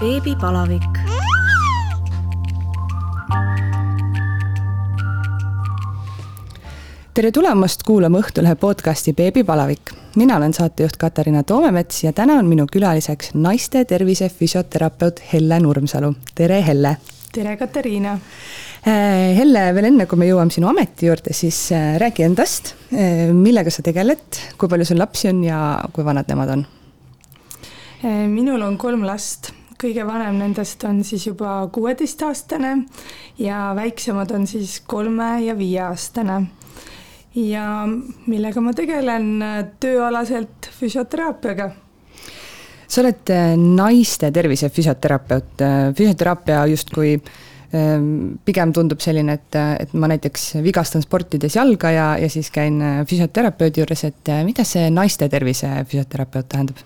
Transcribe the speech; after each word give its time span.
beebipalavik. 0.00 0.98
tere 7.14 7.32
tulemast 7.34 7.82
kuulama 7.82 8.20
Õhtulehe 8.22 8.54
podcasti 8.54 9.12
Beebipalavik. 9.12 9.90
mina 10.16 10.36
olen 10.36 10.54
saatejuht 10.54 10.96
Katariina 10.96 11.42
Toomemets 11.42 12.04
ja 12.04 12.12
täna 12.12 12.38
on 12.38 12.46
minu 12.46 12.66
külaliseks 12.72 13.34
naiste 13.34 13.84
tervise 13.84 14.28
füsioterapeut 14.28 15.20
Helle 15.32 15.60
Nurmsalu. 15.60 16.14
tere, 16.34 16.66
Helle! 16.66 16.96
tere, 17.32 17.56
Katariina! 17.56 18.12
Äh, 18.86 19.36
Helle, 19.36 19.74
veel 19.74 19.84
enne, 19.84 20.06
kui 20.06 20.18
me 20.18 20.30
jõuame 20.30 20.54
sinu 20.54 20.68
ameti 20.68 21.06
juurde, 21.06 21.32
siis 21.32 21.72
äh, 21.72 21.96
räägi 21.98 22.22
endast, 22.22 22.74
äh, 22.94 23.34
millega 23.34 23.70
sa 23.70 23.82
tegeled, 23.82 24.42
kui 24.58 24.68
palju 24.68 24.84
sul 24.84 24.98
lapsi 24.98 25.28
on 25.28 25.44
ja 25.44 25.60
kui 25.92 26.04
vanad 26.04 26.30
nemad 26.30 26.54
on? 26.54 26.66
minul 28.28 28.62
on 28.62 28.76
kolm 28.78 29.02
last, 29.02 29.50
kõige 29.78 30.06
vanem 30.06 30.38
nendest 30.42 30.84
on 30.84 31.02
siis 31.04 31.26
juba 31.26 31.60
kuueteistaastane 31.72 32.76
ja 33.38 33.72
väiksemad 33.76 34.30
on 34.34 34.46
siis 34.46 34.80
kolme 34.86 35.38
ja 35.44 35.58
viieaastane. 35.58 36.46
ja 37.34 37.66
millega 38.26 38.60
ma 38.60 38.72
tegelen 38.72 39.44
tööalaselt 39.80 40.70
füsioteraapiaga 40.80 41.70
sa 42.88 43.02
oled 43.02 43.30
naiste 43.56 44.30
tervise 44.32 44.70
füsioterapeut, 44.72 45.62
füsioteraapia 45.94 46.66
justkui 46.66 47.14
äh, 47.14 47.32
Ehm, 47.68 48.38
pigem 48.48 48.70
tundub 48.72 49.02
selline, 49.04 49.34
et, 49.36 49.56
et 49.82 49.90
ma 49.92 50.08
näiteks 50.08 50.54
vigastan 50.64 51.02
sportides 51.04 51.52
jalga 51.58 51.90
ja, 51.92 52.06
ja 52.16 52.28
siis 52.32 52.48
käin 52.48 52.80
äh, 52.80 53.02
füsioterapeudi 53.08 53.82
juures, 53.82 54.06
et 54.08 54.30
äh, 54.32 54.40
mida 54.46 54.64
see 54.64 54.86
naiste 54.88 55.28
tervise 55.28 55.68
füsioterapeut 55.84 56.48
tähendab? 56.48 56.80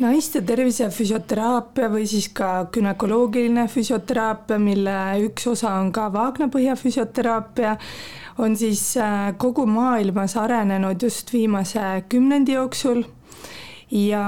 Naiste 0.00 0.40
tervise 0.46 0.88
füsioteraapia 0.90 1.88
või 1.92 2.06
siis 2.08 2.28
ka 2.32 2.66
günekoloogiline 2.72 3.66
füsioteraapia, 3.68 4.58
mille 4.58 4.98
üks 5.26 5.46
osa 5.52 5.74
on 5.80 5.92
ka 5.92 6.08
vaagnapõhja 6.12 6.76
füsioteraapia, 6.80 7.76
on 8.38 8.56
siis 8.56 8.96
äh, 8.96 9.32
kogu 9.38 9.66
maailmas 9.66 10.36
arenenud 10.40 11.02
just 11.02 11.32
viimase 11.32 12.04
kümnendi 12.08 12.56
jooksul 12.56 13.04
ja 13.92 14.24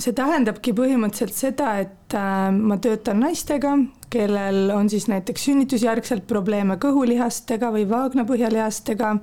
see 0.00 0.14
tähendabki 0.16 0.72
põhimõtteliselt 0.76 1.36
seda, 1.36 1.76
et 1.84 2.16
ma 2.56 2.78
töötan 2.80 3.20
naistega, 3.20 3.76
kellel 4.12 4.70
on 4.72 4.88
siis 4.90 5.08
näiteks 5.10 5.48
sünnitusjärgselt 5.48 6.26
probleeme 6.28 6.78
kõhulihastega 6.80 7.72
või 7.74 7.88
vaagnapõhjalihastega. 7.90 9.16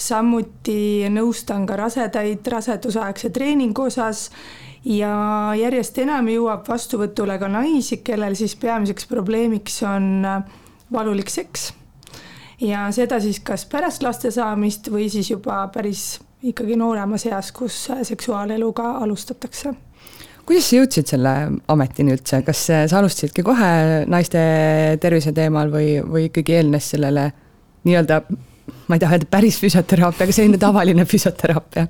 samuti 0.00 1.04
nõustan 1.12 1.66
ka 1.68 1.76
rasedaid 1.76 2.46
rasedusaegse 2.48 3.28
treeningu 3.30 3.82
osas 3.82 4.30
ja 4.84 5.12
järjest 5.58 5.98
enam 5.98 6.28
jõuab 6.28 6.68
vastuvõtule 6.68 7.38
ka 7.38 7.48
naisi, 7.48 8.00
kellel 8.04 8.36
siis 8.38 8.56
peamiseks 8.56 9.06
probleemiks 9.10 9.82
on 9.88 10.24
valulik 10.92 11.30
seks. 11.30 11.72
ja 12.60 12.88
seda 12.92 13.20
siis 13.20 13.40
kas 13.40 13.64
pärast 13.66 14.02
laste 14.02 14.30
saamist 14.30 14.90
või 14.92 15.08
siis 15.10 15.30
juba 15.30 15.66
päris 15.72 16.20
ikkagi 16.42 16.76
nooremas 16.76 17.26
eas, 17.26 17.52
kus 17.52 17.88
seksuaaleluga 18.02 18.96
alustatakse 19.04 19.74
kuidas 20.50 20.66
sa 20.66 20.80
jõudsid 20.80 21.06
selle 21.06 21.32
ametini 21.70 22.16
üldse, 22.16 22.40
kas 22.42 22.64
sa 22.66 22.98
alustasidki 22.98 23.44
kohe 23.46 23.70
naiste 24.10 24.40
tervise 25.00 25.30
teemal 25.36 25.70
või, 25.70 26.00
või 26.02 26.26
ikkagi 26.26 26.56
eelnes 26.58 26.90
sellele 26.90 27.28
nii-öelda, 27.86 28.20
ma 28.88 28.96
ei 28.96 29.02
taha 29.02 29.14
öelda 29.14 29.28
päris 29.30 29.60
füsioteraapia, 29.62 30.26
aga 30.26 30.34
selline 30.34 30.58
tavaline 30.58 31.06
füsioteraapia? 31.06 31.86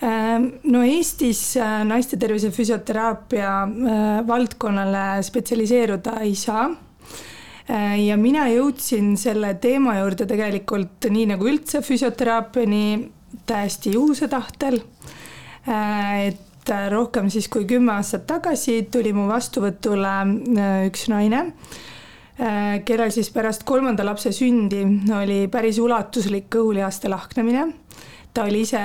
Ähm, 0.00 0.60
no 0.62 0.84
Eestis 0.86 1.56
äh, 1.56 1.82
naiste 1.82 2.14
tervise 2.22 2.52
füsioteraapia 2.54 3.52
äh, 3.66 4.26
valdkonnale 4.28 5.24
spetsialiseeruda 5.26 6.20
ei 6.22 6.36
saa 6.38 6.68
äh, 7.66 7.96
ja 8.04 8.14
mina 8.16 8.44
jõudsin 8.46 9.16
selle 9.18 9.56
teema 9.58 9.96
juurde 9.98 10.28
tegelikult 10.30 11.08
nii 11.10 11.24
nagu 11.32 11.48
üldse 11.50 11.82
füsioteraapiani 11.82 12.84
täiesti 13.48 13.96
juhuse 13.96 14.28
tahtel. 14.30 14.78
et 15.66 16.70
rohkem 16.94 17.26
siis 17.28 17.48
kui 17.50 17.66
kümme 17.68 17.96
aastat 17.96 18.22
tagasi 18.30 18.84
tuli 18.92 19.10
mu 19.12 19.26
vastuvõtule 19.28 20.14
üks 20.86 21.08
naine, 21.12 21.42
kellel 22.38 23.12
siis 23.12 23.28
pärast 23.34 23.66
kolmanda 23.68 24.06
lapse 24.06 24.32
sündi 24.32 24.80
oli 25.18 25.42
päris 25.52 25.82
ulatuslik 25.82 26.48
kõhulihaste 26.54 27.10
lahknemine 27.12 27.66
ta 28.38 28.44
oli 28.46 28.60
ise 28.62 28.80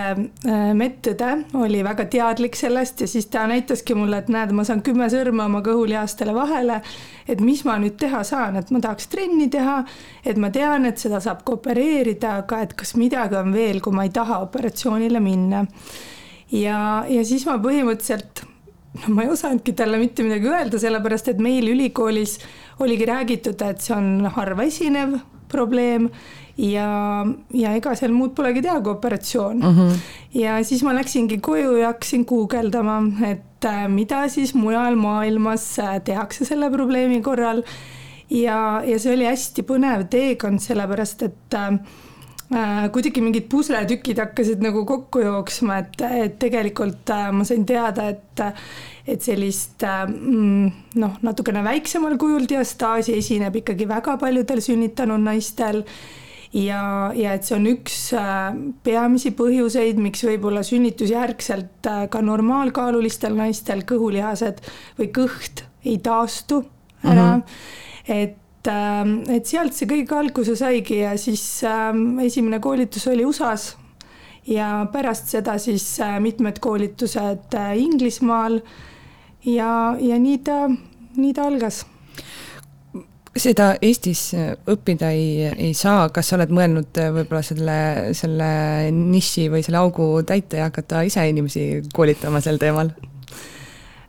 medõde, 0.74 1.30
oli 1.62 1.84
väga 1.86 2.08
teadlik 2.10 2.56
sellest 2.58 3.04
ja 3.04 3.08
siis 3.10 3.28
ta 3.30 3.44
näitaski 3.50 3.94
mulle, 3.98 4.24
et 4.24 4.32
näed, 4.34 4.54
ma 4.56 4.66
saan 4.66 4.82
kümme 4.86 5.06
sõrme 5.14 5.46
oma 5.46 5.62
kõhulihastele 5.66 6.34
vahele. 6.34 6.80
et 7.28 7.42
mis 7.42 7.62
ma 7.64 7.78
nüüd 7.80 7.96
teha 8.02 8.24
saan, 8.28 8.58
et 8.60 8.72
ma 8.74 8.82
tahaks 8.84 9.08
trenni 9.08 9.48
teha, 9.54 9.84
et 10.26 10.38
ma 10.42 10.50
tean, 10.52 10.88
et 10.90 10.98
seda 10.98 11.22
saab 11.24 11.44
ka 11.46 11.54
opereerida, 11.60 12.40
aga 12.42 12.64
et 12.66 12.74
kas 12.74 12.96
midagi 12.98 13.38
on 13.40 13.54
veel, 13.54 13.80
kui 13.82 13.94
ma 13.94 14.08
ei 14.08 14.12
taha 14.16 14.42
operatsioonile 14.48 15.22
minna 15.24 15.64
ja, 16.52 16.80
ja 17.10 17.24
siis 17.26 17.46
ma 17.46 17.60
põhimõtteliselt 17.62 18.44
no 19.04 19.16
ma 19.16 19.26
ei 19.26 19.32
osanudki 19.34 19.76
talle 19.78 20.02
mitte 20.02 20.26
midagi 20.26 20.50
öelda, 20.50 20.82
sellepärast 20.82 21.30
et 21.34 21.42
meil 21.42 21.70
ülikoolis 21.72 22.40
oligi 22.84 23.06
räägitud, 23.10 23.62
et 23.62 23.86
see 23.86 23.96
on 23.96 24.32
harva 24.34 24.66
esinev 24.66 25.20
probleem 25.54 26.10
ja, 26.58 27.26
ja 27.54 27.74
ega 27.78 27.96
seal 27.98 28.14
muud 28.14 28.36
polegi 28.38 28.62
teha 28.66 28.82
kui 28.82 28.94
operatsioon 28.94 29.58
mm. 29.58 29.80
-hmm. 29.80 29.98
ja 30.42 30.64
siis 30.64 30.84
ma 30.84 30.94
läksingi 30.94 31.38
koju 31.38 31.76
ja 31.78 31.88
hakkasin 31.94 32.26
guugeldama, 32.26 33.02
et 33.30 33.66
äh, 33.66 33.88
mida 33.88 34.28
siis 34.28 34.54
mujal 34.54 34.96
maailmas 34.96 35.80
äh, 35.80 36.02
tehakse 36.04 36.46
selle 36.46 36.70
probleemi 36.70 37.22
korral. 37.22 37.64
ja, 38.30 38.82
ja 38.86 39.00
see 39.00 39.14
oli 39.14 39.26
hästi 39.26 39.62
põnev 39.62 40.08
teekond, 40.10 40.60
sellepärast 40.60 41.22
et 41.22 41.54
äh, 41.54 41.80
Äh, 42.54 42.90
kuidagi 42.94 43.22
mingid 43.24 43.48
pusletükid 43.50 44.20
hakkasid 44.20 44.62
nagu 44.62 44.84
kokku 44.86 45.24
jooksma, 45.24 45.80
et, 45.82 46.02
et 46.04 46.36
tegelikult 46.42 47.10
äh, 47.10 47.30
ma 47.34 47.46
sain 47.48 47.64
teada, 47.66 48.10
et, 48.14 48.42
et 49.10 49.26
sellist 49.26 49.82
äh, 49.88 50.04
mm, 50.06 50.98
noh, 51.02 51.16
natukene 51.26 51.64
väiksemal 51.66 52.14
kujul 52.22 52.46
diastaasi 52.50 53.16
esineb 53.18 53.58
ikkagi 53.64 53.88
väga 53.90 54.18
paljudel 54.22 54.62
sünnitanud 54.62 55.24
naistel 55.24 55.82
ja, 56.54 57.12
ja 57.18 57.34
et 57.34 57.48
see 57.48 57.58
on 57.58 57.66
üks 57.72 57.98
peamisi 58.86 59.34
põhjuseid, 59.38 59.98
miks 60.02 60.24
võib-olla 60.28 60.64
sünnitusjärgselt 60.66 61.90
ka 62.14 62.22
normaalkaalulistel 62.22 63.36
naistel 63.38 63.84
kõhulihased 63.90 64.62
või 65.00 65.10
kõht 65.16 65.66
ei 65.84 65.98
taastu 66.04 66.64
ära 67.04 67.36
mm. 67.36 67.44
-hmm. 67.44 68.22
et 68.22 68.40
et, 68.64 68.72
ähm, 68.72 69.24
et 69.28 69.46
sealt 69.46 69.76
see 69.76 69.88
kõik 69.90 70.12
alguse 70.16 70.56
saigi 70.56 71.02
ja 71.02 71.18
siis 71.20 71.64
ähm, 71.68 72.20
esimene 72.24 72.62
koolitus 72.64 73.08
oli 73.12 73.26
USA-s 73.28 73.76
ja 74.48 74.88
pärast 74.92 75.28
seda 75.28 75.58
siis 75.60 76.00
äh, 76.00 76.20
mitmed 76.24 76.60
koolitused 76.64 77.54
äh, 77.56 77.74
Inglismaal 77.78 78.62
ja, 79.46 79.96
ja 80.00 80.20
nii 80.20 80.38
ta, 80.48 80.70
nii 81.18 81.34
ta 81.34 81.48
algas 81.50 81.84
seda 83.38 83.74
Eestis 83.82 84.28
õppida 84.70 85.10
ei, 85.14 85.50
ei 85.50 85.74
saa, 85.78 86.10
kas 86.14 86.30
sa 86.30 86.38
oled 86.38 86.54
mõelnud 86.54 87.00
äh, 87.02 87.10
võib-olla 87.16 87.42
selle, 87.46 87.80
selle 88.18 88.52
niši 88.94 89.50
või 89.54 89.64
selle 89.66 89.82
augu 89.82 90.08
täita 90.28 90.62
ja 90.62 90.70
hakata 90.70 91.02
ise 91.08 91.26
inimesi 91.30 91.68
koolitama 91.94 92.44
sel 92.44 92.62
teemal 92.62 92.94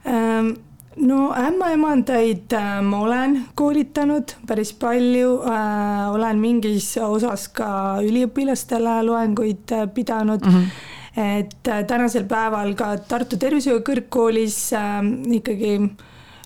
ähm,? 0.06 0.54
no 0.96 1.32
ämmaemandaid 1.34 2.52
äh, 2.54 2.82
ma 2.82 3.00
olen 3.02 3.38
koolitanud 3.58 4.36
päris 4.46 4.72
palju 4.78 5.40
äh,, 5.48 6.12
olen 6.14 6.38
mingis 6.38 6.92
osas 7.02 7.48
ka 7.48 7.68
üliõpilastele 8.04 9.00
loenguid 9.08 9.72
äh, 9.74 9.88
pidanud 9.94 10.44
mm. 10.46 10.52
-hmm. 10.52 11.38
et 11.38 11.68
äh, 11.68 11.84
tänasel 11.86 12.28
päeval 12.30 12.74
ka 12.74 12.96
Tartu 13.08 13.36
Tervishoiu 13.36 13.80
Kõrgkoolis 13.80 14.58
äh, 14.76 15.00
ikkagi 15.40 15.78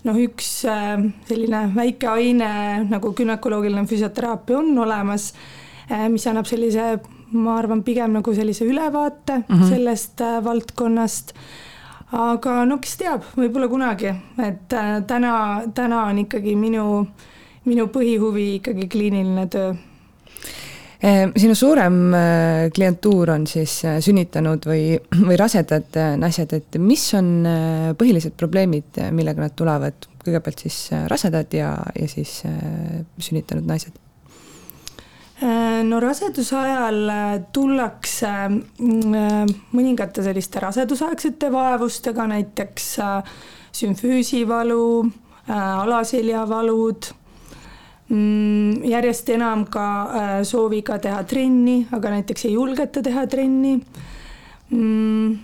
noh, 0.09 0.19
üks 0.19 0.51
äh, 0.69 0.97
selline 1.29 1.63
väike 1.77 2.11
aine 2.11 2.51
nagu 2.89 3.13
günekoloogiline 3.17 3.87
füsioteraapia 3.89 4.59
on 4.59 4.73
olemas 4.85 5.33
äh,, 5.91 6.09
mis 6.13 6.27
annab 6.31 6.49
sellise, 6.51 6.97
ma 7.33 7.59
arvan, 7.61 7.85
pigem 7.87 8.17
nagu 8.17 8.35
sellise 8.35 8.67
ülevaate 8.67 9.43
mm 9.43 9.55
-hmm. 9.55 9.69
sellest 9.69 10.21
äh, 10.21 10.39
valdkonnast. 10.45 11.35
Aga 12.13 12.65
no 12.65 12.79
kes 12.81 12.97
teab, 12.97 13.25
võib-olla 13.37 13.67
kunagi, 13.69 14.15
et 14.41 14.73
täna, 15.07 15.33
täna 15.75 16.05
on 16.09 16.19
ikkagi 16.19 16.55
minu, 16.57 17.07
minu 17.65 17.85
põhihuvi 17.93 18.55
ikkagi 18.55 18.89
kliiniline 18.89 19.45
töö 19.47 19.75
sinu 20.99 21.55
suurem 21.55 21.99
äh, 22.15 22.65
klientuur 22.75 23.31
on 23.31 23.47
siis 23.47 23.77
sünnitanud 24.03 24.67
või, 24.67 24.97
või 25.29 25.39
rasedad 25.39 26.01
naised, 26.19 26.57
et 26.57 26.81
mis 26.83 27.07
on 27.19 27.31
põhilised 27.99 28.35
probleemid, 28.41 28.99
millega 29.15 29.47
nad 29.47 29.55
tulevad, 29.59 30.11
kõigepealt 30.25 30.67
siis 30.67 30.83
rasedad 31.11 31.55
ja, 31.55 31.77
ja 31.95 32.11
siis 32.11 32.41
sünnitanud 32.43 33.67
naised? 33.69 33.97
Äh, 35.39 35.85
no 35.87 36.01
raseduse 36.03 36.57
ajal 36.59 37.11
äh, 37.15 37.37
tullakse 37.55 38.31
mm, 38.51 39.13
äh, 39.15 39.51
mõningate 39.71 40.25
selliste 40.27 40.59
rasedusaegsete 40.65 41.53
vaevustega, 41.55 42.27
näiteks 42.27 42.89
sümfüüsivalu, 43.79 44.89
alaseljavalud, 45.49 47.07
järjest 48.09 49.29
enam 49.35 49.67
ka 49.69 49.87
sooviga 50.49 50.97
teha 51.03 51.19
trenni, 51.29 51.83
aga 51.93 52.15
näiteks 52.15 52.47
ei 52.49 52.55
julgeta 52.55 53.03
teha 53.05 53.27
trenni. 53.29 53.75
Mm, 54.71 55.35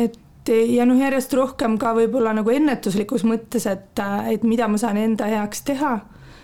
et 0.00 0.16
ja 0.48 0.86
noh, 0.88 0.96
järjest 0.96 1.34
rohkem 1.36 1.76
ka 1.80 1.92
võib-olla 1.98 2.32
nagu 2.36 2.52
ennetuslikus 2.52 3.26
mõttes, 3.28 3.66
et, 3.68 4.00
et 4.32 4.46
mida 4.48 4.68
ma 4.72 4.80
saan 4.80 4.96
enda 5.00 5.28
heaks 5.28 5.66
teha 5.68 5.98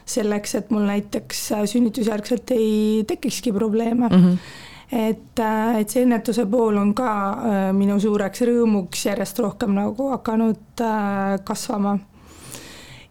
selleks, 0.05 0.55
et 0.55 0.71
mul 0.71 0.85
näiteks 0.89 1.47
äh, 1.57 1.65
sünnitusjärgselt 1.69 2.51
ei 2.57 3.05
tekikski 3.09 3.53
probleeme 3.53 4.09
mm. 4.09 4.23
-hmm 4.23 4.39
et, 4.93 5.39
äh, 5.41 5.79
et 5.81 5.91
see 5.91 6.03
ennetuse 6.05 6.45
pool 6.47 6.77
on 6.77 6.93
ka 6.95 7.11
äh, 7.33 7.73
minu 7.73 7.97
suureks 8.01 8.43
rõõmuks 8.47 9.07
järjest 9.09 9.39
rohkem 9.39 9.73
nagu 9.75 10.11
hakanud 10.11 10.83
kasvama. 11.45 11.99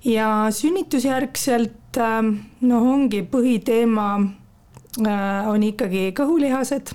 ja 0.06 0.48
sünnitusjärgselt 0.52 1.83
noh, 1.98 2.88
ongi 2.94 3.24
põhiteema 3.32 4.08
on 5.50 5.64
ikkagi 5.64 6.12
kõhulihased. 6.18 6.94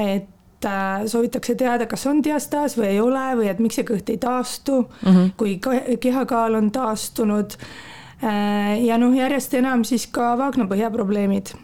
et 0.00 0.68
soovitakse 1.06 1.54
teada, 1.54 1.86
kas 1.86 2.06
on 2.06 2.22
diastaas 2.24 2.76
või 2.76 2.86
ei 2.86 3.00
ole 3.00 3.22
või 3.36 3.48
et 3.48 3.58
miks 3.58 3.78
see 3.80 3.86
kõht 3.88 4.10
ei 4.12 4.18
taastu 4.20 4.82
mm, 4.82 5.14
-hmm. 5.14 5.30
kui 5.36 5.96
kehakaal 6.00 6.54
on 6.54 6.70
taastunud 6.70 7.56
Äh, 8.20 8.82
ja 8.84 8.98
noh, 9.00 9.14
järjest 9.16 9.54
enam 9.56 9.80
siis 9.88 10.04
ka 10.12 10.34
vaagnapõhja 10.36 10.90
probleemid 10.92 11.54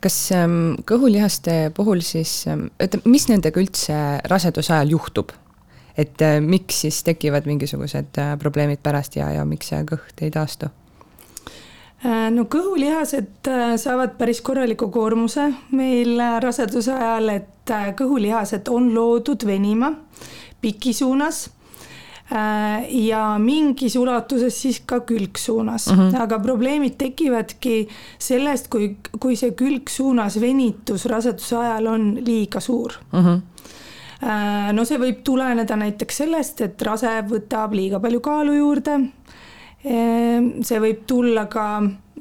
kas 0.00 0.14
ähm, 0.32 0.76
kõhulihaste 0.88 1.56
puhul 1.76 2.00
siis, 2.04 2.46
ütleme, 2.46 3.02
ähm, 3.02 3.10
mis 3.12 3.26
nendega 3.28 3.60
üldse 3.60 3.96
raseduse 4.30 4.72
ajal 4.72 4.94
juhtub? 4.94 5.34
et 5.96 6.24
äh, 6.24 6.38
miks 6.40 6.80
siis 6.86 7.02
tekivad 7.04 7.44
mingisugused 7.48 8.16
äh, 8.22 8.32
probleemid 8.40 8.80
pärast 8.80 9.18
ja, 9.20 9.28
ja 9.36 9.44
miks 9.44 9.68
see 9.68 9.82
kõht 9.90 10.24
ei 10.24 10.32
taastu? 10.32 10.72
No 12.04 12.44
kõhulihased 12.52 13.48
saavad 13.80 14.18
päris 14.18 14.42
korraliku 14.44 14.90
koormuse 14.92 15.46
meil 15.72 16.20
raseduse 16.42 16.92
ajal, 16.92 17.30
et 17.32 17.72
kõhulihased 17.98 18.68
on 18.70 18.90
loodud 18.94 19.46
venima 19.48 19.94
piki 20.60 20.92
suunas 20.92 21.46
Äh, 22.26 22.86
ja 23.06 23.36
mingis 23.38 23.94
ulatuses 23.96 24.56
siis 24.62 24.80
ka 24.82 25.00
külgsuunas 25.06 25.86
mm, 25.86 25.98
-hmm. 25.98 26.22
aga 26.22 26.38
probleemid 26.38 26.96
tekivadki 26.98 27.88
sellest, 28.18 28.66
kui, 28.68 28.96
kui 29.20 29.36
see 29.36 29.52
külgsuunas 29.54 30.40
venitus 30.40 31.04
raseduse 31.06 31.56
ajal 31.56 31.86
on 31.86 32.18
liiga 32.26 32.60
suur 32.60 32.92
mm. 33.12 33.22
-hmm 33.24 33.40
no 34.72 34.84
see 34.84 34.98
võib 34.98 35.18
tuleneda 35.24 35.76
näiteks 35.76 36.16
sellest, 36.16 36.60
et 36.60 36.82
rase 36.82 37.10
võtab 37.28 37.74
liiga 37.76 38.00
palju 38.00 38.20
kaalu 38.20 38.52
juurde. 38.52 39.00
Äh, 39.84 40.40
see 40.66 40.82
võib 40.82 41.04
tulla 41.06 41.46
ka, 41.52 41.66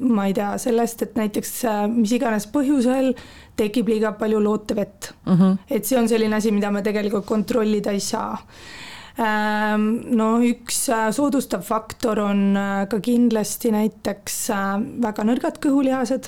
ma 0.06 0.28
ei 0.28 0.34
tea, 0.36 0.52
sellest, 0.62 1.06
et 1.06 1.16
näiteks 1.16 1.54
mis 1.96 2.12
iganes 2.18 2.50
põhjusel 2.52 3.14
tekib 3.56 3.88
liiga 3.88 4.12
palju 4.20 4.42
lootevett 4.44 5.14
mm. 5.24 5.38
-hmm. 5.38 5.58
et 5.70 5.86
see 5.86 5.98
on 5.98 6.10
selline 6.12 6.36
asi, 6.36 6.52
mida 6.52 6.72
me 6.72 6.84
tegelikult 6.84 7.26
kontrollida 7.26 7.92
ei 7.96 8.04
saa 8.04 8.36
Ehm, 9.16 9.86
no 10.18 10.42
üks 10.44 10.90
äh, 10.92 11.08
soodustav 11.16 11.64
faktor 11.64 12.20
on 12.20 12.58
äh, 12.60 12.82
ka 12.92 13.00
kindlasti 13.00 13.72
näiteks 13.72 14.40
äh, 14.52 14.74
väga 15.06 15.24
nõrgad 15.24 15.62
kõhulihased 15.64 16.28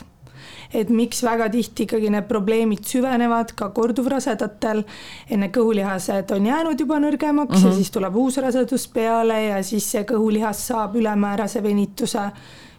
et 0.74 0.90
miks 0.90 1.24
väga 1.24 1.50
tihti 1.54 1.88
ikkagi 1.88 2.12
need 2.14 2.28
probleemid 2.30 2.86
süvenevad 2.86 3.54
ka 3.56 3.70
korduvrasedatel. 3.70 4.84
enne 5.30 5.52
kõhulihased 5.54 6.34
on 6.36 6.46
jäänud 6.46 6.80
juba 6.80 7.00
nõrgemaks 7.00 7.50
mm 7.50 7.56
-hmm. 7.56 7.66
ja 7.66 7.70
mhm. 7.70 7.78
siis 7.78 7.92
tuleb 7.92 8.16
uus 8.16 8.38
rasedus 8.38 8.88
peale 8.88 9.44
ja 9.44 9.64
siis 9.64 9.92
see 9.92 10.04
kõhulihas 10.04 10.68
saab 10.68 10.96
ülemäärase 10.96 11.64
venituse 11.64 12.32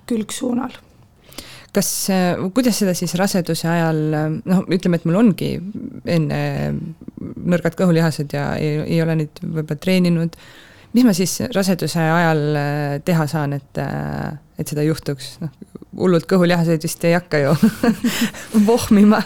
külgsuunal 0.06 0.73
kas, 1.75 1.91
äh, 2.11 2.38
kuidas 2.55 2.79
seda 2.81 2.94
siis 2.97 3.15
raseduse 3.19 3.69
ajal, 3.70 4.00
äh, 4.15 4.31
noh, 4.49 4.65
ütleme, 4.73 4.99
et 4.99 5.06
mul 5.09 5.19
ongi 5.20 5.50
enne 6.09 6.41
nõrgad 7.19 7.76
kõhulihased 7.79 8.35
ja 8.35 8.50
ei, 8.61 8.81
ei 8.87 9.03
ole 9.05 9.19
neid 9.23 9.43
võib-olla 9.43 9.79
treeninud, 9.82 10.38
mis 10.97 11.06
ma 11.06 11.15
siis 11.17 11.38
raseduse 11.55 12.03
ajal 12.03 12.44
äh, 12.56 12.97
teha 13.05 13.29
saan, 13.31 13.56
et, 13.59 13.82
et 14.59 14.73
seda 14.73 14.87
juhtuks, 14.87 15.37
noh, 15.44 15.53
hullult 15.96 16.29
kõhulihased 16.31 16.82
vist 16.82 17.05
ei 17.05 17.17
hakka 17.17 17.43
ju 17.43 17.56
vohmima 18.70 19.23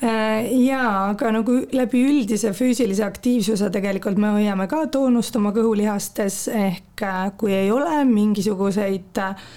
jaa, 0.00 0.90
aga 1.10 1.32
nagu 1.34 1.56
läbi 1.74 2.04
üldise 2.06 2.52
füüsilise 2.54 3.02
aktiivsuse 3.02 3.70
tegelikult 3.74 4.20
me 4.20 4.30
hoiame 4.36 4.68
ka 4.70 4.84
toonust 4.94 5.36
oma 5.40 5.50
kõhulihastes, 5.56 6.44
ehk 6.54 7.02
kui 7.36 7.56
ei 7.56 7.72
ole 7.74 8.04
mingisuguseid 8.06 9.18
äh, 9.18 9.48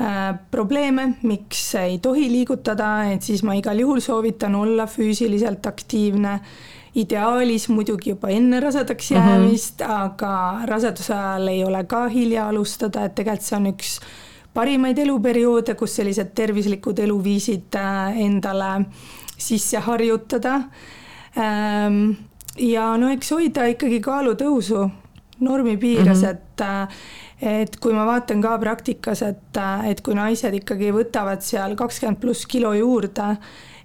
Äh, 0.00 0.34
probleeme, 0.50 1.14
miks 1.22 1.74
ei 1.74 1.98
tohi 1.98 2.28
liigutada, 2.32 2.86
et 3.12 3.26
siis 3.26 3.42
ma 3.44 3.52
igal 3.58 3.82
juhul 3.82 3.98
soovitan 4.00 4.54
olla 4.54 4.86
füüsiliselt 4.86 5.66
aktiivne. 5.66 6.40
ideaalis 6.94 7.68
muidugi 7.70 8.10
juba 8.10 8.28
enne 8.34 8.58
rasedaks 8.60 9.10
mhm. 9.10 9.18
jäämist 9.28 9.80
mm, 9.80 9.86
-hmm. 9.86 10.04
aga 10.04 10.60
raseduse 10.66 11.14
ajal 11.14 11.48
ei 11.48 11.64
ole 11.64 11.84
ka 11.84 12.08
hilja 12.08 12.48
alustada, 12.48 13.04
et 13.04 13.14
tegelikult 13.14 13.46
see 13.46 13.56
on 13.56 13.66
üks 13.66 14.00
parimaid 14.60 14.98
eluperioode, 15.00 15.74
kus 15.78 15.96
sellised 16.00 16.34
tervislikud 16.36 17.00
eluviisid 17.00 17.78
äh, 17.80 18.18
endale 18.26 18.74
sisse 19.40 19.80
harjutada. 19.86 20.58
Ähm, 21.40 22.02
ja 22.60 22.90
no 23.00 23.08
eks 23.14 23.32
hoida 23.32 23.64
ikkagi 23.72 24.02
kaalutõusu 24.04 24.84
normi 25.40 25.76
piires 25.80 26.20
mm, 26.20 26.26
-hmm. 26.26 26.30
et 26.30 26.60
äh, 26.60 27.02
et 27.40 27.76
kui 27.80 27.94
ma 27.96 28.04
vaatan 28.04 28.42
ka 28.44 28.58
praktikas, 28.60 29.22
et, 29.24 29.58
et 29.88 30.00
kui 30.04 30.14
naised 30.14 30.54
ikkagi 30.54 30.90
võtavad 30.92 31.40
seal 31.40 31.72
kakskümmend 31.78 32.20
pluss 32.20 32.44
kilo 32.46 32.74
juurde, 32.76 33.30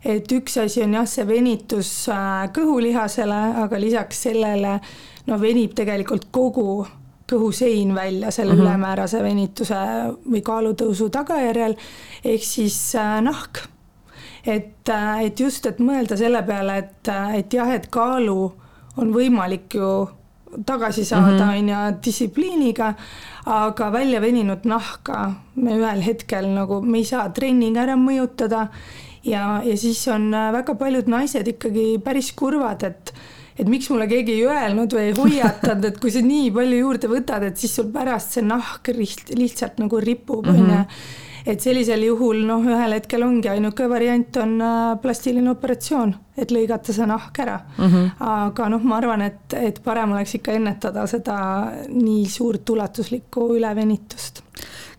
et 0.04 0.31
üks 0.31 0.57
asi 0.60 0.83
on 0.83 0.98
jah, 0.98 1.07
see 1.07 1.24
venitus 1.27 2.10
äh, 2.12 2.50
kõhulihasele, 2.56 3.42
aga 3.63 3.80
lisaks 3.80 4.25
sellele 4.27 4.80
no 5.27 5.39
venib 5.42 5.74
tegelikult 5.77 6.27
kogu 6.36 6.86
kõhusein 7.31 7.95
välja 7.95 8.31
selle 8.31 8.54
mm 8.54 8.60
-hmm. 8.60 8.66
ülemäärase 8.66 9.24
venituse 9.24 9.75
või 10.31 10.42
kaalutõusu 10.42 11.10
tagajärjel, 11.10 11.75
ehk 12.24 12.44
siis 12.44 12.95
äh, 12.95 13.22
nahk. 13.22 13.68
et, 14.45 14.89
äh, 14.89 15.24
et 15.25 15.39
just, 15.39 15.66
et 15.66 15.80
mõelda 15.80 16.18
selle 16.18 16.44
peale, 16.44 16.77
et, 16.77 17.07
et 17.33 17.54
jah, 17.54 17.69
et 17.74 17.88
kaalu 17.88 18.54
on 18.98 19.13
võimalik 19.13 19.74
ju 19.74 20.07
tagasi 20.66 21.06
saada, 21.06 21.45
mhm. 21.45 21.57
on 21.57 21.69
ju, 21.69 21.98
distsipliiniga, 22.05 22.94
aga 23.46 23.91
välja 23.91 24.22
veninud 24.22 24.65
nahka 24.65 25.32
me 25.55 25.77
ühel 25.77 26.01
hetkel 26.01 26.48
nagu, 26.48 26.82
me 26.82 26.98
ei 26.98 27.05
saa 27.05 27.29
trenniga 27.29 27.82
ära 27.82 27.96
mõjutada 28.00 28.67
ja, 29.25 29.62
ja 29.65 29.77
siis 29.77 30.08
on 30.08 30.34
äh, 30.34 30.51
väga 30.53 30.75
paljud 30.79 31.10
naised 31.12 31.48
ikkagi 31.48 31.96
päris 32.03 32.32
kurvad, 32.38 32.84
et 32.84 33.13
et 33.56 33.68
miks 33.72 33.90
mulle 33.90 34.08
keegi 34.12 34.40
ei 34.40 34.48
öelnud 34.48 34.96
või 34.96 35.10
ei 35.10 35.14
hoiatanud, 35.18 35.86
et 35.90 36.00
kui 36.02 36.12
sa 36.12 36.24
nii 36.26 36.50
palju 36.56 36.82
juurde 36.82 37.12
võtad, 37.12 37.46
et 37.48 37.62
siis 37.62 37.76
sul 37.78 37.92
pärast 37.94 38.36
see 38.36 38.44
nahk 38.46 38.92
lihtsalt 38.96 39.80
nagu 39.84 40.02
ripub, 40.04 40.50
on 40.52 40.66
ju 40.66 40.82
et 41.46 41.62
sellisel 41.62 42.02
juhul 42.08 42.42
noh, 42.48 42.64
ühel 42.66 42.96
hetkel 42.98 43.24
ongi 43.26 43.50
ainuke 43.52 43.88
variant 43.90 44.38
on 44.42 44.56
äh, 44.66 44.96
plastiline 45.02 45.52
operatsioon, 45.54 46.16
et 46.42 46.52
lõigata 46.54 46.94
see 46.96 47.06
nahk 47.10 47.40
ära 47.44 47.60
mm. 47.62 47.86
-hmm. 47.86 48.08
aga 48.30 48.70
noh, 48.74 48.88
ma 48.90 48.98
arvan, 48.98 49.22
et, 49.30 49.54
et 49.60 49.82
parem 49.84 50.16
oleks 50.18 50.36
ikka 50.40 50.58
ennetada 50.58 51.06
seda 51.08 51.38
nii 51.90 52.26
suurt 52.30 52.70
ulatuslikku 52.70 53.52
ülevenitust. 53.60 54.42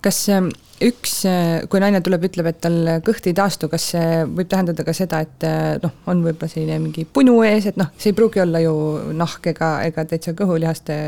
Kas 0.06 0.20
ähm, 0.30 0.52
üks, 0.84 1.18
äh, 1.26 1.64
kui 1.70 1.82
naine 1.82 2.02
tuleb, 2.04 2.28
ütleb, 2.28 2.50
et 2.52 2.60
tal 2.62 2.78
kõht 3.06 3.26
ei 3.26 3.34
taastu, 3.36 3.70
kas 3.72 3.90
see 3.94 4.22
võib 4.28 4.48
tähendada 4.52 4.86
ka 4.86 4.94
seda, 4.96 5.22
et 5.26 5.46
äh, 5.48 5.74
noh, 5.82 5.96
on 6.10 6.22
võib-olla 6.26 6.52
selline 6.52 6.78
mingi 6.84 7.06
punu 7.08 7.40
ees, 7.46 7.66
et 7.72 7.80
noh, 7.80 7.90
see 7.98 8.12
ei 8.12 8.18
pruugi 8.18 8.44
olla 8.44 8.62
ju 8.62 8.76
nahk 9.16 9.50
ega, 9.54 9.76
ega 9.88 10.06
täitsa 10.08 10.36
kõhulihaste 10.38 11.00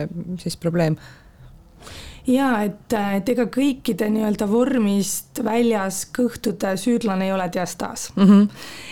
siis 0.42 0.58
probleem 0.60 0.98
ja 2.28 2.48
et, 2.66 2.92
et 2.92 3.30
ega 3.32 3.46
kõikide 3.52 4.08
nii-öelda 4.12 4.48
vormist 4.50 5.40
väljas 5.44 6.02
kõhtude 6.14 6.74
süüdlane 6.80 7.28
ei 7.28 7.32
ole 7.32 7.48
diastaas 7.52 8.08
mm. 8.16 8.28
-hmm. 8.28 8.46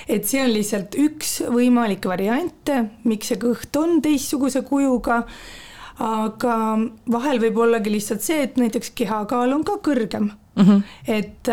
et 0.08 0.28
see 0.28 0.42
on 0.44 0.52
lihtsalt 0.54 0.96
üks 1.00 1.36
võimalik 1.52 2.08
variante, 2.08 2.84
miks 3.04 3.32
see 3.32 3.40
kõht 3.42 3.76
on 3.80 4.00
teistsuguse 4.02 4.62
kujuga. 4.62 5.24
Aga 6.02 6.56
vahel 7.12 7.40
võib 7.40 7.62
ollagi 7.64 7.92
lihtsalt 7.92 8.24
see, 8.24 8.42
et 8.44 8.58
näiteks 8.60 8.92
kehakaal 8.98 9.54
on 9.56 9.64
ka 9.64 9.80
kõrgem 9.84 10.32
Mm 10.56 10.64
-hmm. 10.64 10.82
et, 11.06 11.48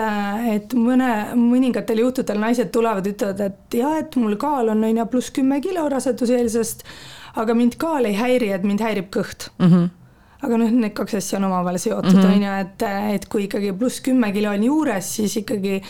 et 0.55 0.73
mõne, 0.73 1.35
mõningatel 1.35 1.99
juhtudel 1.99 2.37
naised 2.39 2.69
tulevad, 2.71 3.07
ütlevad, 3.07 3.41
et 3.41 3.75
jah, 3.75 3.97
et 3.99 4.15
mul 4.15 4.37
kaal 4.39 4.69
on 4.71 4.83
on 4.83 4.97
ju 4.97 5.05
pluss 5.05 5.31
kümme 5.31 5.59
kilo 5.61 5.89
raseduseelsest, 5.89 6.83
aga 7.35 7.53
mind 7.53 7.75
kaal 7.77 8.05
ei 8.05 8.15
häiri, 8.15 8.51
et 8.51 8.63
mind 8.63 8.79
häirib 8.79 9.11
kõht 9.11 9.49
mm. 9.59 9.67
-hmm 9.67 9.89
aga 10.43 10.57
noh, 10.57 10.71
need 10.71 10.93
kaks 10.93 11.13
asja 11.15 11.37
on 11.39 11.43
omavahel 11.47 11.79
seotud, 11.79 12.17
mhm. 12.19 12.33
on 12.33 12.43
ju, 12.43 12.51
et, 12.59 12.83
et 13.15 13.25
kui 13.31 13.43
ikkagi 13.43 13.73
pluss 13.79 14.01
kümme 14.03 14.31
kilo 14.31 14.51
on 14.51 14.63
juures, 14.63 15.15
siis 15.15 15.37
ikkagi 15.37 15.81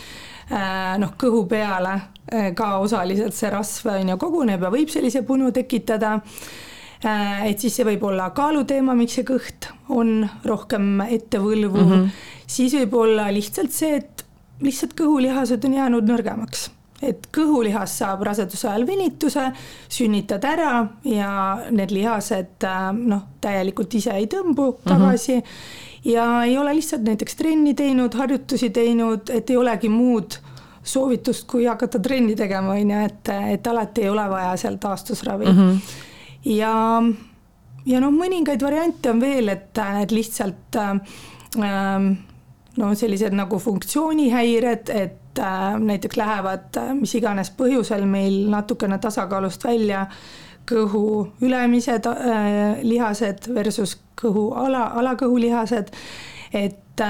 noh, 0.98 1.14
kõhu 1.18 1.46
peale 1.50 2.00
ka 2.54 2.78
osaliselt 2.78 3.34
see 3.34 3.50
rasv 3.50 3.88
on 3.94 4.08
ju 4.08 4.16
koguneb 4.20 4.62
ja 4.62 4.70
võib 4.70 4.92
sellise 4.92 5.22
punu 5.22 5.50
tekitada 5.52 6.20
et 7.48 7.60
siis 7.60 7.74
see 7.76 7.84
võib 7.84 8.04
olla 8.08 8.30
kaaluteema, 8.36 8.94
miks 8.98 9.18
see 9.18 9.26
kõht 9.28 9.68
on 9.92 10.28
rohkem 10.44 11.00
ettevõlvu 11.04 11.76
mm, 11.76 11.90
-hmm. 11.90 12.08
siis 12.46 12.74
võib 12.74 12.94
olla 12.94 13.28
lihtsalt 13.32 13.72
see, 13.72 13.96
et 13.96 14.24
lihtsalt 14.64 14.94
kõhulihased 14.98 15.64
on 15.68 15.74
jäänud 15.80 16.08
nõrgemaks 16.08 16.70
et 17.04 17.26
kõhulihas 17.34 17.98
saab 17.98 18.22
raseduse 18.26 18.68
ajal 18.68 18.86
venituse, 18.86 19.48
sünnitad 19.92 20.44
ära 20.48 20.86
ja 21.08 21.30
need 21.70 21.92
lihased 21.94 22.64
äh, 22.64 22.86
noh, 22.94 23.26
täielikult 23.44 23.94
ise 23.98 24.14
ei 24.16 24.28
tõmbu 24.30 24.70
mhm. 24.70 24.88
tagasi 24.88 25.36
mm. 25.36 25.40
-hmm. 25.40 26.10
ja 26.12 26.26
ei 26.44 26.58
ole 26.58 26.74
lihtsalt 26.74 27.02
näiteks 27.02 27.36
trenni 27.36 27.74
teinud, 27.74 28.14
harjutusi 28.14 28.70
teinud, 28.70 29.30
et 29.30 29.50
ei 29.50 29.56
olegi 29.56 29.88
muud 29.88 30.38
soovitust, 30.84 31.46
kui 31.48 31.64
hakata 31.64 31.98
trenni 31.98 32.36
tegema, 32.36 32.72
on 32.72 32.90
ju, 32.90 33.04
et, 33.04 33.28
et 33.52 33.66
alati 33.66 34.02
ei 34.04 34.08
ole 34.08 34.28
vaja 34.30 34.56
seal 34.56 34.76
taastusravi 34.80 35.46
mm. 35.46 35.58
-hmm. 35.58 35.78
Ja, 36.44 36.74
ja 37.86 38.04
noh, 38.04 38.14
mõningaid 38.14 38.62
variante 38.62 39.10
on 39.10 39.20
veel, 39.20 39.48
et, 39.48 39.82
et 40.02 40.14
lihtsalt 40.14 40.80
äh, 40.80 40.94
äh 41.58 42.14
no 42.76 42.94
sellised 42.94 43.34
nagu 43.36 43.58
funktsioonihäired, 43.58 44.90
et 44.90 45.38
äh, 45.38 45.78
näiteks 45.78 46.16
lähevad 46.16 46.76
äh, 46.76 46.94
mis 46.98 47.14
iganes 47.14 47.52
põhjusel 47.54 48.06
meil 48.08 48.44
natukene 48.50 48.98
tasakaalust 48.98 49.64
välja 49.64 50.06
kõhu 50.70 51.28
ülemised 51.44 52.08
äh, 52.10 52.80
lihased 52.82 53.50
versus 53.54 53.98
kõhu 54.20 54.50
ala, 54.58 54.88
alakõhulihased. 55.00 55.92
et, 56.54 57.00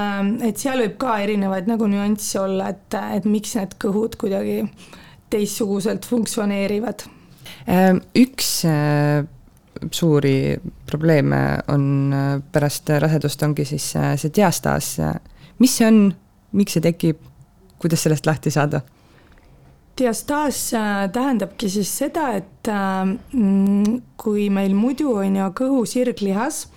et 0.49 0.57
seal 0.57 0.81
võib 0.81 0.97
ka 0.99 1.19
erinevaid 1.21 1.69
nagu 1.69 1.87
nüansse 1.89 2.41
olla, 2.41 2.71
et, 2.73 2.97
et 3.17 3.27
miks 3.29 3.57
need 3.59 3.77
kõhud 3.81 4.17
kuidagi 4.21 4.63
teistsuguselt 5.31 6.07
funktsioneerivad. 6.09 7.05
Üks 8.15 8.49
suuri 9.91 10.57
probleeme 10.87 11.39
on 11.73 12.15
pärast 12.53 12.93
rasedust 13.01 13.43
ongi 13.43 13.65
siis 13.65 13.87
see 13.93 14.33
diastaas. 14.37 14.97
mis 15.59 15.77
see 15.77 15.87
on, 15.87 16.15
miks 16.53 16.77
see 16.77 16.85
tekib? 16.85 17.23
kuidas 17.79 18.05
sellest 18.05 18.27
lahti 18.27 18.51
saada? 18.51 18.81
diastaas 19.99 20.75
äh, 20.75 21.11
tähendabki 21.13 21.69
siis 21.71 21.91
seda, 21.99 22.29
et 22.35 22.69
mm, 23.33 24.01
kui 24.17 24.49
meil 24.51 24.75
muidu 24.75 25.13
on 25.21 25.37
ju 25.39 25.51
kõhu 25.61 25.85
sirglihas, 25.87 26.65
äh, 26.67 26.74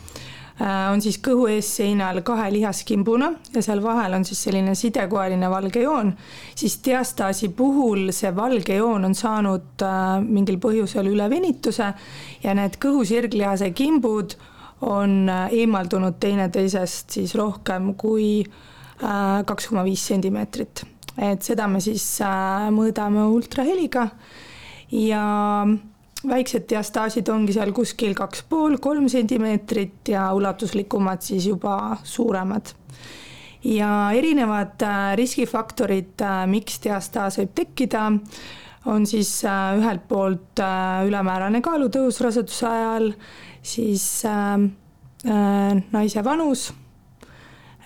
on 0.59 1.01
siis 1.03 1.19
kõhu 1.21 1.45
eesseinal 1.53 2.23
kahe 2.25 2.47
lihaskimbuna 2.55 3.27
ja 3.53 3.61
seal 3.61 3.83
vahel 3.83 4.15
on 4.17 4.25
siis 4.25 4.39
selline 4.47 4.73
sidekoeline 4.75 5.49
valge 5.53 5.83
joon, 5.83 6.09
siis 6.57 6.79
diastaasi 6.85 7.51
puhul 7.57 8.09
see 8.15 8.31
valge 8.35 8.79
joon 8.79 9.05
on 9.05 9.13
saanud 9.15 9.85
mingil 10.25 10.57
põhjusel 10.63 11.11
ülevenituse 11.11 11.91
ja 12.43 12.57
need 12.57 12.79
kõhu 12.81 13.05
sirglihase 13.05 13.69
kimbud 13.77 14.33
on 14.89 15.29
eemaldunud 15.29 16.17
teineteisest 16.21 17.19
siis 17.19 17.37
rohkem 17.37 17.93
kui 17.93 18.41
kaks 18.97 19.69
koma 19.69 19.83
viis 19.85 20.03
sentimeetrit. 20.09 20.83
Et 21.17 21.41
seda 21.41 21.65
me 21.69 21.81
siis 21.81 22.03
äh, 22.21 22.67
mõõdame 22.73 23.25
ultraheliga 23.33 24.07
ja 24.93 25.23
väiksed 26.29 26.67
diastaasid 26.69 27.29
ongi 27.31 27.55
seal 27.55 27.71
kuskil 27.75 28.15
kaks 28.17 28.43
pool, 28.49 28.77
kolm 28.81 29.07
sentimeetrit 29.11 30.11
ja 30.13 30.29
ulatuslikumad 30.33 31.21
siis 31.25 31.47
juba 31.47 31.97
suuremad. 32.03 32.73
ja 33.63 34.11
erinevad 34.15 34.81
äh, 34.85 35.15
riskifaktorid, 35.17 36.21
äh, 36.21 36.45
miks 36.47 36.79
diastaas 36.83 37.39
võib 37.41 37.53
tekkida, 37.55 38.11
on 38.87 39.05
siis 39.05 39.41
ühelt 39.43 40.05
poolt 40.07 40.61
ülemäärane 41.07 41.59
kaalutõus 41.61 42.21
raseduse 42.23 42.67
ajal, 42.69 43.09
siis 43.61 44.23
naise 45.91 46.23
vanus 46.23 46.69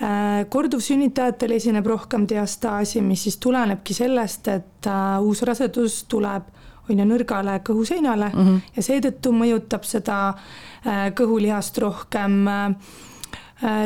Äh, 0.01 0.47
korduvsünnitajatel 0.49 1.51
esineb 1.59 1.85
rohkem 1.85 2.23
diastaasi, 2.29 3.03
mis 3.05 3.27
siis 3.27 3.35
tulenebki 3.37 3.93
sellest, 3.93 4.47
et 4.49 4.87
äh, 4.89 5.19
uus 5.21 5.43
rasedus 5.45 5.99
tuleb 6.09 6.47
on 6.89 6.99
ju 6.99 7.05
nõrgale 7.05 7.59
kõhuseinale 7.67 8.31
mm 8.33 8.45
-hmm. 8.45 8.59
ja 8.75 8.83
seetõttu 8.83 9.31
mõjutab 9.31 9.83
seda 9.83 10.19
äh, 10.29 11.11
kõhulihast 11.15 11.77
rohkem. 11.77 12.47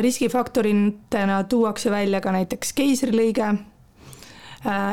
riskifaktoritena 0.00 1.44
tuuakse 1.44 1.90
välja 1.90 2.20
ka 2.20 2.32
näiteks 2.32 2.72
keisrilõige, 2.72 3.54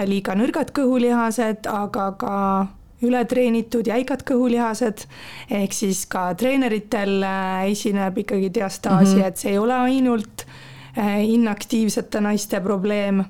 liiga 0.06 0.36
nõrgad 0.36 0.74
kõhulihased, 0.76 1.70
aga 1.72 2.12
ka 2.12 2.68
ületreenitud 3.02 3.88
jäigad 3.88 4.24
kõhulihased, 4.28 5.06
ehk 5.50 5.74
siis 5.74 6.06
ka 6.06 6.34
treeneritel 6.36 7.24
esineb 7.70 8.18
ikkagi 8.18 8.54
diastaasi 8.54 9.16
mm, 9.16 9.22
-hmm. 9.22 9.28
et 9.28 9.38
see 9.38 9.52
ei 9.52 9.58
ole 9.58 9.74
ainult 9.74 10.44
äh, 10.44 10.54
Äh, 10.98 11.26
inaktiivsete 11.26 12.22
naiste 12.22 12.60
probleem. 12.62 13.24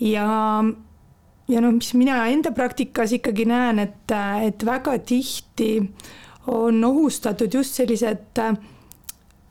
ja, 0.00 0.64
ja 1.48 1.60
noh, 1.60 1.74
mis 1.76 1.92
mina 1.94 2.24
enda 2.32 2.52
praktikas 2.52 3.12
ikkagi 3.16 3.46
näen, 3.48 3.78
et, 3.78 4.14
et 4.42 4.64
väga 4.66 4.98
tihti 4.98 5.70
on 6.46 6.84
ohustatud 6.84 7.54
just 7.54 7.78
sellised 7.78 8.38
äh, 8.38 8.56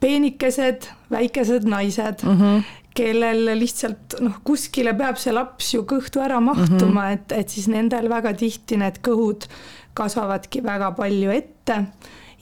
peenikesed, 0.00 0.88
väikesed 1.10 1.64
naised 1.68 2.22
mm, 2.22 2.40
-hmm. 2.40 2.62
kellel 2.94 3.58
lihtsalt 3.58 4.20
noh, 4.20 4.38
kuskile 4.44 4.94
peab 4.94 5.16
see 5.20 5.32
laps 5.32 5.74
ju 5.74 5.82
kõhtu 5.82 6.22
ära 6.24 6.40
mahtuma 6.40 6.86
mm, 6.86 6.96
-hmm. 6.96 7.12
et, 7.12 7.32
et 7.32 7.48
siis 7.48 7.68
nendel 7.68 8.08
väga 8.08 8.34
tihti 8.34 8.76
need 8.76 9.00
kõhud 9.08 9.48
kasvavadki 9.94 10.62
väga 10.62 10.92
palju 10.92 11.30
ette 11.30 11.84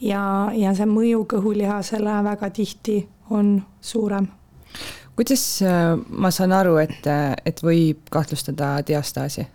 ja, 0.01 0.51
ja 0.55 0.75
see 0.75 0.87
mõju 0.87 1.25
kõhulihasele 1.31 2.23
väga 2.25 2.51
tihti 2.51 3.09
on 3.31 3.63
suurem 3.81 4.29
kuidas 5.17 5.63
äh, 5.63 5.95
ma 6.09 6.31
saan 6.31 6.53
aru, 6.53 6.77
et, 6.83 7.03
äh, 7.07 7.35
et 7.47 7.63
võib 7.63 8.09
kahtlustada 8.13 8.77
diastaasi? 8.87 9.47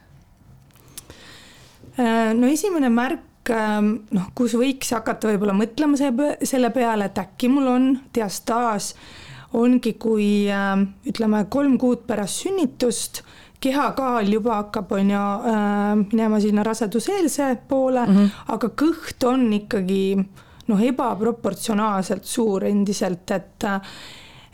Äh, 1.99 2.29
no 2.37 2.47
esimene 2.47 2.91
märk, 2.93 3.51
ähm, 3.53 3.95
noh, 4.15 4.29
kus 4.37 4.55
võiks 4.59 4.93
hakata 4.95 5.31
võib-olla 5.31 5.57
mõtlema 5.57 5.99
selle 5.99 6.71
peale, 6.75 7.09
et 7.09 7.19
äkki 7.19 7.51
mul 7.51 7.67
on 7.67 7.89
diastaas, 8.15 8.93
ongi, 9.59 9.95
kui 9.99 10.47
ähm, 10.53 10.91
ütleme, 11.09 11.43
kolm 11.51 11.77
kuud 11.81 12.05
pärast 12.07 12.45
sünnitust 12.45 13.23
kehakaal 13.59 14.29
juba 14.31 14.61
hakkab, 14.61 14.93
on 14.95 15.09
ju, 15.11 15.23
minema 16.05 16.37
sinna 16.39 16.63
raseduseelse 16.63 17.57
poole 17.67 18.05
mm, 18.05 18.15
-hmm. 18.15 18.29
aga 18.55 18.69
kõht 18.81 19.25
on 19.27 19.41
ikkagi 19.53 20.15
noh, 20.69 20.79
ebaproportsionaalselt 20.79 22.23
suur 22.23 22.63
endiselt, 22.63 23.31
et 23.35 23.67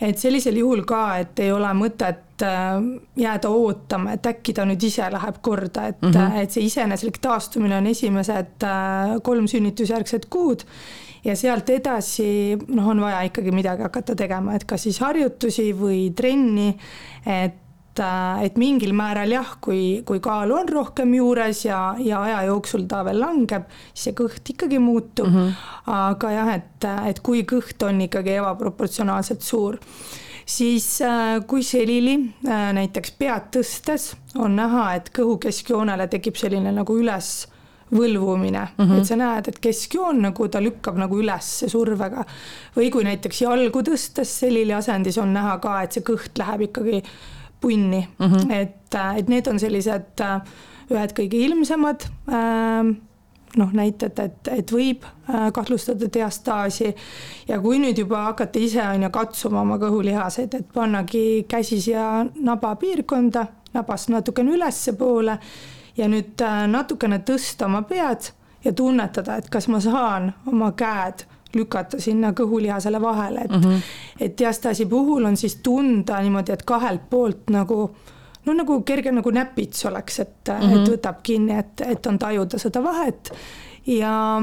et 0.02 0.20
sellisel 0.20 0.58
juhul 0.60 0.84
ka, 0.88 1.18
et 1.24 1.40
ei 1.40 1.52
ole 1.56 1.72
mõtet 1.78 2.44
äh, 2.44 2.76
jääda 3.20 3.50
ootama, 3.50 4.16
et 4.18 4.28
äkki 4.28 4.54
ta 4.54 4.66
nüüd 4.68 4.84
ise 4.84 5.08
läheb 5.12 5.42
korda, 5.42 5.88
et 5.88 6.02
mm, 6.02 6.12
-hmm. 6.12 6.38
et 6.44 6.52
see 6.52 6.68
iseeneslik 6.68 7.18
taastumine 7.24 7.78
on 7.78 7.88
esimesed 7.88 8.64
äh, 8.64 9.18
kolm 9.24 9.48
sünnitusjärgset 9.48 10.26
kuud 10.30 10.66
ja 11.26 11.36
sealt 11.36 11.70
edasi 11.70 12.58
noh, 12.68 12.88
on 12.88 13.02
vaja 13.02 13.22
ikkagi 13.30 13.52
midagi 13.52 13.86
hakata 13.88 14.16
tegema, 14.16 14.56
et 14.56 14.66
kas 14.66 14.84
siis 14.84 15.00
harjutusi 15.00 15.72
või 15.74 16.10
trenni, 16.16 16.76
et 17.26 17.62
et, 17.96 18.04
äh, 18.04 18.46
et 18.46 18.58
mingil 18.58 18.94
määral 18.94 19.32
jah, 19.32 19.56
kui, 19.62 20.04
kui 20.06 20.20
kaalu 20.20 20.56
on 20.60 20.68
rohkem 20.68 21.14
juures 21.16 21.66
ja, 21.66 21.96
ja 22.00 22.22
aja 22.24 22.44
jooksul 22.50 22.86
ta 22.88 23.04
veel 23.06 23.20
langeb, 23.20 23.66
siis 23.94 24.10
see 24.10 24.14
kõht 24.18 24.52
ikkagi 24.52 24.80
muutub 24.80 25.28
mm. 25.28 25.36
-hmm. 25.36 25.54
aga 25.88 26.32
jah, 26.32 26.54
et, 26.56 26.86
et 27.10 27.20
kui 27.20 27.44
kõht 27.44 27.82
on 27.84 28.02
ikkagi 28.02 28.36
ebaproportsionaalselt 28.40 29.42
suur, 29.42 29.78
siis 30.46 31.02
äh, 31.02 31.42
kui 31.48 31.64
selili 31.64 32.34
äh, 32.48 32.72
näiteks 32.74 33.12
pead 33.18 33.52
tõstes 33.52 34.16
on 34.36 34.56
näha, 34.56 34.96
et 34.96 35.12
kõhu 35.16 35.38
keskjoonele 35.40 36.08
tekib 36.08 36.36
selline 36.36 36.72
nagu 36.72 36.98
üles 36.98 37.48
võlvumine 37.96 38.68
mm, 38.78 38.86
-hmm. 38.86 38.98
et 38.98 39.06
sa 39.06 39.16
näed, 39.16 39.48
et 39.48 39.60
keskjoon 39.60 40.22
nagu 40.22 40.48
ta 40.48 40.60
lükkab 40.60 40.98
nagu 40.98 41.20
üles 41.22 41.64
survega. 41.68 42.26
või 42.76 42.90
kui 42.92 43.04
näiteks 43.04 43.42
jalgu 43.42 43.82
tõstes 43.82 44.40
selili 44.40 44.74
asendis 44.74 45.18
on 45.18 45.34
näha 45.34 45.58
ka, 45.58 45.82
et 45.82 45.92
see 45.92 46.02
kõht 46.02 46.38
läheb 46.38 46.62
ikkagi 46.62 47.04
punni 47.66 48.08
mm, 48.20 48.26
-hmm. 48.26 48.52
et, 48.52 48.96
äh, 48.96 49.18
et 49.18 49.28
need 49.28 49.48
on 49.48 49.60
sellised 49.60 50.22
äh, 50.22 50.42
ühed 50.92 51.14
kõige 51.18 51.40
ilmsemad 51.48 52.06
ähm, 52.30 52.92
noh, 53.58 53.72
näited, 53.74 54.20
et, 54.20 54.48
et 54.54 54.72
võib 54.72 55.06
äh, 55.06 55.48
kahtlustada 55.54 56.10
diastaasi 56.14 56.92
ja 57.48 57.60
kui 57.62 57.80
nüüd 57.82 57.98
juba 57.98 58.22
hakata 58.30 58.62
ise 58.62 58.84
on 58.86 59.08
ju 59.08 59.10
katsuma 59.10 59.64
oma 59.66 59.80
kõhulihaseid, 59.82 60.54
et 60.60 60.70
pannagi 60.74 61.46
käsi 61.50 61.82
siia 61.82 62.26
naba 62.36 62.76
piirkonda, 62.76 63.48
nabast 63.74 64.14
natukene 64.14 64.54
ülespoole 64.60 65.40
ja 65.98 66.08
nüüd 66.12 66.46
natukene 66.70 67.24
tõsta 67.26 67.66
oma 67.66 67.82
pead 67.82 68.30
ja 68.66 68.74
tunnetada, 68.74 69.40
et 69.42 69.50
kas 69.50 69.68
ma 69.68 69.80
saan 69.82 70.34
oma 70.52 70.72
käed 70.78 71.26
lükata 71.56 72.00
sinna 72.02 72.34
kõhulihasele 72.38 73.02
vahele, 73.02 73.46
et 73.46 73.52
mm, 73.52 73.62
-hmm. 73.62 73.82
et 74.20 74.38
diastaasi 74.38 74.86
puhul 74.86 75.26
on 75.26 75.38
siis 75.38 75.56
tunda 75.64 76.20
niimoodi, 76.22 76.52
et 76.52 76.64
kahelt 76.64 77.10
poolt 77.10 77.50
nagu 77.50 77.96
no 78.46 78.54
nagu 78.54 78.82
kerge 78.82 79.12
nagu 79.12 79.32
näpits 79.32 79.86
oleks, 79.86 80.20
et 80.20 80.36
mm, 80.48 80.60
-hmm. 80.60 80.76
et 80.76 80.82
mhm. 80.82 80.92
võtab 80.92 81.24
kinni, 81.24 81.58
et, 81.60 81.82
et 81.82 82.06
on 82.06 82.20
tajuda 82.20 82.60
seda 82.60 82.84
vahet 82.84 83.34
ja 83.88 84.42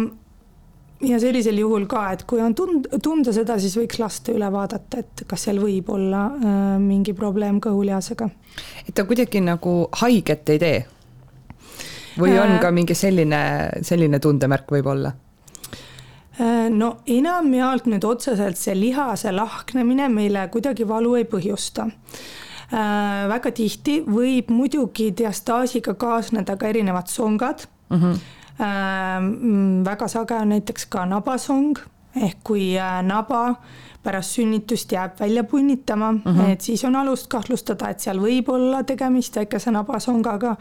ja 1.02 1.20
sellisel 1.20 1.58
juhul 1.58 1.86
ka, 1.90 2.04
et 2.12 2.24
kui 2.28 2.40
on 2.40 2.54
tund-, 2.54 2.88
tunda 3.02 3.32
seda, 3.34 3.58
siis 3.58 3.74
võiks 3.78 3.98
lasta 3.98 4.32
üle 4.34 4.48
vaadata, 4.52 5.02
et 5.02 5.24
kas 5.26 5.48
seal 5.48 5.58
võib 5.62 5.90
olla 5.90 6.24
äh, 6.26 6.78
mingi 6.82 7.14
probleem 7.18 7.60
kõhulihasega. 7.60 8.28
et 8.88 8.94
ta 8.94 9.04
kuidagi 9.04 9.40
nagu 9.40 9.88
haiget 10.02 10.48
ei 10.54 10.58
tee? 10.58 10.84
või 12.18 12.36
on 12.38 12.56
äh, 12.56 12.60
ka 12.60 12.70
mingi 12.70 12.94
selline, 12.94 13.42
selline 13.82 14.20
tundemärk 14.20 14.70
võib-olla? 14.70 15.12
Äh, 16.42 16.70
no 16.72 16.96
enamjaolt 17.06 17.86
nüüd 17.90 18.04
otseselt 18.08 18.58
see 18.58 18.74
lihase 18.74 19.30
lahknemine 19.34 20.08
meile 20.10 20.46
kuidagi 20.50 20.86
valu 20.88 21.14
ei 21.20 21.26
põhjusta 21.28 21.84
äh,. 21.86 23.28
väga 23.30 23.52
tihti 23.54 23.98
võib 24.06 24.48
muidugi 24.50 25.10
diastaasiga 25.18 25.94
kaasneda 26.00 26.56
ka 26.56 26.70
erinevad 26.72 27.12
songad 27.12 27.66
mm. 27.90 27.98
-hmm. 27.98 28.22
Äh, 28.62 29.84
väga 29.84 30.08
sage 30.08 30.34
on 30.34 30.48
näiteks 30.52 30.86
ka 30.86 31.04
nabasong 31.06 31.78
ehk 32.16 32.38
kui 32.44 32.78
äh, 32.78 33.02
naba 33.02 33.54
pärast 34.02 34.36
sünnitust 34.36 34.92
jääb 34.92 35.20
välja 35.20 35.44
punnitama 35.44 36.12
mm, 36.12 36.22
-hmm. 36.24 36.48
et 36.52 36.60
siis 36.60 36.84
on 36.84 36.96
alust 36.96 37.26
kahtlustada, 37.26 37.88
et 37.88 38.00
seal 38.00 38.18
võib 38.18 38.48
olla 38.48 38.82
tegemist 38.82 39.36
väikese 39.36 39.70
nabasongaga. 39.70 40.56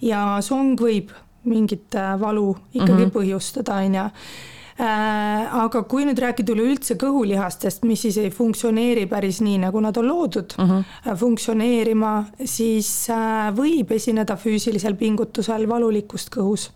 ja 0.00 0.38
song 0.40 0.80
võib 0.80 1.10
mingit 1.44 1.94
äh, 1.94 2.20
valu 2.20 2.56
ikkagi 2.72 2.92
mm 2.92 3.04
-hmm. 3.04 3.12
põhjustada, 3.12 3.74
on 3.74 3.94
ju 3.94 4.00
Äh, 4.00 4.57
aga 4.78 5.82
kui 5.90 6.04
nüüd 6.06 6.20
rääkida 6.22 6.54
üleüldse 6.54 6.94
kõhulihastest, 7.00 7.82
mis 7.88 8.04
siis 8.06 8.18
ei 8.22 8.30
funktsioneeri 8.30 9.08
päris 9.10 9.40
nii, 9.42 9.58
nagu 9.64 9.80
nad 9.82 9.96
on 9.98 10.06
loodud 10.06 10.54
uh 10.54 10.64
mhm. 10.64 10.82
-huh. 11.04 11.16
funktsioneerima, 11.16 12.24
siis 12.44 13.10
äh, 13.10 13.50
võib 13.54 13.90
esineda 13.92 14.36
füüsilisel 14.36 14.94
pingutusel 14.94 15.68
valulikkust 15.68 16.30
kõhus. 16.30 16.70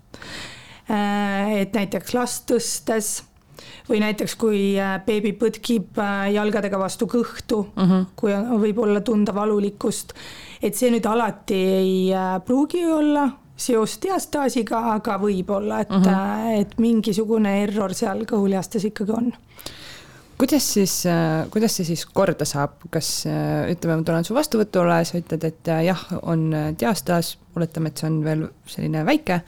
Äh, 0.90 1.60
et 1.60 1.74
näiteks 1.74 2.14
last 2.14 2.50
tõstes 2.50 3.22
või 3.88 4.00
näiteks, 4.00 4.34
kui 4.34 4.74
beebi 5.06 5.32
põtkib 5.32 5.98
jalgadega 6.32 6.78
vastu 6.78 7.06
kõhtu 7.06 7.58
uh, 7.58 7.66
mhm. 7.76 7.92
-huh. 7.92 8.06
kui 8.16 8.32
võib 8.66 8.78
olla 8.78 9.00
tunda 9.00 9.34
valulikkust, 9.34 10.12
et 10.62 10.74
see 10.74 10.90
nüüd 10.90 11.06
alati 11.06 11.54
ei 11.54 12.12
pruugi 12.44 12.84
olla 12.86 13.30
seost 13.66 14.02
diastaasiga, 14.02 14.80
aga 14.96 15.18
võib-olla, 15.22 15.82
et 15.84 15.90
mhm. 15.90 16.08
-huh. 16.08 16.60
et 16.60 16.78
mingisugune 16.82 17.62
error 17.62 17.94
seal 17.94 18.26
kõhulihastes 18.28 18.90
ikkagi 18.90 19.16
on 19.16 19.32
kuidas 20.42 20.64
siis, 20.74 21.04
kuidas 21.54 21.76
see 21.76 21.84
siis 21.86 22.02
korda 22.06 22.44
saab, 22.48 22.80
kas 22.90 23.22
ütleme, 23.70 24.00
ma 24.00 24.06
tulen 24.06 24.24
su 24.26 24.34
vastuvõtule, 24.34 24.96
sa 25.06 25.20
ütled, 25.20 25.44
et 25.46 25.70
jah, 25.86 26.02
on 26.22 26.48
diastaas, 26.78 27.36
oletame, 27.54 27.92
et 27.92 28.02
see 28.02 28.08
on 28.08 28.16
veel 28.24 28.42
selline 28.66 29.04
väike. 29.06 29.40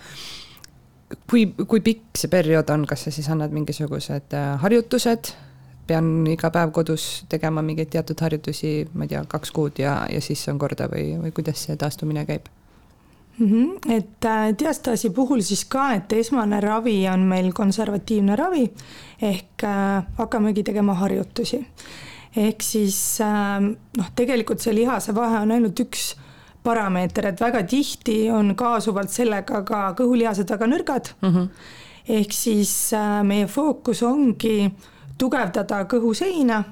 kui, 1.31 1.47
kui 1.67 1.81
pikk 1.81 2.19
see 2.19 2.31
periood 2.31 2.71
on, 2.71 2.87
kas 2.87 3.07
sa 3.07 3.11
siis 3.11 3.27
annad 3.33 3.51
mingisugused 3.51 4.37
harjutused, 4.63 5.33
pean 5.87 6.27
iga 6.31 6.51
päev 6.55 6.73
kodus 6.73 7.25
tegema 7.29 7.63
mingeid 7.63 7.91
teatud 7.93 8.21
harjutusi, 8.21 8.77
ma 8.95 9.05
ei 9.05 9.17
tea, 9.17 9.25
kaks 9.29 9.53
kuud 9.55 9.83
ja, 9.83 10.05
ja 10.11 10.21
siis 10.25 10.47
on 10.53 10.59
korda 10.63 10.89
või, 10.93 11.17
või 11.21 11.35
kuidas 11.35 11.67
see 11.67 11.77
taastumine 11.81 12.25
käib? 12.29 12.49
Mm. 13.39 13.47
-hmm. 13.47 13.93
et 13.97 14.25
äh, 14.25 14.55
diastaasi 14.59 15.11
puhul 15.11 15.41
siis 15.41 15.65
ka, 15.65 15.93
et 15.93 16.13
esmane 16.13 16.61
ravi 16.61 17.09
on 17.09 17.21
meil 17.21 17.53
konservatiivne 17.53 18.37
ravi 18.37 18.73
ehk 19.23 19.65
äh, 19.65 20.05
hakkamegi 20.19 20.63
tegema 20.63 20.95
harjutusi. 20.95 21.67
ehk 22.37 22.63
siis 22.63 23.21
äh, 23.21 23.61
noh, 23.97 24.11
tegelikult 24.17 24.61
see 24.61 24.75
lihase 24.75 25.15
vahe 25.15 25.39
on 25.39 25.51
ainult 25.51 25.81
üks 25.81 26.17
parameeter, 26.63 27.27
et 27.27 27.41
väga 27.41 27.63
tihti 27.63 28.31
on 28.31 28.55
kaasuvalt 28.57 29.11
sellega 29.11 29.63
ka 29.63 29.95
kõhulihased 29.99 30.51
väga 30.51 30.67
nõrgad 30.67 31.13
mm. 31.21 31.29
-hmm. 31.29 31.49
ehk 32.09 32.33
siis 32.33 32.93
äh, 32.93 33.23
meie 33.23 33.47
fookus 33.47 34.03
ongi 34.03 34.73
tugevdada 35.19 35.85
kõhuseina 35.85 36.63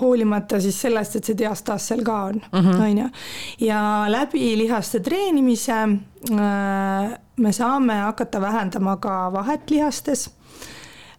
hoolimata 0.00 0.60
siis 0.60 0.80
sellest, 0.80 1.16
et 1.16 1.28
see 1.28 1.38
diastaas 1.38 1.88
seal 1.90 2.04
ka 2.06 2.18
on, 2.30 2.42
mhm. 2.52 2.82
on 2.82 2.98
ju. 3.04 3.08
ja 3.68 3.80
läbi 4.08 4.52
lihaste 4.58 5.00
treenimise 5.00 5.78
äh, 5.78 7.16
me 7.36 7.52
saame 7.52 7.94
hakata 8.02 8.40
vähendama 8.40 8.96
ka 8.96 9.32
vahet 9.32 9.70
lihastes 9.70 10.30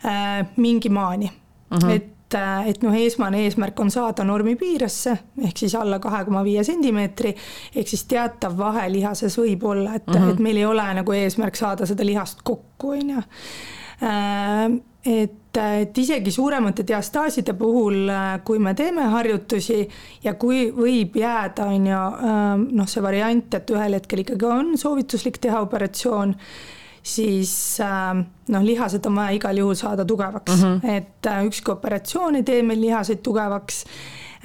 äh, 0.06 0.48
mingi 0.58 0.90
maani 0.90 1.26
uh, 1.26 1.78
mhm. 1.78 1.88
-huh. 1.88 1.96
et 1.96 2.34
äh, 2.34 2.68
et 2.68 2.84
noh, 2.84 2.96
esmane 2.96 3.44
eesmärk 3.44 3.80
on 3.80 3.92
saada 3.92 4.24
normi 4.24 4.56
piiresse 4.56 5.18
ehk 5.46 5.58
siis 5.58 5.76
alla 5.76 6.00
kahe 6.00 6.26
koma 6.26 6.44
viie 6.44 6.64
sentimeetri. 6.64 7.36
ehk 7.76 7.88
siis 7.88 8.04
teatav 8.04 8.58
vahe 8.58 8.92
lihases 8.92 9.38
võib 9.38 9.64
olla, 9.64 9.96
et 9.96 10.08
mhm. 10.08 10.18
-huh. 10.18 10.32
et 10.32 10.40
meil 10.40 10.58
ei 10.58 10.66
ole 10.66 10.94
nagu 10.94 11.12
eesmärk 11.12 11.56
saada 11.56 11.86
seda 11.86 12.06
lihast 12.06 12.42
kokku, 12.44 12.90
on 12.90 13.10
ju 13.10 13.22
et, 15.06 15.58
et 15.58 15.98
isegi 15.98 16.32
suuremate 16.32 16.84
diastaaside 16.88 17.54
puhul, 17.58 18.10
kui 18.46 18.60
me 18.60 18.74
teeme 18.78 19.08
harjutusi 19.14 19.80
ja 20.24 20.34
kui 20.40 20.68
võib 20.76 21.16
jääda, 21.20 21.70
on 21.72 21.88
ju, 21.88 22.02
ähm, 22.32 22.66
noh, 22.76 22.90
see 22.90 23.04
variant, 23.04 23.54
et 23.56 23.72
ühel 23.76 23.96
hetkel 24.00 24.26
ikkagi 24.26 24.50
on 24.50 24.76
soovituslik 24.78 25.40
teha 25.42 25.62
operatsioon, 25.66 26.36
siis 27.04 27.54
ähm, 27.84 28.26
noh, 28.52 28.66
lihased 28.66 29.06
on 29.08 29.22
vaja 29.22 29.38
igal 29.40 29.58
juhul 29.58 29.78
saada 29.80 30.06
tugevaks 30.06 30.58
mm, 30.58 30.64
-hmm. 30.64 30.96
et 30.98 31.28
äh, 31.28 31.46
ükski 31.48 31.72
operatsioon 31.72 32.36
ei 32.36 32.44
tee 32.44 32.64
meil 32.64 32.82
lihaseid 32.82 33.24
tugevaks 33.24 33.86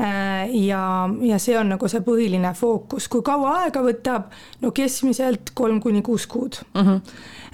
Äh, 0.01 0.51
ja, 0.67 1.09
ja 1.21 1.37
see 1.39 1.55
on 1.55 1.69
nagu 1.71 1.87
see 1.87 2.01
põhiline 2.03 2.51
fookus, 2.59 3.07
kui 3.07 3.23
kaua 3.23 3.53
aega 3.61 3.79
võtab, 3.85 4.33
no 4.59 4.73
keskmiselt 4.75 5.53
kolm 5.55 5.79
kuni 5.83 6.03
kuus 6.03 6.27
kuud 6.27 6.59
uh. 6.65 6.81
Mhm. 6.81 6.97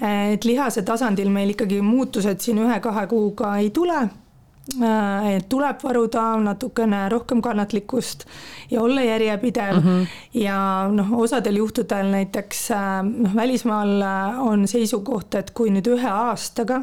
Et 0.01 0.45
lihase 0.45 0.81
tasandil 0.81 1.29
meil 1.29 1.53
ikkagi 1.53 1.81
muutused 1.85 2.41
siin 2.41 2.61
ühe-kahe 2.63 3.05
kuuga 3.07 3.55
ei 3.61 3.69
tule 3.69 3.97
äh, 4.01 5.27
et 5.35 5.49
tuleb 5.49 5.83
varuda 5.83 6.23
natukene 6.41 7.03
rohkem 7.09 7.41
kannatlikkust 7.41 8.25
ja 8.71 8.81
olla 8.81 9.03
järjepidev 9.03 9.75
mm 9.75 9.87
-hmm. 9.87 10.07
ja 10.33 10.87
noh, 10.91 11.13
osadel 11.19 11.55
juhtudel 11.55 12.11
näiteks 12.11 12.71
äh, 12.71 13.03
noh, 13.03 13.35
välismaal 13.35 14.01
on 14.39 14.67
seisukoht, 14.67 15.35
et 15.35 15.51
kui 15.51 15.69
nüüd 15.69 15.87
ühe 15.87 16.09
aastaga 16.09 16.81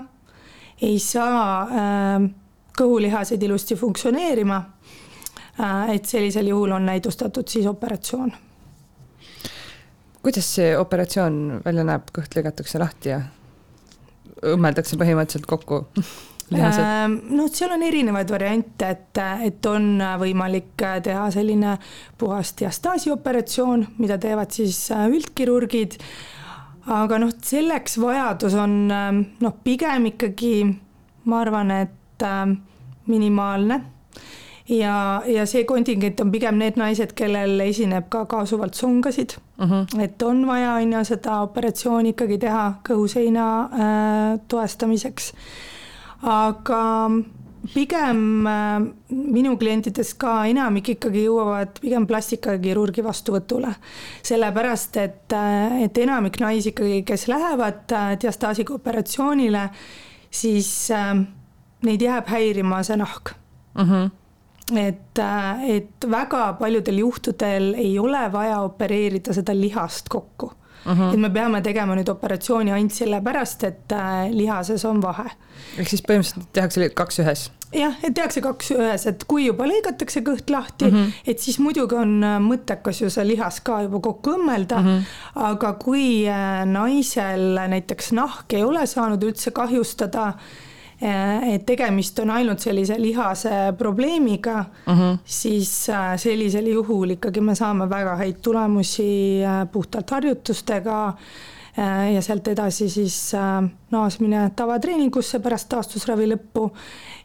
ei 0.82 0.98
saa 0.98 1.62
äh, 1.62 2.30
kõhulihased 2.78 3.42
ilusti 3.42 3.74
funktsioneerima 3.74 4.62
Äh, 5.60 5.94
et 5.94 6.04
sellisel 6.06 6.46
juhul 6.46 6.70
on 6.70 6.86
näidustatud 6.86 7.48
siis 7.48 7.66
operatsioon. 7.66 8.32
Kuidas 10.28 10.48
see 10.58 10.72
operatsioon 10.76 11.62
välja 11.64 11.84
näeb, 11.88 12.10
kõht 12.12 12.36
lõigatakse 12.36 12.80
lahti 12.80 13.14
ja 13.14 13.22
õmmeldakse 14.44 15.00
põhimõtteliselt 15.00 15.48
kokku? 15.48 15.84
Ähm, 16.48 17.18
noh, 17.36 17.50
seal 17.52 17.74
on 17.74 17.82
erinevaid 17.84 18.30
variante, 18.32 18.86
et, 18.88 19.18
et 19.44 19.66
on 19.68 19.98
võimalik 20.16 20.80
teha 21.04 21.26
selline 21.34 21.74
puhas 22.16 22.54
diastaasi 22.56 23.12
operatsioon, 23.12 23.84
mida 24.00 24.16
teevad 24.16 24.56
siis 24.56 24.78
äh, 24.96 25.04
üldkirurgid. 25.12 25.98
aga 26.88 27.18
noh, 27.20 27.34
selleks 27.44 27.98
vajadus 28.00 28.56
on 28.56 28.78
ähm, 28.88 29.20
noh, 29.44 29.58
pigem 29.60 30.08
ikkagi 30.14 30.54
ma 31.28 31.42
arvan, 31.44 31.74
et 31.84 32.24
ähm, 32.24 32.56
minimaalne 33.12 33.82
ja, 34.68 35.22
ja 35.26 35.46
see 35.48 35.64
kontingent 35.68 36.20
on 36.20 36.32
pigem 36.32 36.58
need 36.60 36.76
naised, 36.80 37.14
kellel 37.18 37.60
esineb 37.64 38.08
ka 38.12 38.24
kaasuvalt 38.26 38.74
songasid. 38.74 39.38
Mhm. 39.58 39.72
-huh. 39.72 40.02
et 40.02 40.22
on 40.22 40.46
vaja, 40.46 40.74
on 40.74 40.92
ju, 40.92 41.04
seda 41.04 41.40
operatsiooni 41.40 42.08
ikkagi 42.08 42.38
teha 42.38 42.74
kõhuseina 42.88 43.48
äh, 43.64 44.40
toestamiseks. 44.48 45.32
aga 46.22 47.10
pigem 47.74 48.46
äh, 48.46 48.80
minu 49.10 49.56
klientidest 49.56 50.16
ka 50.18 50.44
enamik 50.46 50.88
ikkagi 50.88 51.24
jõuavad 51.24 51.80
pigem 51.80 52.06
plastikakirurgi 52.06 53.04
vastuvõtule. 53.04 53.74
sellepärast, 54.22 54.96
et, 54.96 55.32
äh, 55.32 55.82
et 55.82 55.98
enamik 55.98 56.40
naisi 56.40 56.68
ikkagi, 56.68 57.02
kes 57.02 57.28
lähevad 57.28 57.92
äh, 57.92 58.18
diastaasiga 58.20 58.74
operatsioonile, 58.74 59.68
siis 60.30 60.90
äh, 60.90 61.14
neid 61.82 62.02
jääb 62.02 62.26
häirima 62.26 62.82
see 62.82 62.96
nahk 62.96 63.34
uh. 63.34 63.84
Mhm. 63.84 64.17
Et, 64.76 65.18
äh, 65.18 65.64
et 65.76 66.06
väga 66.10 66.52
paljudel 66.60 66.98
juhtudel 67.04 67.74
ei 67.74 67.98
ole 67.98 68.26
vaja 68.32 68.60
opereerida 68.66 69.36
seda 69.36 69.56
lihast 69.56 70.08
kokku 70.08 70.52
Uh 70.86 70.94
mhm. 70.94 71.02
-huh. 71.02 71.14
et 71.14 71.20
me 71.20 71.30
peame 71.30 71.60
tegema 71.60 71.94
nüüd 71.94 72.08
operatsiooni 72.08 72.72
ainult 72.72 72.92
sellepärast, 72.92 73.64
et 73.64 73.92
äh, 73.92 74.30
lihases 74.30 74.84
on 74.84 75.02
vahe. 75.02 75.24
ehk 75.78 75.88
siis 75.88 76.02
põhimõtteliselt 76.06 76.52
tehakse 76.52 76.88
kaks 76.94 77.18
ühes? 77.18 77.50
jah, 77.74 77.96
et 78.02 78.14
tehakse 78.14 78.40
kaks 78.40 78.70
ühes, 78.70 79.06
et 79.10 79.24
kui 79.24 79.46
juba 79.46 79.66
lõigatakse 79.66 80.22
kõht 80.22 80.50
lahti 80.50 80.84
mm, 80.84 80.96
-hmm. 80.96 81.10
et 81.26 81.38
siis 81.38 81.58
muidugi 81.58 81.98
on 81.98 82.24
äh, 82.24 82.38
mõttekas 82.38 83.02
ju 83.02 83.10
see 83.10 83.26
lihas 83.26 83.60
ka 83.60 83.82
juba 83.82 84.00
kokku 84.00 84.36
õmmelda 84.38 84.78
mm. 84.78 84.86
-hmm. 84.86 85.02
aga 85.50 85.72
kui 85.72 86.24
naisel 86.64 87.58
näiteks 87.74 88.12
nahk 88.12 88.52
ei 88.52 88.62
ole 88.62 88.86
saanud 88.86 89.22
üldse 89.22 89.50
kahjustada 89.50 90.32
et 91.00 91.62
tegemist 91.66 92.18
on 92.18 92.30
ainult 92.34 92.58
sellise 92.58 92.96
lihase 92.98 93.50
probleemiga 93.78 94.58
uh, 94.60 94.98
-huh. 94.98 95.18
siis 95.24 95.86
sellisel 96.16 96.66
juhul 96.66 97.10
ikkagi 97.10 97.40
me 97.40 97.54
saame 97.54 97.90
väga 97.90 98.16
häid 98.16 98.40
tulemusi 98.42 99.38
puhtalt 99.72 100.10
harjutustega 100.10 101.14
ja 102.14 102.22
sealt 102.22 102.48
edasi 102.48 102.88
siis 102.90 103.32
naasmine 103.90 104.50
tavatreeningusse 104.56 105.38
pärast 105.38 105.68
taastusravi 105.68 106.26
lõppu 106.32 106.70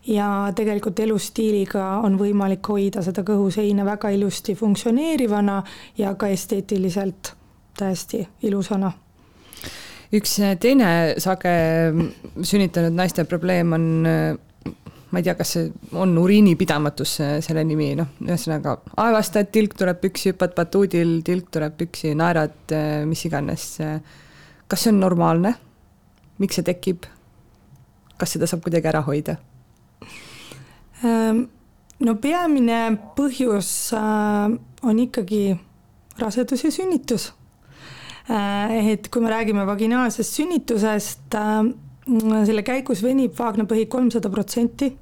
ja 0.07 0.51
tegelikult 0.55 0.99
elustiiliga 0.99 1.85
on 2.03 2.17
võimalik 2.19 2.67
hoida 2.67 3.01
seda 3.01 3.23
kõhuseina 3.23 3.85
väga 3.85 4.09
ilusti 4.13 4.55
funktsioneerivana 4.55 5.63
ja 5.97 6.15
ka 6.15 6.27
esteetiliselt 6.27 7.33
täiesti 7.77 8.27
ilusana 8.43 8.91
üks 10.13 10.37
äh, 10.43 10.55
teine 10.61 10.89
sage 11.21 11.53
sünnitanud 12.41 12.95
naiste 12.97 13.25
probleem 13.29 13.73
on 13.73 13.87
ma 15.13 15.21
ei 15.21 15.25
tea, 15.27 15.35
kas 15.37 15.51
see 15.53 15.67
on 16.01 16.15
uriinipidamatus, 16.17 17.13
äh, 17.21 17.33
selle 17.45 17.61
nimi, 17.69 17.91
noh, 17.97 18.09
ühesõnaga 18.25 18.79
aevastad, 19.03 19.51
tilk 19.53 19.75
tuleb 19.77 19.99
püksi, 20.01 20.31
hüppad 20.31 20.55
batuudil, 20.57 21.19
tilk 21.25 21.51
tuleb 21.53 21.75
püksi, 21.77 22.15
naerad, 22.17 22.55
äh, 22.73 23.03
mis 23.09 23.21
iganes. 23.29 23.77
kas 24.67 24.85
see 24.85 24.93
on 24.93 24.99
normaalne? 25.03 25.53
miks 26.41 26.57
see 26.57 26.65
tekib? 26.65 27.05
kas 28.17 28.33
seda 28.33 28.49
saab 28.49 28.63
kuidagi 28.65 28.89
ära 28.89 29.03
hoida? 29.05 29.37
Ähm, 31.05 31.45
no 31.99 32.15
peamine 32.15 32.97
põhjus 33.17 33.69
on 33.93 34.99
ikkagi 35.05 35.45
rasedus 36.17 36.63
ja 36.65 36.71
sünnitus 36.73 37.29
Äh, 37.31 37.42
et 38.29 39.09
kui 39.11 39.21
me 39.21 39.31
räägime 39.31 39.65
vaginaalsest 39.67 40.37
sünnitusest, 40.39 41.35
äh, 41.35 41.63
selle 42.47 42.63
käigus 42.63 43.03
venib 43.03 43.35
vaagnapõhi 43.37 43.87
kolmsada 43.87 44.29
protsenti. 44.29 44.97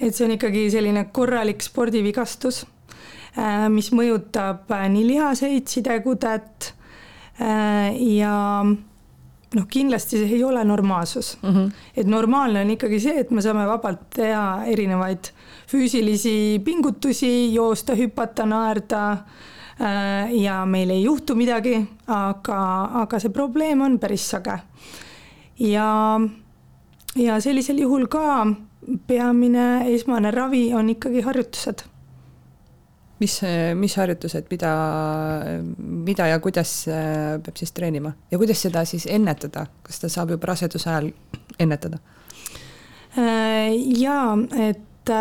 et 0.00 0.14
see 0.14 0.24
on 0.26 0.32
ikkagi 0.34 0.64
selline 0.74 1.04
korralik 1.14 1.62
spordivigastus, 1.62 2.64
äh, 3.38 3.68
mis 3.70 3.92
mõjutab 3.94 4.66
nii 4.68 5.04
lihaseid, 5.06 5.68
sidekudet 5.70 6.74
ja 7.38 8.64
noh, 9.54 9.64
kindlasti 9.70 10.18
see 10.18 10.36
ei 10.36 10.44
ole 10.44 10.64
normaalsus 10.64 11.38
mm. 11.42 11.50
-hmm. 11.50 11.72
et 11.96 12.06
normaalne 12.06 12.60
on 12.60 12.70
ikkagi 12.70 13.00
see, 13.00 13.20
et 13.20 13.30
me 13.30 13.42
saame 13.42 13.66
vabalt 13.66 14.10
teha 14.14 14.64
erinevaid 14.66 15.30
füüsilisi 15.66 16.60
pingutusi, 16.64 17.54
joosta, 17.54 17.94
hüpata, 17.94 18.46
naerda 18.46 19.02
Äh, 19.14 19.44
ja 19.78 20.60
meil 20.66 20.90
ei 20.90 21.02
juhtu 21.02 21.34
midagi, 21.34 21.80
aga, 22.06 22.58
aga 23.02 23.18
see 23.18 23.32
probleem 23.34 23.80
on 23.82 23.98
päris 23.98 24.28
sage. 24.30 24.58
ja, 25.58 26.20
ja 27.16 27.40
sellisel 27.40 27.80
juhul 27.82 28.06
ka 28.06 28.46
peamine 29.06 29.94
esmane 29.94 30.30
ravi 30.30 30.68
on 30.74 30.90
ikkagi 30.90 31.20
harjutused. 31.20 31.84
mis, 33.20 33.40
mis 33.74 33.96
harjutused, 33.96 34.46
mida, 34.50 34.70
mida 35.78 36.26
ja 36.26 36.38
kuidas 36.42 36.72
äh, 36.88 37.38
peab 37.42 37.56
siis 37.56 37.72
treenima 37.72 38.12
ja 38.30 38.38
kuidas 38.38 38.62
seda 38.62 38.84
siis 38.84 39.06
ennetada, 39.10 39.66
kas 39.82 40.00
seda 40.00 40.10
saab 40.12 40.34
juba 40.34 40.50
raseduse 40.50 40.90
ajal 40.90 41.10
ennetada? 41.58 41.98
Äh, 43.18 43.70
jaa, 43.98 44.34
et 44.68 45.14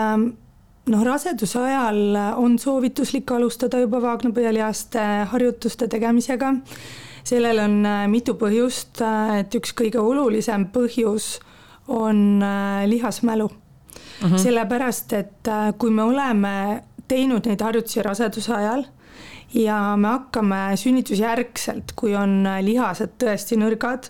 noh, 0.91 1.03
raseduse 1.05 1.59
ajal 1.59 2.17
on 2.39 2.57
soovituslik 2.59 3.31
alustada 3.31 3.79
juba 3.83 4.01
vaagnapõhjalihaste 4.03 5.03
harjutuste 5.31 5.87
tegemisega. 5.87 6.53
sellel 7.23 7.59
on 7.63 7.85
äh, 7.87 8.07
mitu 8.11 8.33
põhjust, 8.35 8.99
äh, 9.01 9.37
et 9.39 9.55
üks 9.55 9.71
kõige 9.71 10.01
olulisem 10.01 10.67
põhjus 10.75 11.39
on 11.87 12.43
äh, 12.43 12.83
lihasmälu 12.87 13.47
mm. 13.47 14.27
-hmm. 14.27 14.37
sellepärast, 14.37 15.13
et 15.13 15.47
kui 15.77 15.91
me 15.91 16.03
oleme 16.03 16.83
teinud 17.07 17.47
neid 17.47 17.61
harjutusi 17.61 18.03
raseduse 18.03 18.53
ajal 18.53 18.83
ja 19.53 19.95
me 19.97 20.07
hakkame 20.07 20.75
sünnitusjärgselt, 20.75 21.93
kui 21.95 22.15
on 22.15 22.43
lihased 22.61 23.15
tõesti 23.23 23.55
nõrgad, 23.55 24.09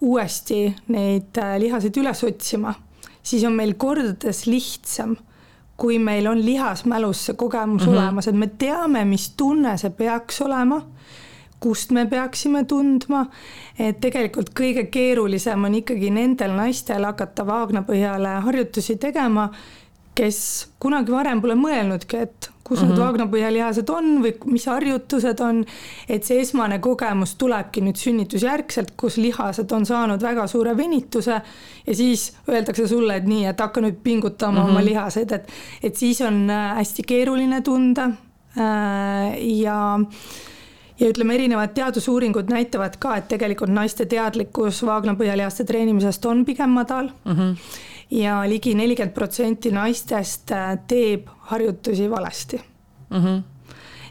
uuesti 0.00 0.76
neid 0.88 1.38
lihaseid 1.58 1.96
üles 1.96 2.24
otsima, 2.24 2.74
siis 3.22 3.44
on 3.44 3.52
meil 3.52 3.74
kordades 3.74 4.46
lihtsam 4.46 5.16
kui 5.76 5.98
meil 5.98 6.26
on 6.26 6.44
lihasmälus 6.44 7.26
see 7.26 7.34
kogemus 7.36 7.86
mm 7.86 7.92
-hmm. 7.92 7.96
olemas, 7.96 8.28
et 8.28 8.36
me 8.36 8.46
teame, 8.46 9.04
mis 9.04 9.30
tunne 9.36 9.76
see 9.76 9.90
peaks 9.90 10.40
olema, 10.40 10.80
kust 11.60 11.90
me 11.90 12.06
peaksime 12.06 12.64
tundma, 12.64 13.26
et 13.78 14.00
tegelikult 14.00 14.50
kõige 14.60 14.84
keerulisem 14.90 15.64
on 15.64 15.74
ikkagi 15.74 16.10
nendel 16.10 16.50
naistel 16.50 17.04
hakata 17.04 17.46
vaagna 17.46 17.84
põhjale 17.86 18.40
harjutusi 18.40 18.96
tegema, 18.96 19.48
kes 20.14 20.38
kunagi 20.80 21.12
varem 21.12 21.40
pole 21.40 21.54
mõelnudki, 21.56 22.18
et 22.20 22.50
kus 22.62 22.78
mm 22.78 22.84
-hmm. 22.84 22.88
need 22.88 22.98
mhm. 22.98 23.06
vaagnapõhjalihased 23.06 23.90
on 23.90 24.22
või 24.22 24.32
mis 24.52 24.66
harjutused 24.66 25.40
on. 25.40 25.64
et 26.08 26.24
see 26.24 26.40
esmane 26.40 26.78
kogemus 26.78 27.34
tulebki 27.34 27.80
nüüd 27.80 27.96
sünnitusjärgselt, 27.96 28.92
kus 28.96 29.16
lihased 29.16 29.72
on 29.72 29.86
saanud 29.86 30.22
väga 30.22 30.46
suure 30.46 30.76
venituse 30.76 31.40
ja 31.86 31.94
siis 31.94 32.32
öeldakse 32.48 32.88
sulle, 32.88 33.16
et 33.16 33.24
nii, 33.24 33.46
et 33.46 33.60
hakka 33.60 33.80
nüüd 33.80 33.96
pingutama 34.02 34.52
mm 34.52 34.66
-hmm. 34.66 34.70
oma 34.70 34.78
mhm. 34.78 34.88
lihased, 34.88 35.32
et, 35.32 35.48
et 35.82 35.96
siis 35.96 36.20
on 36.20 36.50
äh, 36.50 36.76
hästi 36.76 37.02
keeruline 37.02 37.60
tunda. 37.60 38.10
Äh, 38.58 39.38
ja 39.40 40.00
ja 41.00 41.08
ütleme, 41.08 41.34
erinevad 41.34 41.68
teadusuuringud 41.74 42.50
näitavad 42.50 42.96
ka, 42.98 43.16
et 43.16 43.28
tegelikult 43.28 43.70
naiste 43.70 44.06
teadlikkus 44.06 44.82
vaagnapõhjalihaste 44.86 45.64
treenimisest 45.64 46.24
on 46.24 46.44
pigem 46.44 46.70
madal 46.70 47.10
mm. 47.24 47.32
-hmm 47.32 47.56
ja 48.12 48.42
ligi 48.48 48.74
nelikümmend 48.76 49.14
protsenti 49.16 49.72
naistest 49.72 50.52
äh, 50.52 50.74
teeb 50.88 51.30
harjutusi 51.52 52.10
valesti 52.10 52.60
mm. 53.10 53.18
-hmm. 53.18 53.42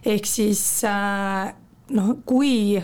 ehk 0.06 0.26
siis 0.26 0.84
äh, 0.84 1.54
noh, 1.90 2.16
kui 2.26 2.82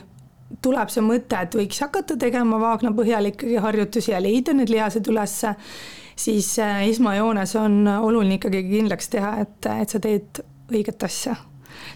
tuleb 0.61 0.89
see 0.89 1.03
mõte, 1.03 1.41
et 1.41 1.55
võiks 1.55 1.81
hakata 1.83 2.17
tegema 2.17 2.59
vaagna 2.59 2.93
põhjal 2.95 3.33
ikkagi 3.33 3.55
harjutusi 3.55 4.11
ja 4.11 4.21
leida 4.23 4.53
need 4.53 4.69
lihased 4.69 5.07
ülesse, 5.07 5.55
siis 6.15 6.59
äh, 6.59 6.87
esmajoones 6.87 7.55
on 7.55 7.87
oluline 7.87 8.37
ikkagi 8.37 8.63
kindlaks 8.69 9.09
teha, 9.09 9.37
et, 9.41 9.65
et 9.81 9.89
sa 9.89 9.99
teed 9.99 10.43
õiget 10.71 11.03
asja 11.03 11.35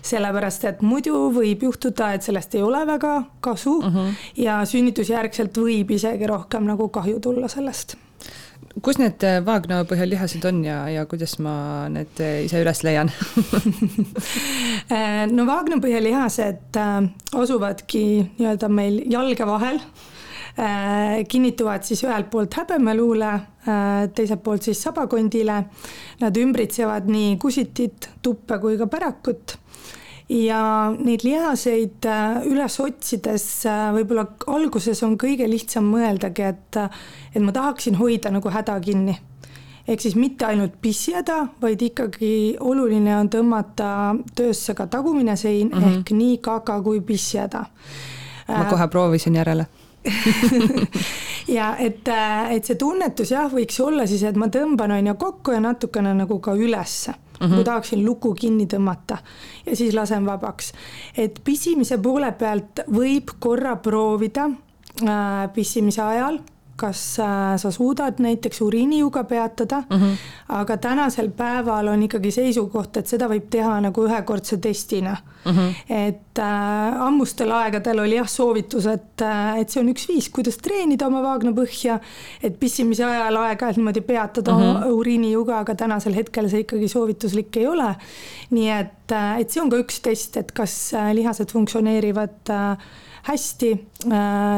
sellepärast 0.01 0.65
et 0.65 0.81
muidu 0.81 1.31
võib 1.33 1.63
juhtuda, 1.63 2.13
et 2.13 2.23
sellest 2.23 2.55
ei 2.55 2.61
ole 2.61 2.85
väga 2.87 3.23
kasu 3.39 3.77
uh 3.77 3.85
mhm. 3.85 3.97
-huh. 3.97 4.13
ja 4.35 4.65
sünnitusjärgselt 4.65 5.57
võib 5.57 5.91
isegi 5.91 6.27
rohkem 6.27 6.65
nagu 6.65 6.89
kahju 6.89 7.19
tulla 7.19 7.47
sellest 7.47 7.95
kus 8.79 8.99
need 9.01 9.23
äh, 9.27 9.41
vaagna 9.43 9.81
põhjal 9.87 10.13
lihased 10.13 10.45
on 10.47 10.61
ja, 10.63 10.85
ja 10.91 11.03
kuidas 11.09 11.35
ma 11.43 11.89
need 11.91 12.21
äh, 12.23 12.45
ise 12.45 12.61
üles 12.63 12.83
leian 12.87 13.11
äh, 14.95 15.27
no 15.31 15.45
vaagna 15.49 15.81
põhjal 15.83 16.05
lihased 16.07 16.79
asuvadki 16.79 18.05
nii-öelda 18.37 18.71
meil 18.71 19.01
jalge 19.11 19.47
vahel 19.49 19.81
kinnituvad 21.31 21.85
siis 21.87 22.01
ühelt 22.03 22.27
poolt 22.29 22.53
häbemeluule, 22.59 23.29
teiselt 24.11 24.41
poolt 24.43 24.65
siis 24.67 24.81
sabakondile. 24.83 25.55
Nad 26.19 26.37
ümbritsevad 26.37 27.07
nii 27.07 27.37
kusitit, 27.39 28.09
tuppe 28.21 28.57
kui 28.59 28.75
ka 28.77 28.89
pärakut 28.91 29.55
ja 30.29 30.61
neid 30.97 31.23
lihaseid 31.23 32.05
äh, 32.05 32.45
üles 32.49 32.77
otsides 32.79 33.47
äh, 33.69 33.89
võib-olla 33.95 34.25
alguses 34.51 35.01
on 35.05 35.17
kõige 35.19 35.47
lihtsam 35.49 35.89
mõeldagi, 35.91 36.47
et, 36.53 36.79
et 37.33 37.43
ma 37.43 37.53
tahaksin 37.55 37.97
hoida 37.99 38.31
nagu 38.33 38.53
häda 38.53 38.79
kinni. 38.83 39.17
ehk 39.87 40.01
siis 40.01 40.15
mitte 40.15 40.45
ainult 40.45 40.77
pissihäda, 40.81 41.47
vaid 41.61 41.81
ikkagi 41.81 42.57
oluline 42.59 43.15
on 43.17 43.29
tõmmata 43.29 44.15
töösse 44.35 44.73
ka 44.77 44.87
tagumine 44.87 45.35
sein 45.35 45.67
mm 45.67 45.77
-hmm. 45.77 45.99
ehk 45.99 46.11
nii 46.11 46.37
kaka 46.37 46.81
kui 46.81 47.01
pissihäda. 47.01 47.65
ma 48.47 48.65
kohe 48.65 48.87
proovisin 48.87 49.35
järele 49.35 49.65
ja 51.57 51.75
et, 51.77 52.07
et 52.49 52.65
see 52.65 52.75
tunnetus 52.75 53.31
jah, 53.31 53.51
võiks 53.51 53.79
olla 53.83 54.07
siis, 54.07 54.23
et 54.23 54.35
ma 54.35 54.47
tõmban 54.47 54.91
on 54.91 55.07
ju 55.07 55.15
kokku 55.15 55.51
ja 55.51 55.59
natukene 55.59 56.13
nagu 56.13 56.39
ka 56.39 56.53
ülesse 56.53 57.13
mm, 57.41 57.47
-hmm. 57.47 57.55
kui 57.55 57.63
tahaksin 57.63 58.05
luku 58.05 58.33
kinni 58.33 58.65
tõmmata 58.65 59.17
ja 59.65 59.75
siis 59.75 59.93
lasen 59.93 60.25
vabaks. 60.25 60.73
et 61.17 61.41
pissimise 61.43 61.97
poole 61.97 62.31
pealt 62.31 62.79
võib 62.91 63.35
korra 63.39 63.75
proovida 63.75 64.45
äh, 64.45 65.53
pissimise 65.53 66.01
ajal 66.01 66.39
kas 66.81 67.01
äh, 67.21 67.55
sa 67.61 67.71
suudad 67.71 68.19
näiteks 68.23 68.61
uriinijuga 68.65 69.23
peatada 69.23 69.83
mm, 69.89 69.97
-hmm. 69.97 70.17
aga 70.61 70.77
tänasel 70.77 71.29
päeval 71.37 71.87
on 71.87 72.03
ikkagi 72.03 72.31
seisukoht, 72.31 72.97
et 72.97 73.07
seda 73.07 73.29
võib 73.29 73.49
teha 73.49 73.79
nagu 73.81 74.05
ühekordse 74.07 74.57
testina 74.57 75.15
mm. 75.45 75.51
-hmm. 75.51 75.73
et 75.89 76.39
äh, 76.39 77.01
ammustel 77.07 77.51
aegadel 77.51 77.99
oli 77.99 78.15
jah 78.15 78.29
soovitus, 78.29 78.85
et 78.85 79.21
äh,, 79.21 79.59
et 79.59 79.69
see 79.69 79.81
on 79.83 79.89
üks 79.93 80.07
viis, 80.09 80.29
kuidas 80.29 80.57
treenida 80.57 81.07
oma 81.07 81.21
vaagnapõhja, 81.23 81.99
et 82.43 82.59
pissimise 82.59 83.05
ajal 83.05 83.35
aeg-ajalt 83.43 83.77
niimoodi 83.77 84.01
peatada 84.01 84.53
mm 84.53 84.63
-hmm. 84.63 84.87
uriinijuga, 85.01 85.59
aga 85.59 85.75
tänasel 85.75 86.15
hetkel 86.15 86.49
see 86.49 86.65
ikkagi 86.65 86.87
soovituslik 86.87 87.57
ei 87.57 87.67
ole. 87.67 87.95
nii 88.49 88.69
et 88.69 88.97
et, 89.11 89.41
et 89.41 89.53
see 89.53 89.61
on 89.61 89.71
ka 89.71 89.79
üks 89.81 90.01
test, 90.03 90.37
et 90.39 90.51
kas 90.55 90.75
lihased 91.15 91.51
funktsioneerivad 91.51 92.51
hästi, 93.27 93.71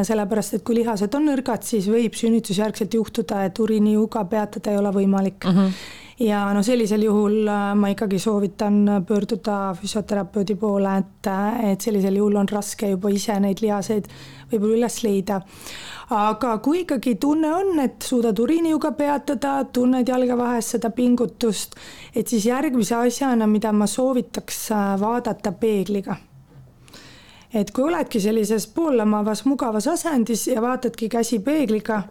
sellepärast 0.08 0.54
et 0.58 0.64
kui 0.64 0.78
lihased 0.78 1.16
on 1.18 1.26
nõrgad, 1.28 1.66
siis 1.68 1.90
võib 1.92 2.16
sünnitusjärgselt 2.16 2.94
juhtuda, 2.96 3.44
et 3.48 3.60
uriinijuga 3.60 4.24
peatada 4.32 4.72
ei 4.72 4.80
ole 4.80 4.94
võimalik 5.02 5.44
mm. 5.44 5.60
-hmm 5.60 6.00
ja 6.20 6.54
no 6.54 6.64
sellisel 6.64 7.04
juhul 7.08 7.48
äh, 7.48 7.74
ma 7.76 7.90
ikkagi 7.94 8.20
soovitan 8.20 9.06
pöörduda 9.08 9.76
füsioterapeudi 9.82 10.56
poole, 10.56 10.98
et, 10.98 11.28
äh, 11.28 11.72
et 11.72 11.82
sellisel 11.82 12.16
juhul 12.16 12.36
on 12.36 12.50
raske 12.50 12.90
juba 12.90 13.10
ise 13.10 13.40
neid 13.40 13.62
lihaseid 13.62 14.10
võib-olla 14.52 14.78
üles 14.78 15.00
leida. 15.04 15.42
aga 16.14 16.58
kui 16.58 16.84
ikkagi 16.84 17.16
tunne 17.16 17.54
on, 17.54 17.80
et 17.80 18.02
suudad 18.06 18.40
uriinijuga 18.40 18.92
peatada, 18.92 19.64
tunned 19.74 20.08
jalge 20.08 20.38
vahes 20.38 20.74
seda 20.76 20.90
pingutust, 20.90 21.76
et 22.16 22.28
siis 22.28 22.46
järgmise 22.46 22.96
asjana, 22.96 23.48
mida 23.48 23.72
ma 23.72 23.88
soovitaks 23.88 24.70
äh, 24.72 24.94
vaadata 25.00 25.52
peegliga 25.52 26.18
et 27.54 27.72
kui 27.72 27.84
oledki 27.84 28.20
sellises 28.20 28.68
poollamavas 28.68 29.46
mugavas 29.46 29.88
asendis 29.88 30.48
ja 30.48 30.62
vaatadki 30.62 31.10
käsi 31.10 31.40
peegliga, 31.40 32.04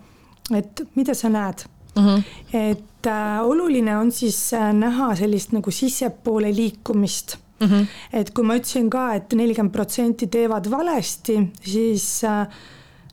et 0.54 0.82
mida 0.94 1.14
sa 1.14 1.28
näed 1.28 1.64
mm. 1.96 2.02
-hmm. 2.06 2.22
et 2.52 3.06
äh, 3.06 3.42
oluline 3.42 3.96
on 3.98 4.12
siis 4.12 4.52
äh, 4.54 4.72
näha 4.72 5.14
sellist 5.16 5.52
nagu 5.52 5.70
sissepoole 5.70 6.54
liikumist 6.56 7.36
mm. 7.60 7.66
-hmm. 7.66 7.86
et 8.12 8.30
kui 8.30 8.44
ma 8.44 8.56
ütlesin 8.56 8.90
ka 8.90 9.14
et, 9.14 9.22
et 9.22 9.32
nelikümmend 9.32 9.72
protsenti 9.72 10.26
teevad 10.26 10.70
valesti, 10.70 11.52
siis 11.62 12.24
äh, 12.24 12.46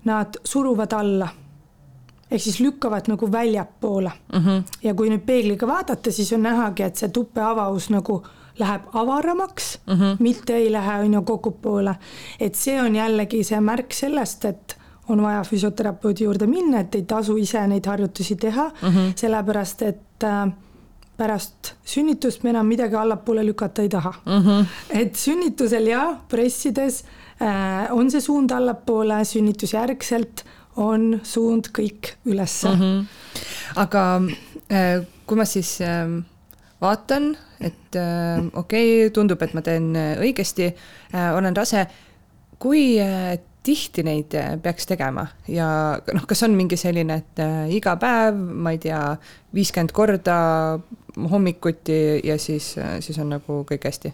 nad 0.03 0.33
suruvad 0.43 0.93
alla 0.93 1.27
ehk 2.31 2.41
siis 2.41 2.59
lükkavad 2.59 3.07
nagu 3.07 3.31
väljapoole 3.31 4.11
mm. 4.33 4.39
-hmm. 4.39 4.63
ja 4.83 4.93
kui 4.93 5.09
nüüd 5.09 5.25
peegliga 5.25 5.67
vaadata, 5.67 6.11
siis 6.11 6.33
on 6.33 6.43
nähagi, 6.43 6.83
et 6.83 6.95
see 6.95 7.09
tupeavavus 7.09 7.89
nagu 7.89 8.23
läheb 8.59 8.81
avaramaks 8.93 9.79
mm, 9.87 9.93
-hmm. 9.93 10.17
mitte 10.19 10.55
ei 10.55 10.71
lähe 10.71 10.99
on 10.99 11.13
ju 11.13 11.21
kokkupoole. 11.21 11.95
et 12.39 12.55
see 12.55 12.81
on 12.81 12.95
jällegi 12.95 13.43
see 13.43 13.59
märk 13.61 13.93
sellest, 13.93 14.45
et 14.45 14.77
on 15.07 15.21
vaja 15.21 15.43
füsioterapeudi 15.43 16.23
juurde 16.23 16.47
minna, 16.47 16.79
et 16.79 16.95
ei 16.95 17.03
tasu 17.03 17.37
ise 17.37 17.67
neid 17.67 17.85
harjutusi 17.85 18.35
teha 18.35 18.71
mm, 18.81 18.89
-hmm. 18.89 19.13
sellepärast 19.15 19.81
et 19.81 20.23
äh, 20.23 20.51
pärast 21.19 21.73
sünnitust 21.83 22.43
me 22.43 22.53
enam 22.53 22.67
midagi 22.67 22.95
allapoole 22.95 23.43
lükata 23.45 23.81
ei 23.81 23.89
taha 23.89 24.13
mm. 24.25 24.45
-hmm. 24.45 24.65
et 24.89 25.15
sünnitusel 25.15 25.87
ja 25.87 26.15
pressides 26.29 27.03
äh, 27.41 27.91
on 27.91 28.11
see 28.11 28.21
suund 28.21 28.51
allapoole, 28.51 29.25
sünnitusjärgselt 29.25 30.45
on 30.75 31.19
suund 31.23 31.71
kõik 31.77 32.13
ülesse 32.25 32.69
mm. 32.69 32.81
-hmm. 32.81 33.05
aga 33.75 34.21
äh, 34.71 35.05
kui 35.25 35.37
ma 35.37 35.45
siis 35.45 35.81
äh, 35.81 36.23
vaatan, 36.81 37.33
et 37.59 37.95
äh, 37.95 38.39
okei 38.53 39.05
okay,, 39.05 39.13
tundub, 39.15 39.41
et 39.41 39.53
ma 39.53 39.61
teen 39.65 39.91
õigesti 39.95 40.71
äh,, 40.71 41.29
olen 41.35 41.55
rase, 41.55 41.87
kui 42.59 42.97
äh, 43.03 43.37
tihti 43.63 44.03
neid 44.07 44.33
äh, 44.37 44.53
peaks 44.61 44.87
tegema 44.89 45.25
ja 45.51 45.67
noh, 46.13 46.25
kas 46.29 46.43
on 46.47 46.55
mingi 46.57 46.77
selline, 46.79 47.19
et 47.21 47.41
äh, 47.43 47.67
iga 47.75 47.95
päev, 47.99 48.37
ma 48.37 48.73
ei 48.75 48.81
tea, 48.81 49.01
viiskümmend 49.55 49.93
korda 49.95 50.39
hommikuti 51.31 51.99
ja 52.23 52.39
siis, 52.39 52.73
äh, 52.79 52.97
siis 53.03 53.19
on 53.19 53.33
nagu 53.35 53.61
kõik 53.69 53.89
hästi 53.89 54.13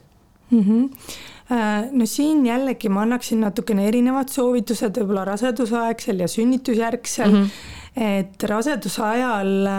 mm? 0.50 0.64
-hmm. 0.64 1.94
no 1.94 2.06
siin 2.10 2.46
jällegi 2.46 2.90
ma 2.90 3.04
annaksin 3.06 3.44
natukene 3.46 3.88
erinevad 3.88 4.34
soovitused 4.34 4.98
võib-olla 4.98 5.26
rasedusaegsel 5.30 6.20
ja 6.20 6.28
sünnitusjärgsel 6.28 7.32
mm. 7.32 7.44
-hmm. 7.44 8.12
et 8.20 8.44
raseduse 8.44 9.04
ajal 9.04 9.70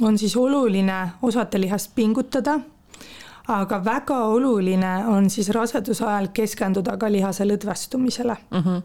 on 0.00 0.18
siis 0.18 0.36
oluline 0.36 1.08
osatelihast 1.22 1.94
pingutada 1.94 2.60
aga 3.48 3.84
väga 3.84 4.18
oluline 4.24 5.06
on 5.06 5.30
siis 5.30 5.48
raseduse 5.48 6.04
ajal 6.04 6.28
keskenduda 6.34 6.96
ka 6.96 7.12
lihase 7.12 7.44
lõdvestumisele 7.44 8.36
mm. 8.50 8.62
-hmm 8.62 8.82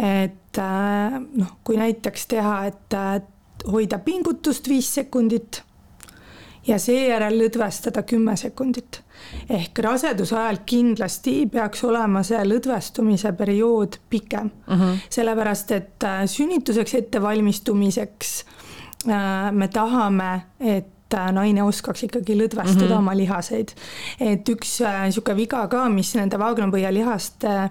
et 0.00 0.58
äh, 0.58 1.20
noh, 1.36 1.56
kui 1.64 1.76
näiteks 1.76 2.26
teha, 2.26 2.54
et 2.70 2.94
hoida 3.68 3.98
pingutust 3.98 4.68
viis 4.68 4.88
sekundit 4.94 5.62
ja 6.66 6.78
seejärel 6.78 7.36
lõdvestada 7.40 8.02
kümme 8.02 8.36
sekundit. 8.36 9.02
ehk 9.50 9.78
raseduse 9.78 10.36
ajal 10.36 10.58
kindlasti 10.66 11.46
peaks 11.52 11.84
olema 11.84 12.22
see 12.22 12.40
lõdvestumise 12.44 13.32
periood 13.36 13.98
pikem 14.10 14.50
mhm. 14.66 14.80
-huh. 14.80 14.96
sellepärast 15.10 15.70
et 15.70 16.04
äh, 16.04 16.24
sünnituseks 16.26 16.94
ettevalmistumiseks 16.94 18.44
äh, 18.44 18.59
me 19.06 19.68
tahame, 19.68 20.42
et 20.60 21.16
naine 21.32 21.62
oskaks 21.62 22.04
ikkagi 22.06 22.36
lõdvestada 22.36 22.84
mm 22.84 22.90
-hmm. 22.90 22.98
oma 22.98 23.16
lihaseid. 23.16 23.72
et 24.20 24.48
üks 24.48 24.80
niisugune 25.04 25.36
viga 25.36 25.66
ka, 25.68 25.88
mis 25.88 26.14
nende 26.14 26.38
vaagnapõhjalihaste 26.38 27.70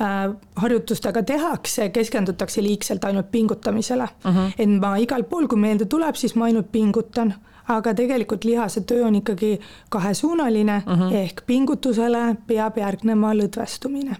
Äh, 0.00 0.34
harjutustega 0.56 1.22
tehakse, 1.26 1.88
keskendutakse 1.88 2.62
liigselt 2.62 3.04
ainult 3.04 3.30
pingutamisele. 3.30 4.08
Mhm. 4.24 4.36
-huh. 4.36 4.52
et 4.58 4.80
ma 4.80 4.96
igal 4.96 5.24
pool, 5.24 5.46
kui 5.46 5.58
meelde 5.58 5.84
tuleb, 5.84 6.14
siis 6.14 6.34
ma 6.34 6.44
ainult 6.44 6.70
pingutan, 6.72 7.34
aga 7.68 7.94
tegelikult 7.94 8.44
lihase 8.44 8.80
töö 8.80 9.06
on 9.06 9.14
ikkagi 9.14 9.60
kahesuunaline 9.88 10.82
mhm. 10.86 11.00
-huh. 11.00 11.14
ehk 11.14 11.42
pingutusele 11.46 12.36
peab 12.46 12.78
järgnema 12.78 13.34
lõdvestumine 13.34 14.16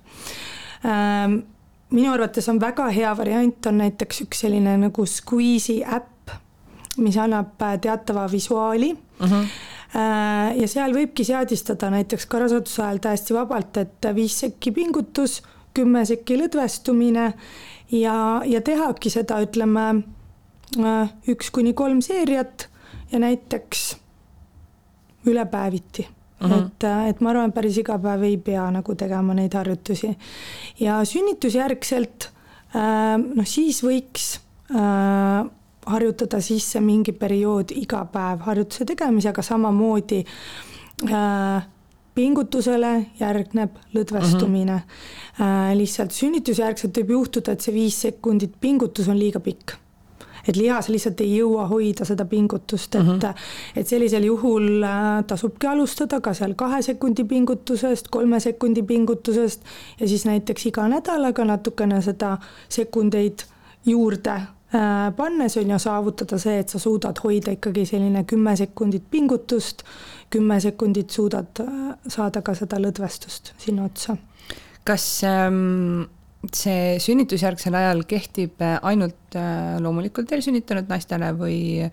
ähm, 0.85 1.39
minu 1.91 2.13
arvates 2.13 2.49
on 2.49 2.61
väga 2.61 2.89
hea 2.89 3.17
variant, 3.17 3.67
on 3.67 3.79
näiteks 3.79 4.21
üks 4.21 4.41
selline 4.41 4.77
nagu 4.77 5.07
Squeeze'i 5.07 5.85
äpp, 5.97 6.18
mis 6.99 7.17
annab 7.17 7.63
äh, 7.63 7.79
teatava 7.81 8.29
visuaali 8.31 8.93
uh. 8.93 9.27
-huh 9.27 9.51
ja 10.61 10.67
seal 10.69 10.93
võibki 10.93 11.25
seadistada 11.25 11.89
näiteks 11.91 12.27
ka 12.29 12.39
raseduse 12.43 12.83
ajal 12.83 12.99
täiesti 13.01 13.33
vabalt, 13.35 13.77
et 13.81 14.09
viis 14.15 14.35
sekki 14.41 14.69
pingutus 14.77 15.39
kümme 15.73 16.05
sekki 16.05 16.37
lõdvestumine 16.37 17.33
ja, 17.95 18.43
ja 18.45 18.61
tehagi 18.65 19.11
seda, 19.13 19.41
ütleme 19.45 19.87
äh, 20.79 21.15
üks 21.31 21.51
kuni 21.55 21.75
kolm 21.79 22.03
seeriat 22.05 22.69
ja 23.13 23.25
näiteks 23.25 23.91
ülepäeviti 25.29 26.09
Uh 26.39 26.51
-huh. 26.51 26.67
et, 26.67 26.85
äh, 26.85 27.09
et 27.09 27.21
ma 27.21 27.31
arvan, 27.31 27.49
et 27.49 27.55
päris 27.55 27.79
iga 27.79 27.99
päev 27.99 28.23
ei 28.23 28.37
pea 28.37 28.71
nagu 28.71 28.95
tegema 28.95 29.35
neid 29.35 29.55
harjutusi. 29.55 30.17
ja 30.81 31.05
sünnitusjärgselt 31.05 32.31
äh, 32.77 33.19
noh, 33.35 33.47
siis 33.47 33.83
võiks 33.83 34.39
äh, 34.71 35.51
harjutada 35.89 36.41
sisse 36.45 36.81
mingi 36.85 37.13
periood 37.13 37.73
iga 37.77 38.05
päev 38.13 38.45
harjutuse 38.47 38.85
tegemisega, 38.89 39.43
samamoodi 39.43 40.23
äh, 41.09 41.67
pingutusele 42.19 42.95
järgneb 43.21 43.77
lõdvestumine 43.95 44.75
uh. 44.75 44.81
-huh. 44.81 45.17
Äh, 45.39 45.77
lihtsalt 45.79 46.11
sünnitusjärgselt 46.11 46.97
võib 46.99 47.11
juhtuda, 47.15 47.53
et 47.53 47.61
see 47.63 47.75
viis 47.75 48.01
sekundit 48.01 48.57
pingutus 48.61 49.09
on 49.09 49.19
liiga 49.19 49.41
pikk 49.41 49.77
et 50.49 50.57
lihas 50.57 50.89
lihtsalt 50.89 51.21
ei 51.21 51.37
jõua 51.37 51.67
hoida 51.71 52.05
seda 52.09 52.25
pingutust, 52.25 52.95
et 52.95 53.03
mhm. 53.03 53.19
-huh. 53.23 53.35
et 53.77 53.87
sellisel 53.87 54.25
juhul 54.25 54.83
äh, 54.83 55.25
tasubki 55.27 55.67
alustada 55.67 56.21
ka 56.21 56.35
seal 56.35 56.55
kahe 56.55 56.83
sekundi 56.83 57.25
pingutusest, 57.25 58.09
kolme 58.09 58.41
sekundi 58.41 58.83
pingutusest 58.83 59.63
ja 60.01 60.09
siis 60.09 60.25
näiteks 60.25 60.67
iga 60.67 60.89
nädalaga 60.89 61.45
natukene 61.45 62.03
seda 62.03 62.39
sekundeid 62.69 63.45
juurde 63.87 64.41
pannes 65.17 65.57
on 65.57 65.71
ju 65.71 65.79
saavutada 65.81 66.39
see, 66.39 66.59
et 66.61 66.69
sa 66.69 66.79
suudad 66.79 67.17
hoida 67.25 67.55
ikkagi 67.57 67.87
selline 67.89 68.25
kümme 68.29 68.53
sekundit 68.57 69.07
pingutust, 69.11 69.83
kümme 70.31 70.61
sekundit 70.61 71.11
suudad 71.11 71.63
äh, 71.65 71.95
saada 72.09 72.43
ka 72.45 72.55
seda 72.55 72.81
lõdvestust 72.83 73.55
sinna 73.59 73.87
otsa. 73.89 74.17
kas 74.85 75.23
ähm, 75.25 76.05
see 76.55 76.99
sünnitusjärgsel 77.01 77.75
ajal 77.75 78.05
kehtib 78.09 78.61
äh, 78.61 78.79
ainult 78.83 79.37
äh, 79.37 79.81
loomulikult 79.81 80.33
eelsünnitanud 80.33 80.89
naistele 80.89 81.33
või, 81.37 81.89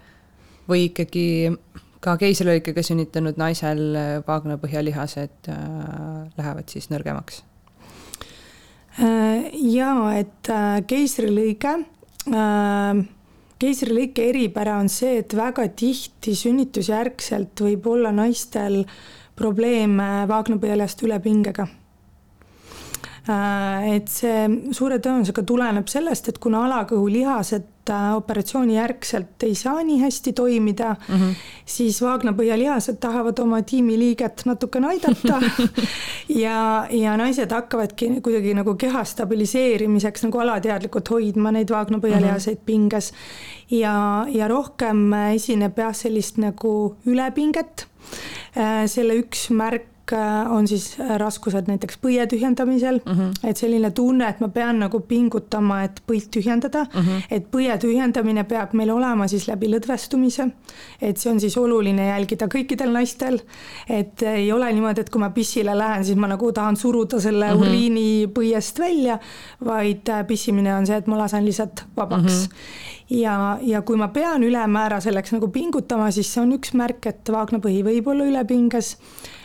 või 0.68 0.90
ikkagi 0.90 1.56
ka 2.04 2.18
keisrilõikega 2.22 2.84
sünnitanud 2.84 3.40
naisel 3.40 3.88
vaagnapõhjalihased 4.28 5.52
äh, 5.52 5.60
lähevad 6.38 6.72
siis 6.72 6.92
nõrgemaks? 6.92 7.44
jaa, 8.96 10.12
et 10.16 10.48
keisrilõige 10.88 11.74
Äh, 11.76 11.95
keisrilõike 13.62 14.30
eripära 14.32 14.80
on 14.82 14.90
see, 14.90 15.20
et 15.22 15.34
väga 15.38 15.68
tihti 15.78 16.36
sünnitusjärgselt 16.36 17.66
võib 17.68 17.88
olla 17.92 18.12
naistel 18.16 18.84
probleeme 19.36 20.26
vaagnapõhjalihaste 20.30 21.06
ülepingega 21.06 21.68
et 23.26 24.10
see 24.12 24.42
suure 24.76 25.00
tõenäosusega 25.02 25.44
tuleneb 25.50 25.88
sellest, 25.90 26.28
et 26.30 26.38
kuna 26.42 26.60
alakõhulihased 26.68 27.90
äh, 27.90 28.04
operatsiooni 28.14 28.76
järgselt 28.76 29.46
ei 29.48 29.56
saa 29.58 29.82
nii 29.84 29.98
hästi 30.04 30.34
toimida 30.38 30.92
mm, 30.94 31.16
-hmm. 31.16 31.48
siis 31.66 32.02
vaagnapõhjalihased 32.06 33.00
tahavad 33.02 33.40
oma 33.42 33.62
tiimiliiget 33.62 34.46
natukene 34.46 34.88
aidata 34.94 35.40
ja, 36.46 36.88
ja 36.92 37.18
naised 37.18 37.52
hakkavadki 37.52 38.22
kuidagi 38.22 38.54
nagu 38.54 38.76
keha 38.76 39.04
stabiliseerimiseks 39.04 40.28
nagu 40.28 40.44
alateadlikult 40.46 41.10
hoidma 41.10 41.52
neid 41.52 41.74
vaagnapõhjalihaseid 41.74 42.58
mm 42.58 42.62
-hmm. 42.62 42.66
pinges. 42.66 43.14
ja, 43.72 44.28
ja 44.30 44.48
rohkem 44.48 45.14
esineb 45.34 45.78
jah, 45.78 45.94
sellist 45.96 46.38
nagu 46.38 46.96
ülepinget. 47.06 47.88
Äh, 48.58 48.86
selle 48.86 49.18
üks 49.18 49.50
märk 49.50 49.82
äh, 49.82 49.95
on 50.50 50.68
siis 50.68 51.00
äh, 51.00 51.18
raskused 51.18 51.68
näiteks 51.68 51.98
põie 52.02 52.28
tühjendamisel 52.28 53.00
mm, 53.06 53.12
-hmm. 53.12 53.50
et 53.50 53.58
selline 53.58 53.92
tunne, 53.92 54.28
et 54.30 54.40
ma 54.40 54.48
pean 54.48 54.80
nagu 54.80 55.00
pingutama, 55.00 55.82
et 55.84 56.02
põid 56.12 56.28
tühjendada 56.32 56.84
mm, 56.84 57.02
-hmm. 57.02 57.22
et 57.32 57.48
põie 57.52 57.78
tühjendamine 57.78 58.44
peab 58.44 58.74
meil 58.74 58.90
olema 58.90 59.28
siis 59.28 59.48
läbi 59.48 59.68
lõdvestumise. 59.68 60.50
et 61.02 61.18
see 61.18 61.32
on 61.32 61.40
siis 61.40 61.58
oluline 61.58 62.08
jälgida 62.08 62.46
kõikidel 62.46 62.92
naistel, 62.92 63.40
et 63.90 64.22
ei 64.22 64.52
ole 64.52 64.74
niimoodi, 64.74 65.02
et 65.02 65.10
kui 65.10 65.20
ma 65.20 65.30
pissile 65.30 65.78
lähen, 65.78 66.06
siis 66.06 66.18
ma 66.18 66.28
nagu 66.28 66.52
tahan 66.52 66.76
suruda 66.76 67.20
selle 67.20 67.46
mm 67.46 67.54
-hmm. 67.54 67.68
uriini 67.68 68.28
põiest 68.40 68.80
välja, 68.80 69.20
vaid 69.66 70.10
äh, 70.10 70.28
pissimine 70.28 70.76
on 70.76 70.88
see, 70.88 70.98
et 70.98 71.08
ma 71.08 71.18
lasen 71.18 71.46
lihtsalt 71.46 71.84
vabaks 71.98 72.34
mm. 72.34 72.56
-hmm. 72.56 73.18
ja, 73.18 73.58
ja 73.62 73.82
kui 73.82 73.96
ma 73.98 74.08
pean 74.08 74.44
ülemäära 74.44 75.00
selleks 75.00 75.32
nagu 75.32 75.48
pingutama, 75.48 76.12
siis 76.12 76.34
see 76.34 76.44
on 76.44 76.52
üks 76.52 76.74
märk, 76.74 77.06
et 77.06 77.32
vaagnapõhi 77.32 77.84
võib 77.84 78.08
olla 78.08 78.24
ülepinges 78.24 78.98
Äh, 78.98 79.36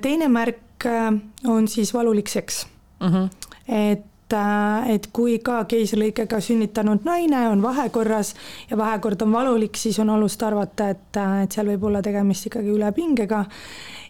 teine 0.00 0.28
märk 0.28 0.86
äh, 0.86 1.12
on 1.46 1.68
siis 1.68 1.94
valulik 1.94 2.28
seks 2.28 2.66
mm. 3.00 3.06
-hmm. 3.06 3.28
et 3.68 4.32
äh, 4.32 4.90
et 4.90 5.06
kui 5.12 5.38
ka 5.38 5.64
keisrilõikega 5.64 6.40
sünnitanud 6.40 7.04
naine 7.04 7.48
on 7.48 7.62
vahekorras 7.62 8.34
ja 8.70 8.76
vahekord 8.76 9.22
on 9.22 9.32
valulik, 9.32 9.76
siis 9.76 9.98
on 9.98 10.10
alust 10.10 10.42
arvata, 10.42 10.88
et, 10.88 11.16
et 11.42 11.52
seal 11.52 11.66
võib 11.66 11.84
olla 11.84 12.02
tegemist 12.02 12.46
ikkagi 12.46 12.68
ülepingega. 12.68 13.44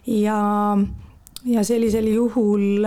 ja, 0.07 0.77
ja 1.45 1.63
sellisel 1.63 2.07
juhul 2.07 2.81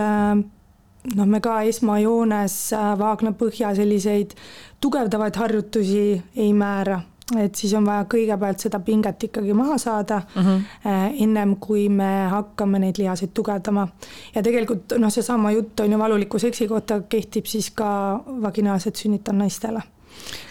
noh, 1.15 1.25
me 1.25 1.39
ka 1.39 1.61
esmajoones 1.61 2.71
vaagna 2.97 3.31
põhja 3.31 3.75
selliseid 3.75 4.31
tugevdavaid 4.79 5.35
harjutusi 5.35 6.23
ei 6.35 6.53
määra 6.53 7.01
et 7.33 7.55
siis 7.57 7.73
on 7.73 7.85
vaja 7.87 8.05
kõigepealt 8.09 8.61
seda 8.61 8.79
pinget 8.85 9.23
ikkagi 9.27 9.53
maha 9.57 9.77
saada 9.81 10.19
mm, 10.21 10.41
-hmm. 10.41 11.15
ennem 11.25 11.55
kui 11.57 11.87
me 11.89 12.27
hakkame 12.29 12.79
neid 12.79 12.99
lihaseid 13.01 13.33
tugevdama. 13.33 13.87
ja 14.35 14.43
tegelikult 14.43 14.93
noh, 14.97 15.09
seesama 15.09 15.51
jutt 15.51 15.79
on 15.79 15.91
ju 15.91 15.99
valuliku 15.99 16.39
seksi 16.39 16.67
kohta 16.67 17.01
kehtib 17.09 17.45
siis 17.45 17.71
ka 17.71 18.21
vaginaalselt 18.41 18.95
sünnitanud 18.95 19.39
naistele 19.39 19.81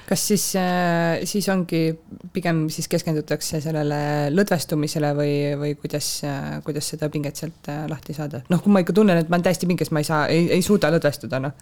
kas 0.08 0.26
siis, 0.28 0.56
äh, 0.56 1.22
siis 1.24 1.48
ongi, 1.48 1.94
pigem 2.32 2.68
siis 2.68 2.88
keskendutakse 2.88 3.60
sellele 3.60 4.30
lõdvestumisele 4.34 5.14
või, 5.14 5.36
või 5.60 5.74
kuidas, 5.74 6.20
äh, 6.24 6.60
kuidas 6.64 6.88
seda 6.88 7.08
pinget 7.08 7.36
sealt 7.36 7.70
lahti 7.88 8.14
saada? 8.14 8.42
noh, 8.48 8.62
kui 8.62 8.72
ma 8.72 8.80
ikka 8.80 8.92
tunnen, 8.92 9.18
et 9.18 9.28
ma 9.28 9.36
olen 9.36 9.44
täiesti 9.44 9.66
pinges, 9.66 9.90
ma 9.90 10.02
ei 10.02 10.10
saa, 10.10 10.26
ei, 10.26 10.50
ei 10.50 10.62
suuda 10.62 10.90
lõdvestuda, 10.90 11.40
noh. 11.40 11.52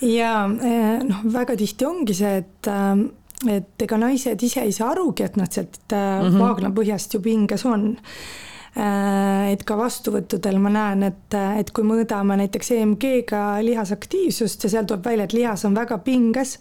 ja 0.00 0.48
noh, 0.48 1.22
väga 1.32 1.56
tihti 1.56 1.84
ongi 1.84 2.14
see, 2.14 2.36
et 2.38 2.72
ähm, 2.72 3.10
et 3.46 3.86
ega 3.86 3.98
naised 4.00 4.42
ise 4.42 4.64
ei 4.66 4.74
saa 4.74 4.90
arugi, 4.90 5.22
et 5.22 5.36
nad 5.38 5.52
sealt 5.52 5.78
mm 5.92 6.28
-hmm. 6.28 6.38
vaagnapõhjast 6.42 7.14
ju 7.14 7.20
pinges 7.22 7.64
on 7.66 7.90
äh, 7.94 9.52
et 9.52 9.62
ka 9.64 9.76
vastuvõttudel 9.78 10.58
ma 10.58 10.70
näen, 10.70 11.02
et, 11.02 11.38
et 11.60 11.70
kui 11.70 11.84
mõõdame 11.84 12.36
näiteks 12.42 12.70
EMG-ga 12.76 13.62
lihasaktiivsust 13.62 14.64
ja 14.64 14.70
seal 14.70 14.84
tuleb 14.84 15.04
välja, 15.04 15.24
et 15.24 15.32
lihas 15.32 15.64
on 15.64 15.74
väga 15.74 15.98
pinges, 15.98 16.58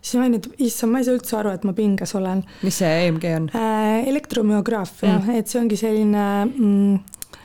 siis 0.00 0.14
ma 0.14 0.26
olin, 0.26 0.34
et 0.34 0.48
issand, 0.58 0.92
ma 0.92 0.98
ei 0.98 1.04
saa 1.08 1.18
üldse 1.18 1.36
aru, 1.36 1.50
et 1.50 1.64
ma 1.64 1.72
pinges 1.72 2.14
olen. 2.14 2.44
mis 2.62 2.78
see 2.78 3.08
EMG 3.08 3.28
on? 3.36 3.50
Äh, 3.54 4.08
elektromüograafia 4.08 5.18
mm., 5.18 5.38
et 5.40 5.48
see 5.48 5.60
ongi 5.60 5.76
selline 5.76 6.24
mm, 6.44 6.98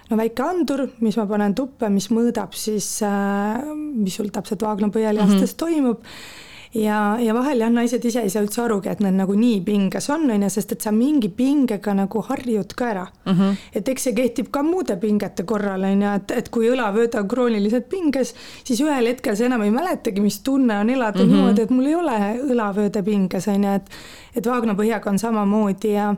no 0.10 0.20
väike 0.20 0.46
andur, 0.46 0.88
mis 1.02 1.18
ma 1.20 1.28
panen 1.30 1.56
tuppe, 1.58 1.90
mis 1.90 2.10
mõõdab 2.14 2.56
siis, 2.58 2.88
mis 3.96 4.16
sul 4.20 4.32
täpselt 4.34 4.64
vaagnapõhjalihastes 4.64 5.40
mm 5.40 5.52
-hmm. 5.52 5.60
toimub 5.66 6.04
ja, 6.74 7.18
ja 7.20 7.34
vahel 7.34 7.62
jah, 7.62 7.72
naised 7.74 8.06
ise 8.06 8.24
ei 8.26 8.32
saa 8.34 8.44
üldse 8.44 8.64
arugi, 8.64 8.90
et 8.90 9.02
nad 9.04 9.14
nagu 9.16 9.36
nii 9.38 9.60
pinges 9.66 10.10
on, 10.14 10.26
on 10.34 10.46
ju, 10.46 10.50
sest 10.54 10.74
et 10.76 10.86
sa 10.86 10.94
mingi 10.96 11.30
pingega 11.34 11.94
nagu 11.98 12.24
harjud 12.30 12.74
ka 12.78 12.88
ära 12.90 13.06
mm. 13.26 13.34
-hmm. 13.34 13.58
et 13.74 13.90
eks 13.94 14.08
see 14.08 14.16
kehtib 14.18 14.50
ka 14.52 14.64
muude 14.64 14.98
pingete 15.02 15.44
korral, 15.44 15.84
on 15.84 16.02
ju, 16.02 16.16
et, 16.16 16.32
et 16.32 16.50
kui 16.50 16.70
õlavööd 16.70 17.18
on 17.20 17.28
krooniliselt 17.28 17.90
pinges, 17.90 18.34
siis 18.64 18.82
ühel 18.82 19.08
hetkel 19.12 19.38
sa 19.38 19.46
enam 19.46 19.62
ei 19.62 19.72
mäletagi, 19.72 20.22
mis 20.22 20.40
tunne 20.40 20.80
on 20.80 20.90
elada 20.90 21.20
mm 21.20 21.30
-hmm. 21.30 21.34
niimoodi, 21.34 21.62
et 21.62 21.70
mul 21.70 21.86
ei 21.86 21.96
ole 21.96 22.20
õlavööde 22.50 23.04
pinges, 23.04 23.48
on 23.48 23.64
ju, 23.64 23.74
et 23.74 23.90
et 24.36 24.48
vaagnapõhjaga 24.48 25.10
on 25.10 25.20
samamoodi 25.20 25.94
ja 25.94 26.16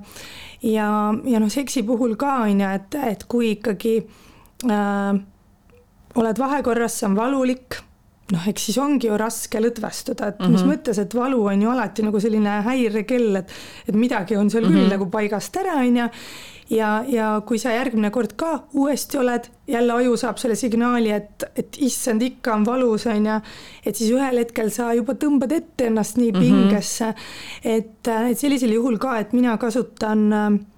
ja, 0.63 1.13
ja 1.25 1.39
noh, 1.39 1.49
seksi 1.49 1.83
puhul 1.83 2.15
ka 2.15 2.33
on 2.47 2.61
ju, 2.61 2.69
et, 2.69 2.95
et 2.95 3.23
kui 3.23 3.51
ikkagi 3.51 4.07
äh, 4.71 5.19
oled 6.15 6.39
vahekorras, 6.39 6.99
see 6.99 7.09
on 7.09 7.15
valulik 7.15 7.75
noh, 8.33 8.47
eks 8.49 8.69
siis 8.69 8.77
ongi 8.81 9.09
ju 9.09 9.17
raske 9.19 9.59
lõdvestuda, 9.61 10.31
et 10.31 10.39
mm 10.39 10.45
-hmm. 10.45 10.51
mis 10.51 10.63
mhm. 10.63 10.71
mõttes, 10.71 10.99
et 11.01 11.13
valu 11.13 11.43
on 11.45 11.61
ju 11.61 11.69
alati 11.69 12.03
nagu 12.05 12.19
selline 12.19 12.61
häirekell, 12.65 13.35
et, 13.41 13.53
et 13.87 13.95
midagi 13.95 14.37
on 14.37 14.49
seal 14.49 14.63
mm 14.63 14.69
-hmm. 14.69 14.73
küll 14.73 14.87
mhm. 14.87 14.93
nagu 14.93 15.09
paigast 15.09 15.57
ära, 15.57 15.75
on 15.79 15.97
ju. 15.97 16.07
ja, 16.69 17.03
ja 17.07 17.41
kui 17.45 17.59
sa 17.59 17.69
järgmine 17.71 18.09
kord 18.09 18.33
ka 18.35 18.63
uuesti 18.73 19.17
oled, 19.17 19.49
jälle 19.67 19.93
aju 19.93 20.17
saab 20.17 20.37
selle 20.37 20.55
signaali, 20.55 21.11
et, 21.11 21.43
et 21.55 21.77
issand, 21.77 22.21
ikka 22.21 22.53
on 22.53 22.65
valus, 22.65 23.05
on 23.05 23.25
ju. 23.25 23.39
et 23.85 23.95
siis 23.95 24.11
ühel 24.11 24.37
hetkel 24.37 24.71
sa 24.71 24.93
juba 24.93 25.13
tõmbad 25.13 25.51
ette 25.51 25.85
ennast 25.85 26.17
nii 26.17 26.31
mhm. 26.31 26.41
pingesse 26.41 27.05
mm, 27.05 27.11
-hmm. 27.11 27.77
et, 27.77 28.07
et 28.31 28.39
sellisel 28.39 28.73
juhul 28.73 28.97
ka, 28.97 29.19
et 29.19 29.33
mina 29.33 29.57
kasutan 29.57 30.33
äh, 30.33 30.49
Äh, 30.49 30.74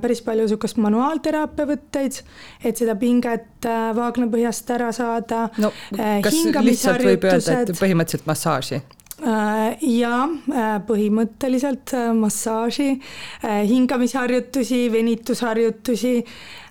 päris 0.00 0.22
palju 0.24 0.46
niisugust 0.46 0.80
manuaalteraapia 0.80 1.66
võtteid, 1.68 2.22
et 2.64 2.80
seda 2.80 2.96
pinget 3.00 3.68
äh, 3.68 3.90
vaagnapõhjast 3.96 4.72
ära 4.76 4.90
saada. 4.96 5.48
no 5.60 5.72
äh, 5.98 6.18
kas 6.24 6.40
lihtsalt 6.64 7.04
võib 7.04 7.28
öelda, 7.28 7.60
et 7.64 7.76
põhimõtteliselt 7.76 8.26
massaaži? 8.30 8.82
ja 9.20 10.14
põhimõtteliselt 10.88 11.92
massaaži, 12.16 12.94
hingamisharjutusi, 13.44 14.78
venitusharjutusi, 14.94 16.14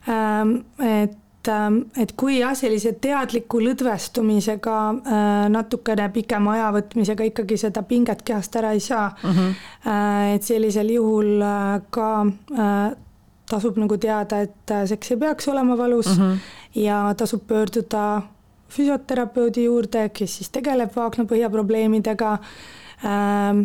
ähm, 0.09 0.55
et 0.81 1.13
et, 1.39 1.47
ähm, 1.47 1.81
et 1.97 2.11
kui 2.17 2.39
jah, 2.39 2.55
sellise 2.55 2.93
teadliku 3.01 3.61
lõdvestumisega 3.63 4.77
äh, 4.89 5.49
natukene 5.49 6.09
pikema 6.13 6.53
aja 6.57 6.71
võtmisega 6.75 7.27
ikkagi 7.31 7.57
seda 7.57 7.83
pinget 7.83 8.23
kehast 8.27 8.55
ära 8.55 8.71
ei 8.73 8.79
saa 8.79 9.09
mm, 9.23 9.29
-hmm. 9.29 10.33
et 10.35 10.43
sellisel 10.43 10.89
juhul 10.89 11.41
äh, 11.41 11.81
ka 11.89 12.09
tasub 13.49 13.77
nagu 13.77 13.97
teada, 13.97 14.41
et 14.41 14.71
seks 14.85 15.11
ei 15.11 15.17
peaks 15.17 15.47
olema 15.47 15.77
valus 15.77 16.17
mm 16.17 16.23
-hmm. 16.23 16.37
ja 16.75 17.13
tasub 17.17 17.47
pöörduda 17.47 18.21
füsioterapeudi 18.69 19.63
juurde, 19.63 20.09
kes 20.09 20.37
siis 20.37 20.49
tegeleb 20.49 20.91
vaagnapõhja 20.95 21.49
probleemidega 21.49 22.37
ähm, 23.05 23.61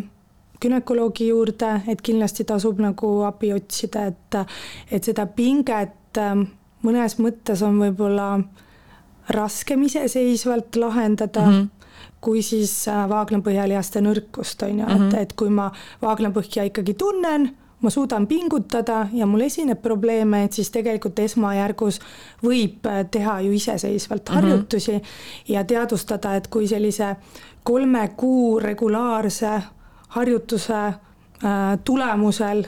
günekoloogi 0.61 1.27
juurde, 1.27 1.81
et 1.87 2.01
kindlasti 2.01 2.43
tasub 2.43 2.79
nagu 2.79 3.21
abi 3.27 3.53
otsida, 3.53 4.05
et, 4.05 4.37
et 4.91 5.03
seda 5.03 5.25
pinget 5.25 6.17
ähm, 6.17 6.47
mõnes 6.85 7.17
mõttes 7.21 7.63
on 7.65 7.79
võib-olla 7.81 8.29
raskem 9.29 9.83
iseseisvalt 9.83 10.75
lahendada 10.75 11.41
mm, 11.45 11.51
-hmm. 11.51 11.91
kui 12.21 12.41
siis 12.41 12.87
äh, 12.87 13.09
vaagnapõhjalihaste 13.09 14.01
nõrkust, 14.01 14.63
on 14.63 14.79
ju, 14.79 14.85
et, 14.85 14.99
mhm. 14.99 15.15
et 15.15 15.33
kui 15.33 15.49
ma 15.49 15.71
vaagnapõhja 16.01 16.65
ikkagi 16.69 16.93
tunnen, 16.93 17.49
ma 17.81 17.89
suudan 17.89 18.27
pingutada 18.27 19.07
ja 19.13 19.25
mul 19.25 19.41
esineb 19.41 19.81
probleeme, 19.81 20.43
et 20.43 20.53
siis 20.53 20.71
tegelikult 20.71 21.19
esmajärgus 21.19 21.99
võib 22.43 22.85
äh, 22.85 23.05
teha 23.11 23.39
ju 23.41 23.51
iseseisvalt 23.51 24.29
mhm. 24.29 24.35
harjutusi 24.35 24.91
mm 24.91 24.97
-hmm. 24.97 25.53
ja 25.53 25.63
teadvustada, 25.63 26.35
et 26.35 26.47
kui 26.47 26.67
sellise 26.67 27.15
kolme 27.63 28.11
kuu 28.17 28.59
regulaarse 28.59 29.61
harjutuse 30.07 30.73
äh, 30.73 30.93
tulemusel 31.83 32.65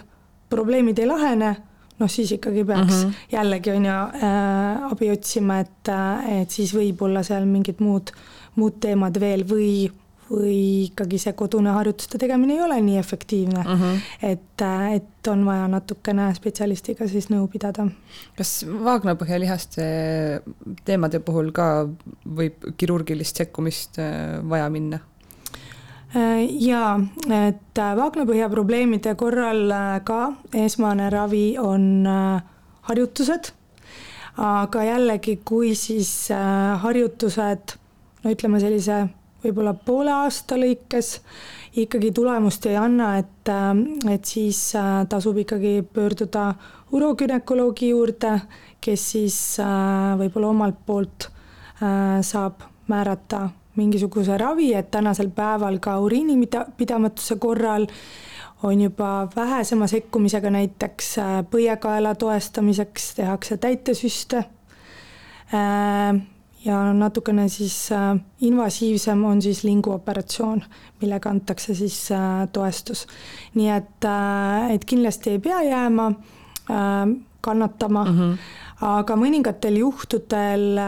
probleemid 0.49 0.99
ei 0.99 1.05
lahene 1.05 1.55
noh, 1.99 2.09
siis 2.11 2.31
ikkagi 2.37 2.65
peaks 2.65 2.93
mm 2.93 3.09
-hmm. 3.09 3.13
jällegi 3.31 3.71
on 3.71 3.85
ju 3.85 3.91
äh, 3.91 4.91
abi 4.91 5.11
otsima, 5.11 5.59
et, 5.59 5.89
äh, 5.89 6.41
et 6.41 6.51
siis 6.51 6.73
võib-olla 6.73 7.23
seal 7.23 7.45
mingid 7.45 7.79
muud, 7.79 8.11
muud 8.55 8.79
teemad 8.79 9.19
veel 9.19 9.45
või, 9.49 9.89
või 10.29 10.59
ikkagi 10.85 11.17
see 11.17 11.33
kodune 11.33 11.69
harjutuste 11.69 12.17
tegemine 12.17 12.53
ei 12.53 12.61
ole 12.61 12.81
nii 12.81 12.97
efektiivne 12.97 13.63
mm. 13.63 13.81
-hmm. 13.81 14.01
et, 14.21 14.61
äh, 14.61 14.93
et 14.93 15.27
on 15.27 15.45
vaja 15.45 15.67
natukene 15.67 16.33
spetsialistiga 16.35 17.07
siis 17.07 17.29
nõu 17.29 17.47
pidada. 17.47 17.87
kas 18.37 18.65
vaagnapõhjalihaste 18.83 19.83
teemade 20.85 21.19
puhul 21.19 21.51
ka 21.51 21.87
võib 22.25 22.73
kirurgilist 22.77 23.37
sekkumist 23.37 23.99
äh, 23.99 24.49
vaja 24.49 24.69
minna? 24.69 24.99
Äh, 26.15 26.45
jaa, 26.63 26.93
et 27.27 27.79
äh, 27.83 27.95
vaagnapõhja 27.99 28.47
probleemide 28.47 29.11
korral 29.19 29.65
äh, 29.75 29.97
ka 30.07 30.37
esmane 30.55 31.09
ravi 31.11 31.57
on 31.59 32.07
harjutused, 32.87 33.49
aga 34.39 34.85
jällegi, 34.87 35.35
kui 35.43 35.73
siis 35.75 36.29
harjutused, 36.79 37.75
no 38.23 38.31
ütleme 38.31 38.63
sellise 38.63 39.01
võib-olla 39.43 39.75
poole 39.75 40.13
aasta 40.15 40.55
lõikes 40.55 41.11
ikkagi 41.83 42.13
tulemust 42.15 42.69
ei 42.71 42.79
anna, 42.79 43.17
et, 43.19 43.51
et 44.07 44.31
siis 44.31 44.61
tasub 45.11 45.43
ikkagi 45.43 45.81
pöörduda 45.91 46.53
urogünekoloogi 46.95 47.91
juurde, 47.91 48.37
kes 48.79 49.07
siis 49.11 49.37
võib-olla 49.59 50.55
omalt 50.55 50.79
poolt 50.87 51.31
saab 52.31 52.63
määrata 52.87 53.49
mingisuguse 53.77 54.37
ravi, 54.37 54.73
et 54.73 54.91
tänasel 54.91 55.29
päeval 55.29 55.79
ka 55.79 55.99
uriinipidamatuse 55.99 57.35
korral 57.35 57.87
on 58.63 58.81
juba 58.81 59.27
vähesema 59.35 59.87
sekkumisega, 59.87 60.49
näiteks 60.49 61.15
põiekaela 61.51 62.15
toestamiseks 62.15 63.13
tehakse 63.15 63.57
täitesüste 63.57 64.43
ja 66.67 66.93
natukene 66.93 67.47
siis 67.49 67.91
äh, 67.91 68.19
invasiivsem 68.41 69.23
on 69.25 69.41
siis 69.41 69.63
linguoperatsioon, 69.63 70.63
millega 71.01 71.29
antakse 71.29 71.75
siis 71.75 72.11
äh, 72.11 72.47
toestus. 72.51 73.07
nii 73.55 73.69
et, 73.69 74.05
äh, 74.05 74.71
et 74.71 74.85
kindlasti 74.85 75.35
ei 75.35 75.39
pea 75.39 75.61
jääma 75.63 76.11
kannatama 77.41 78.03
mm, 78.03 78.17
-hmm. 78.17 78.37
aga 78.81 79.15
mõningatel 79.15 79.77
juhtudel 79.79 80.79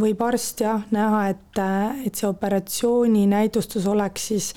võib 0.00 0.22
arst 0.22 0.60
jah 0.60 0.82
näha, 0.90 1.28
et, 1.28 1.60
et 2.06 2.14
see 2.14 2.28
operatsiooni 2.28 3.26
näidustus 3.26 3.86
oleks 3.86 4.28
siis 4.32 4.54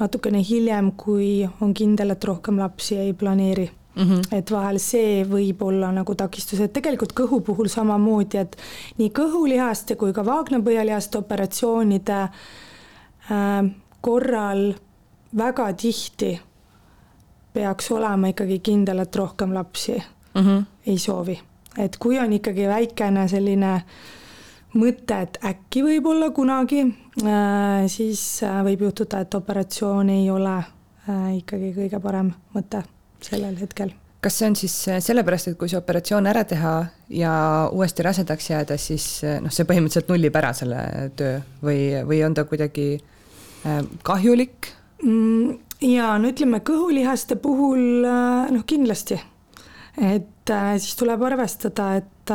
natukene 0.00 0.42
hiljem, 0.48 0.92
kui 0.96 1.48
on 1.60 1.74
kindel, 1.74 2.14
et 2.14 2.24
rohkem 2.24 2.58
lapsi 2.58 2.98
ei 2.98 3.12
planeeri 3.12 3.70
Mm 3.94 4.02
-hmm. 4.02 4.36
et 4.36 4.50
vahel 4.50 4.78
see 4.78 5.24
võib 5.24 5.62
olla 5.62 5.92
nagu 5.92 6.14
takistus, 6.14 6.60
et 6.60 6.72
tegelikult 6.72 7.12
kõhu 7.12 7.40
puhul 7.40 7.68
samamoodi, 7.68 8.38
et 8.38 8.56
nii 8.98 9.10
kõhulihaste 9.10 9.96
kui 9.96 10.12
ka 10.12 10.24
vaagnapõhjalihaste 10.24 11.18
operatsioonide 11.18 12.22
äh, 12.22 13.70
korral 14.00 14.74
väga 15.36 15.72
tihti 15.72 16.40
peaks 17.52 17.90
olema 17.90 18.26
ikkagi 18.26 18.58
kindel, 18.58 18.98
et 18.98 19.16
rohkem 19.16 19.54
lapsi 19.54 20.02
mm 20.34 20.42
-hmm. 20.42 20.64
ei 20.86 20.98
soovi. 20.98 21.40
et 21.78 21.96
kui 21.96 22.18
on 22.18 22.32
ikkagi 22.32 22.68
väikene 22.68 23.28
selline 23.28 23.72
mõte, 23.76 24.21
et 24.74 25.38
äkki 25.44 25.82
võib-olla 25.84 26.30
kunagi 26.32 26.82
äh,, 26.84 27.84
siis 27.92 28.42
äh, 28.46 28.60
võib 28.64 28.86
juhtuda, 28.88 29.20
et 29.20 29.34
operatsioon 29.34 30.10
ei 30.10 30.30
ole 30.30 30.56
äh, 30.58 31.36
ikkagi 31.38 31.72
kõige 31.76 32.00
parem 32.00 32.32
mõte 32.54 32.82
sellel 33.22 33.56
hetkel. 33.60 33.92
kas 34.22 34.38
see 34.38 34.48
on 34.48 34.56
siis 34.56 34.74
sellepärast, 35.04 35.48
et 35.48 35.58
kui 35.58 35.68
see 35.68 35.78
operatsioon 35.78 36.26
ära 36.30 36.44
teha 36.48 36.74
ja 37.10 37.32
uuesti 37.72 38.02
rasedaks 38.06 38.50
jääda, 38.50 38.78
siis 38.78 39.24
noh, 39.42 39.52
see 39.52 39.66
põhimõtteliselt 39.68 40.08
nullib 40.08 40.36
ära 40.40 40.52
selle 40.56 41.10
töö 41.16 41.40
või, 41.62 41.82
või 42.08 42.22
on 42.24 42.34
ta 42.34 42.46
kuidagi 42.48 42.88
kahjulik 44.02 44.72
mm,? 45.02 45.58
jaa, 45.82 46.16
no 46.18 46.30
ütleme 46.32 46.62
kõhulihaste 46.64 47.36
puhul 47.42 48.06
noh, 48.06 48.64
kindlasti. 48.66 49.20
Et 50.00 50.50
siis 50.78 50.96
tuleb 50.96 51.22
arvestada, 51.22 51.96
et, 51.96 52.30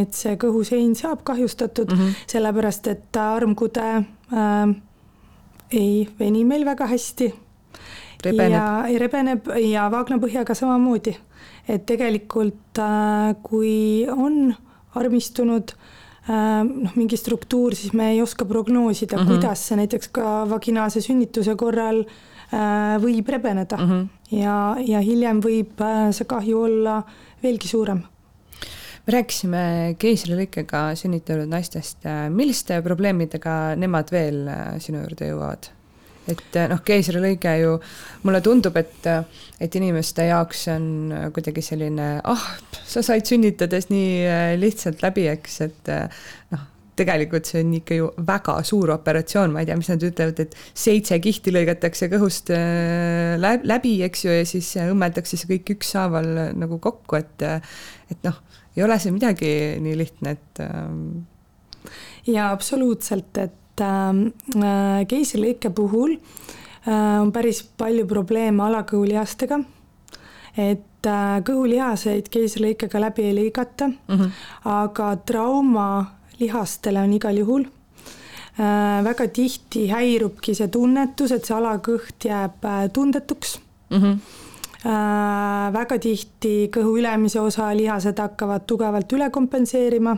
et 0.00 0.12
see 0.14 0.36
kõhusein 0.36 0.94
saab 0.94 1.22
kahjustatud 1.24 1.92
mm, 1.92 1.98
-hmm. 1.98 2.26
sellepärast 2.26 2.86
et 2.86 3.16
armkude 3.16 3.86
äh, 3.96 4.74
ei 5.70 6.08
veni 6.18 6.44
meil 6.44 6.64
väga 6.64 6.86
hästi 6.90 7.32
ja 8.26 8.64
rebeneb 8.98 9.48
ja 9.64 9.88
vaagnapõhjaga 9.92 10.54
samamoodi. 10.54 11.16
et 11.68 11.86
tegelikult 11.86 12.78
äh, 12.78 13.34
kui 13.42 14.06
on 14.10 14.54
armistunud 14.94 15.70
äh, 16.28 16.64
noh, 16.64 16.96
mingi 16.96 17.16
struktuur, 17.16 17.74
siis 17.74 17.92
me 17.92 18.10
ei 18.12 18.22
oska 18.22 18.44
prognoosida 18.44 19.16
mm, 19.16 19.22
-hmm. 19.22 19.28
kuidas 19.28 19.68
see 19.68 19.76
näiteks 19.76 20.08
ka 20.08 20.46
vaginaalse 20.50 21.00
sünnituse 21.00 21.54
korral 21.56 22.04
äh, 22.04 22.98
võib 23.02 23.28
rebeneda 23.28 23.76
mm. 23.76 23.90
-hmm. 23.90 24.08
Ja, 24.32 24.76
ja 24.78 25.02
hiljem 25.04 25.42
võib 25.44 25.82
see 26.14 26.28
kahju 26.30 26.64
olla 26.68 27.00
veelgi 27.42 27.70
suurem 27.70 28.04
me 29.06 29.14
rääkisime 29.16 29.62
keisrilõikega 29.98 30.90
sünnitanud 30.98 31.48
naistest, 31.50 32.04
milliste 32.30 32.76
probleemidega 32.84 33.74
nemad 33.80 34.12
veel 34.12 34.44
sinu 34.82 35.02
juurde 35.02 35.30
jõuavad? 35.32 35.70
et 36.30 36.58
noh, 36.70 36.78
keisrilõige 36.86 37.52
ju 37.58 37.72
mulle 38.22 38.38
tundub, 38.44 38.76
et, 38.78 39.06
et 39.58 39.76
inimeste 39.80 40.28
jaoks 40.28 40.66
on 40.70 40.84
kuidagi 41.34 41.64
selline, 41.64 42.10
ah, 42.22 42.44
sa 42.86 43.02
said 43.02 43.26
sünnitades 43.26 43.88
nii 43.90 44.58
lihtsalt 44.60 45.02
läbi, 45.02 45.26
eks, 45.32 45.56
et 45.66 45.90
noh, 46.52 46.69
tegelikult 47.00 47.48
see 47.48 47.62
on 47.64 47.72
ikka 47.80 47.98
ju 47.98 48.10
väga 48.28 48.56
suur 48.66 48.94
operatsioon, 48.96 49.54
ma 49.54 49.62
ei 49.62 49.70
tea, 49.70 49.78
mis 49.80 49.90
nad 49.92 50.06
ütlevad, 50.10 50.42
et 50.44 50.56
seitse 50.84 51.18
kihti 51.22 51.54
lõigatakse 51.54 52.10
kõhust 52.12 52.52
läbi, 53.40 53.94
eks 54.06 54.26
ju, 54.26 54.34
ja 54.40 54.48
siis 54.48 54.68
õmmeldakse 54.84 55.40
see 55.40 55.50
kõik 55.54 55.74
ükshaaval 55.78 56.30
nagu 56.60 56.80
kokku, 56.82 57.20
et 57.20 57.46
et 58.10 58.26
noh, 58.26 58.42
ei 58.76 58.84
ole 58.84 58.98
see 59.00 59.14
midagi 59.14 59.54
nii 59.82 59.96
lihtne, 59.98 60.36
et 60.36 60.64
jaa, 62.30 62.50
absoluutselt, 62.50 63.32
et 63.38 63.56
et 63.80 64.62
äh, 64.62 65.06
keisrilõike 65.08 65.72
puhul 65.74 66.16
äh, 66.16 67.20
on 67.20 67.32
päris 67.32 67.62
palju 67.62 68.06
probleeme 68.06 68.62
alakõhulihastega. 68.68 69.60
et 70.56 71.06
äh, 71.06 71.40
kõhulihaseid 71.46 72.28
keisrilõikega 72.28 73.00
läbi 73.00 73.28
ei 73.28 73.34
lõigata 73.34 73.88
mm, 73.88 74.16
-hmm. 74.16 74.30
aga 74.64 75.16
trauma 75.16 76.19
lihastele 76.40 77.02
on 77.02 77.12
igal 77.12 77.36
juhul 77.36 77.64
äh,. 77.64 79.04
väga 79.04 79.28
tihti 79.28 79.88
häirubki 79.90 80.54
see 80.54 80.68
tunnetus, 80.68 81.32
et 81.32 81.44
see 81.44 81.56
alakõht 81.56 82.28
jääb 82.28 82.64
äh, 82.64 82.88
tundetuks 82.92 83.58
mm. 83.90 83.98
-hmm. 83.98 84.20
Äh, 84.80 85.72
väga 85.72 85.98
tihti 86.00 86.70
kõhu 86.72 86.96
ülemise 86.96 87.40
osa 87.40 87.66
lihased 87.76 88.18
hakkavad 88.18 88.64
tugevalt 88.66 89.12
üle 89.12 89.26
kompenseerima 89.30 90.16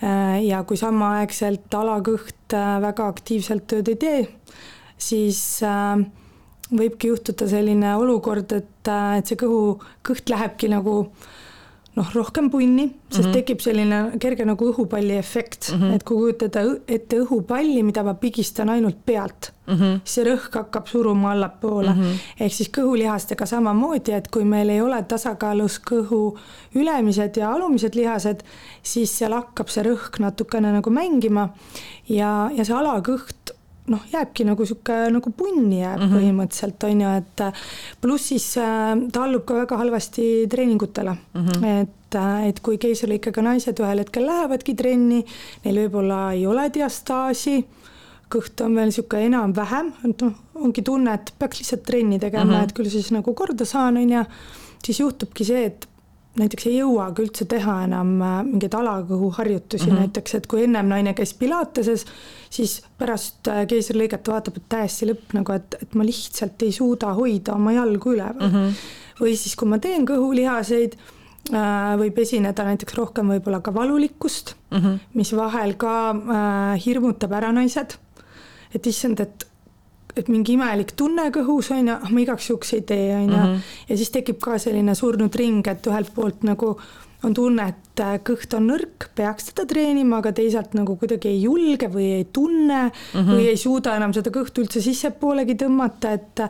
Äh, 0.00 0.46
ja 0.48 0.62
kui 0.64 0.78
samaaegselt 0.80 1.74
alakõht 1.76 2.54
äh, 2.56 2.78
väga 2.80 3.10
aktiivselt 3.12 3.66
tööd 3.68 3.90
ei 3.92 3.98
tee, 4.00 4.20
siis 4.96 5.40
äh, 5.60 6.00
võibki 6.72 7.10
juhtuda 7.10 7.44
selline 7.50 7.92
olukord, 8.00 8.54
et, 8.56 8.88
et 8.88 9.28
see 9.28 9.36
kõhu, 9.42 9.74
kõht 10.06 10.32
lähebki 10.32 10.70
nagu 10.72 10.94
noh, 11.96 12.10
rohkem 12.14 12.50
punni, 12.50 12.86
sest 13.10 13.18
mm 13.18 13.28
-hmm. 13.28 13.34
tekib 13.34 13.60
selline 13.60 13.98
kerge 14.22 14.44
nagu 14.46 14.68
õhupalli 14.70 15.16
efekt 15.18 15.72
mm, 15.72 15.80
-hmm. 15.80 15.94
et 15.94 16.04
kui 16.04 16.16
kujutada 16.16 16.62
ette 16.88 17.18
õhupalli, 17.18 17.82
mida 17.82 18.02
ma 18.06 18.14
pigistan 18.14 18.68
ainult 18.68 18.98
pealt 19.06 19.52
mm, 19.66 19.74
-hmm. 19.74 20.00
siis 20.04 20.14
see 20.14 20.24
rõhk 20.24 20.54
hakkab 20.54 20.86
suruma 20.86 21.32
allapoole 21.32 21.94
mm. 21.94 22.02
-hmm. 22.02 22.18
ehk 22.40 22.52
siis 22.54 22.70
kõhulihastega 22.78 23.46
samamoodi, 23.46 24.12
et 24.12 24.28
kui 24.28 24.44
meil 24.44 24.68
ei 24.68 24.80
ole 24.80 25.02
tasakaalus 25.02 25.80
kõhu 25.90 26.38
ülemised 26.74 27.36
ja 27.36 27.52
alumised 27.52 27.94
lihased, 27.94 28.42
siis 28.82 29.18
seal 29.18 29.32
hakkab 29.32 29.68
see 29.68 29.84
rõhk 29.84 30.18
natukene 30.18 30.72
nagu 30.72 30.90
mängima 30.90 31.48
ja, 32.08 32.50
ja 32.54 32.64
see 32.64 32.76
alakõht 32.76 33.59
noh, 33.90 34.02
jääbki 34.12 34.46
nagu 34.48 34.66
sihuke 34.66 34.96
nagu 35.12 35.32
punni 35.36 35.80
jääb 35.80 36.00
mm 36.00 36.06
-hmm. 36.06 36.16
põhimõtteliselt 36.16 36.86
on 36.88 37.00
ju, 37.04 37.14
et 37.20 37.42
pluss 38.00 38.28
siis 38.32 38.46
äh, 38.58 38.94
ta 39.12 39.24
allub 39.24 39.44
ka 39.46 39.54
väga 39.62 39.76
halvasti 39.76 40.46
treeningutele 40.50 41.16
mm, 41.16 41.46
-hmm. 41.46 41.66
et, 41.82 42.14
äh, 42.14 42.46
et 42.48 42.60
kui 42.60 42.78
keisrilõikega 42.78 43.42
naised 43.42 43.80
ühel 43.80 44.04
hetkel 44.04 44.26
lähevadki 44.26 44.74
trenni, 44.74 45.24
neil 45.64 45.82
võib-olla 45.84 46.32
ei 46.32 46.46
ole 46.46 46.70
diastaasi, 46.74 47.64
kõht 48.30 48.64
on 48.64 48.74
veel 48.74 48.92
sihuke 48.94 49.18
enam-vähem, 49.26 49.92
et 50.08 50.22
noh, 50.22 50.34
ongi 50.54 50.82
tunne, 50.82 51.14
et 51.14 51.32
peaks 51.38 51.58
lihtsalt 51.58 51.82
trenni 51.82 52.18
tegema 52.18 52.44
mm, 52.44 52.50
-hmm. 52.50 52.64
et 52.64 52.72
küll 52.72 52.90
siis 52.90 53.10
nagu 53.10 53.34
korda 53.34 53.64
saan, 53.64 53.96
on 53.96 54.10
ju, 54.10 54.24
siis 54.84 55.00
juhtubki 55.00 55.44
see, 55.44 55.64
et 55.66 55.88
näiteks 56.38 56.66
ei 56.70 56.76
jõuagi 56.78 57.24
üldse 57.24 57.44
teha 57.50 57.76
enam 57.86 58.12
äh, 58.22 58.36
mingeid 58.46 58.74
alakõhuharjutusi 58.78 59.86
mm, 59.86 59.90
-hmm. 59.90 60.00
näiteks 60.04 60.34
et 60.38 60.46
kui 60.50 60.64
ennem 60.64 60.88
naine 60.88 61.14
käis 61.18 61.32
pilateses, 61.34 62.06
siis 62.50 62.80
pärast 62.98 63.48
äh, 63.50 63.64
keisrilõiget 63.70 64.30
vaatab, 64.30 64.60
et 64.60 64.68
täiesti 64.68 65.10
lõpp 65.10 65.34
nagu, 65.36 65.56
et, 65.58 65.78
et 65.82 65.94
ma 65.98 66.06
lihtsalt 66.06 66.62
ei 66.62 66.72
suuda 66.72 67.14
hoida 67.18 67.56
oma 67.58 67.74
jalgu 67.74 68.14
üleval 68.14 68.46
mm. 68.46 68.54
-hmm. 68.54 68.84
või 69.22 69.34
siis, 69.36 69.56
kui 69.56 69.68
ma 69.68 69.80
teen 69.82 70.06
kõhulihaseid, 70.06 70.96
äh, 71.50 71.98
võib 71.98 72.22
esineda 72.22 72.68
näiteks 72.68 72.94
rohkem 72.94 73.34
võib-olla 73.34 73.60
ka 73.60 73.74
valulikkust 73.74 74.54
mm, 74.70 74.78
-hmm. 74.78 74.98
mis 75.14 75.34
vahel 75.36 75.74
ka 75.74 75.94
äh, 76.14 76.86
hirmutab 76.86 77.32
ära 77.32 77.52
naised. 77.52 77.98
et 78.74 78.86
issand, 78.86 79.20
et 79.20 79.49
et 80.20 80.32
mingi 80.32 80.56
imelik 80.56 80.94
tunne 80.96 81.28
kõhus 81.34 81.70
on 81.74 81.88
ju, 81.88 81.94
ah 81.94 82.10
ma 82.10 82.20
igaks 82.24 82.50
juhuks 82.50 82.74
ei 82.78 82.82
tee, 82.86 83.12
on 83.16 83.28
ju. 83.28 83.36
Mhm. 83.36 83.60
ja 83.88 84.00
siis 84.00 84.10
tekib 84.10 84.40
ka 84.42 84.58
selline 84.58 84.94
surnud 84.94 85.34
ring, 85.36 85.66
et 85.66 85.86
ühelt 85.86 86.12
poolt 86.14 86.44
nagu 86.46 86.76
on 87.22 87.34
tunne, 87.36 87.66
et 87.68 88.00
äh, 88.00 88.14
kõht 88.24 88.54
on 88.56 88.70
nõrk, 88.70 89.10
peaks 89.16 89.50
teda 89.50 89.66
treenima, 89.68 90.20
aga 90.22 90.32
teisalt 90.36 90.72
nagu 90.76 90.96
kuidagi 91.00 91.28
ei 91.28 91.42
julge 91.42 91.90
või 91.92 92.06
ei 92.20 92.26
tunne 92.32 92.86
mm 92.88 92.92
-hmm. 93.18 93.32
või 93.34 93.48
ei 93.52 93.58
suuda 93.60 93.96
enam 93.96 94.14
seda 94.16 94.32
kõhtu 94.32 94.64
üldse 94.64 94.80
sissepoolegi 94.80 95.58
tõmmata, 95.60 96.14
et 96.16 96.44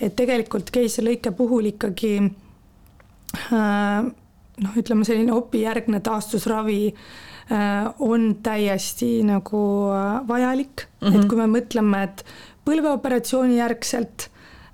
et 0.00 0.16
tegelikult 0.16 0.70
keisrilõike 0.74 1.30
puhul 1.30 1.70
ikkagi 1.70 2.16
äh, 3.52 4.02
noh, 4.64 4.74
ütleme 4.76 5.04
selline 5.04 5.32
opijärgne 5.32 6.00
taastusravi 6.00 6.82
äh, 7.50 7.86
on 7.98 8.36
täiesti 8.42 9.22
nagu 9.22 9.62
vajalik 10.28 10.88
mm, 11.00 11.08
-hmm. 11.08 11.16
et 11.16 11.28
kui 11.28 11.38
me 11.38 11.46
mõtleme, 11.46 12.02
et 12.02 12.24
põlveoperatsiooni 12.66 13.60
järgselt 13.60 14.26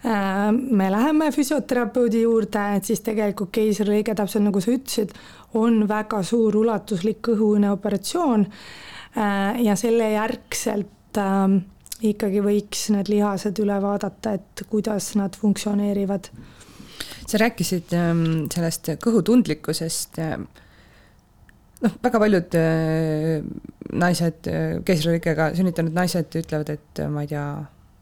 äh, 0.06 0.48
me 0.52 0.88
läheme 0.92 1.30
füsioterapeudi 1.34 2.22
juurde, 2.24 2.64
et 2.76 2.88
siis 2.88 3.02
tegelikult 3.04 3.52
keisrilõige, 3.54 4.16
täpselt 4.18 4.46
nagu 4.46 4.62
sa 4.62 4.72
ütlesid, 4.74 5.12
on 5.58 5.84
väga 5.88 6.22
suur 6.26 6.56
ulatuslik 6.62 7.20
kõhuõne 7.28 7.70
operatsioon. 7.74 8.46
Äh, 9.12 9.60
ja 9.66 9.76
selle 9.76 10.08
järgselt 10.14 11.20
ähm, 11.20 11.60
ikkagi 12.02 12.40
võiks 12.44 12.88
need 12.94 13.12
lihased 13.12 13.60
üle 13.62 13.76
vaadata, 13.82 14.36
et 14.38 14.64
kuidas 14.70 15.12
nad 15.20 15.36
funktsioneerivad. 15.38 16.32
sa 17.26 17.38
rääkisid 17.38 17.92
ähm, 17.94 18.24
sellest 18.52 18.88
kõhutundlikkusest. 19.04 20.18
noh, 21.82 21.94
väga 22.02 22.18
paljud 22.24 22.56
äh, 22.58 23.44
naised, 23.92 24.48
keisrilõikega 24.88 25.52
sünnitanud 25.58 25.94
naised 25.94 26.40
ütlevad, 26.40 26.72
et 26.72 27.04
ma 27.12 27.26
ei 27.26 27.30
tea, 27.30 27.46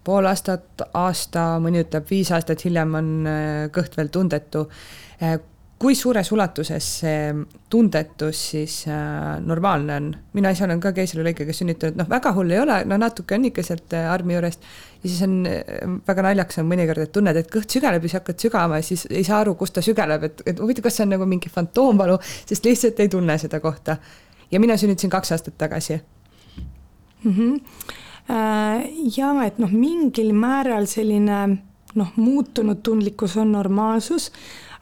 pool 0.05 0.27
aastat, 0.27 0.83
aasta, 0.95 1.59
mõni 1.61 1.83
ütleb 1.85 2.09
viis 2.11 2.31
aastat 2.33 2.65
hiljem 2.65 2.95
on 2.97 3.11
kõht 3.75 3.99
veel 3.99 4.09
tundetu 4.09 4.67
kui 5.81 5.95
suures 5.97 6.29
ulatuses 6.35 6.87
see 7.01 7.21
tundetus 7.73 8.41
siis 8.51 8.75
äh, 8.93 9.39
normaalne 9.41 9.95
on? 9.97 10.09
mina 10.37 10.53
ise 10.53 10.67
olen 10.67 10.81
ka 10.83 10.93
keisrilõikega 10.97 11.55
sünnitanud, 11.57 11.97
noh, 11.97 12.09
väga 12.11 12.35
hull 12.37 12.53
ei 12.53 12.61
ole, 12.61 12.77
no 12.89 12.99
natuke 13.01 13.39
on 13.39 13.47
ikka 13.49 13.65
sealt 13.65 13.97
äh, 13.97 14.11
armi 14.13 14.37
juurest. 14.37 14.67
ja 15.01 15.07
siis 15.07 15.23
on 15.25 15.39
äh, 15.49 15.87
väga 16.09 16.27
naljakas 16.27 16.61
on 16.61 16.69
mõnikord, 16.69 17.01
et 17.07 17.15
tunned, 17.17 17.41
et 17.41 17.49
kõht 17.53 17.73
sügeleb 17.73 18.05
ja 18.05 18.11
siis 18.11 18.19
hakkad 18.19 18.45
sügama 18.45 18.83
ja 18.83 18.89
siis 18.91 19.07
ei 19.09 19.25
saa 19.25 19.41
aru, 19.41 19.57
kust 19.57 19.79
ta 19.79 19.85
sügeleb, 19.85 20.29
et, 20.29 20.45
et 20.53 20.61
huvitav, 20.61 20.85
kas 20.85 21.01
see 21.01 21.07
on 21.09 21.15
nagu 21.17 21.29
mingi 21.31 21.53
fantoomvalu, 21.55 22.19
sest 22.45 22.69
lihtsalt 22.69 23.01
ei 23.01 23.09
tunne 23.17 23.39
seda 23.41 23.63
kohta. 23.65 23.97
ja 24.53 24.61
mina 24.61 24.77
sünnitasin 24.77 25.17
kaks 25.17 25.33
aastat 25.33 25.57
tagasi 25.59 25.97
mm. 25.97 27.33
-hmm. 27.33 27.57
Ja 28.31 29.31
et 29.45 29.59
noh, 29.59 29.71
mingil 29.75 30.33
määral 30.33 30.87
selline 30.87 31.39
noh, 31.95 32.11
muutunud 32.17 32.83
tundlikkus 32.87 33.37
on 33.41 33.53
normaalsus 33.53 34.31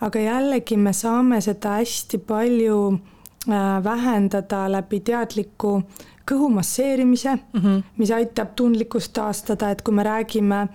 aga 0.05 0.22
jällegi 0.22 0.78
me 0.78 0.92
saame 0.94 1.40
seda 1.44 1.78
hästi 1.80 2.20
palju 2.26 2.78
äh, 2.92 3.78
vähendada 3.84 4.66
läbi 4.70 5.01
teadliku 5.05 5.80
kõhu 6.28 6.51
masseerimise 6.53 7.34
mm, 7.34 7.61
-hmm. 7.61 7.82
mis 7.96 8.11
aitab 8.12 8.53
tundlikkust 8.57 9.12
taastada, 9.16 9.70
et 9.70 9.82
kui 9.82 9.94
me 9.94 10.03
räägime 10.05 10.66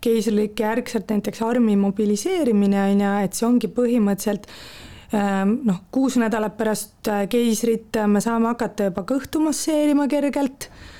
keisrilõike 0.00 0.64
järgselt 0.64 1.10
näiteks 1.10 1.42
armi 1.42 1.76
mobiliseerimine 1.76 2.80
on 2.82 3.04
ju, 3.04 3.12
et 3.24 3.34
see 3.34 3.46
ongi 3.46 3.68
põhimõtteliselt 3.68 4.48
ähm, 5.12 5.58
noh, 5.68 5.82
kuus 5.90 6.16
nädalat 6.16 6.56
pärast 6.56 7.08
äh, 7.08 7.28
keisrit 7.28 8.00
me 8.06 8.20
saame 8.20 8.48
hakata 8.54 8.88
juba 8.88 9.04
kõhtu 9.12 9.44
masseerima 9.44 10.08
kergelt 10.08 10.70
Äh, 10.70 10.91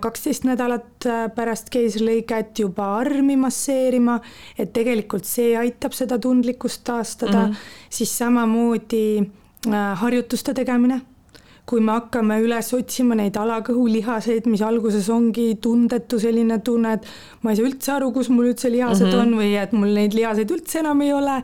kaksteist 0.00 0.46
nädalat 0.48 1.06
äh, 1.06 1.26
pärast 1.34 1.70
keisrilõiget 1.72 2.62
juba 2.64 2.94
armi 3.00 3.36
masseerima, 3.40 4.18
et 4.58 4.72
tegelikult 4.76 5.28
see 5.28 5.54
aitab 5.58 5.94
seda 5.96 6.18
tundlikkust 6.18 6.84
taastada 6.84 7.46
mm, 7.46 7.52
-hmm. 7.52 7.88
siis 7.90 8.18
samamoodi 8.18 9.04
äh, 9.20 9.98
harjutuste 10.02 10.54
tegemine 10.54 11.00
kui 11.70 11.80
me 11.80 11.92
hakkame 11.92 12.40
üles 12.42 12.72
otsima 12.74 13.14
neid 13.14 13.36
alakõhulihaseid, 13.38 14.46
mis 14.50 14.62
alguses 14.62 15.08
ongi 15.08 15.54
tundetu 15.62 16.18
selline 16.18 16.58
tunne, 16.66 16.92
et 16.92 17.06
ma 17.42 17.52
ei 17.52 17.56
saa 17.56 17.66
üldse 17.68 17.92
aru, 17.94 18.08
kus 18.12 18.28
mul 18.28 18.48
üldse 18.50 18.72
lihased 18.72 19.06
mm 19.06 19.12
-hmm. 19.12 19.20
on 19.20 19.38
või 19.38 19.52
et 19.62 19.72
mul 19.72 19.94
neid 19.94 20.16
lihaseid 20.18 20.50
üldse 20.50 20.78
enam 20.78 21.00
ei 21.00 21.12
ole. 21.12 21.42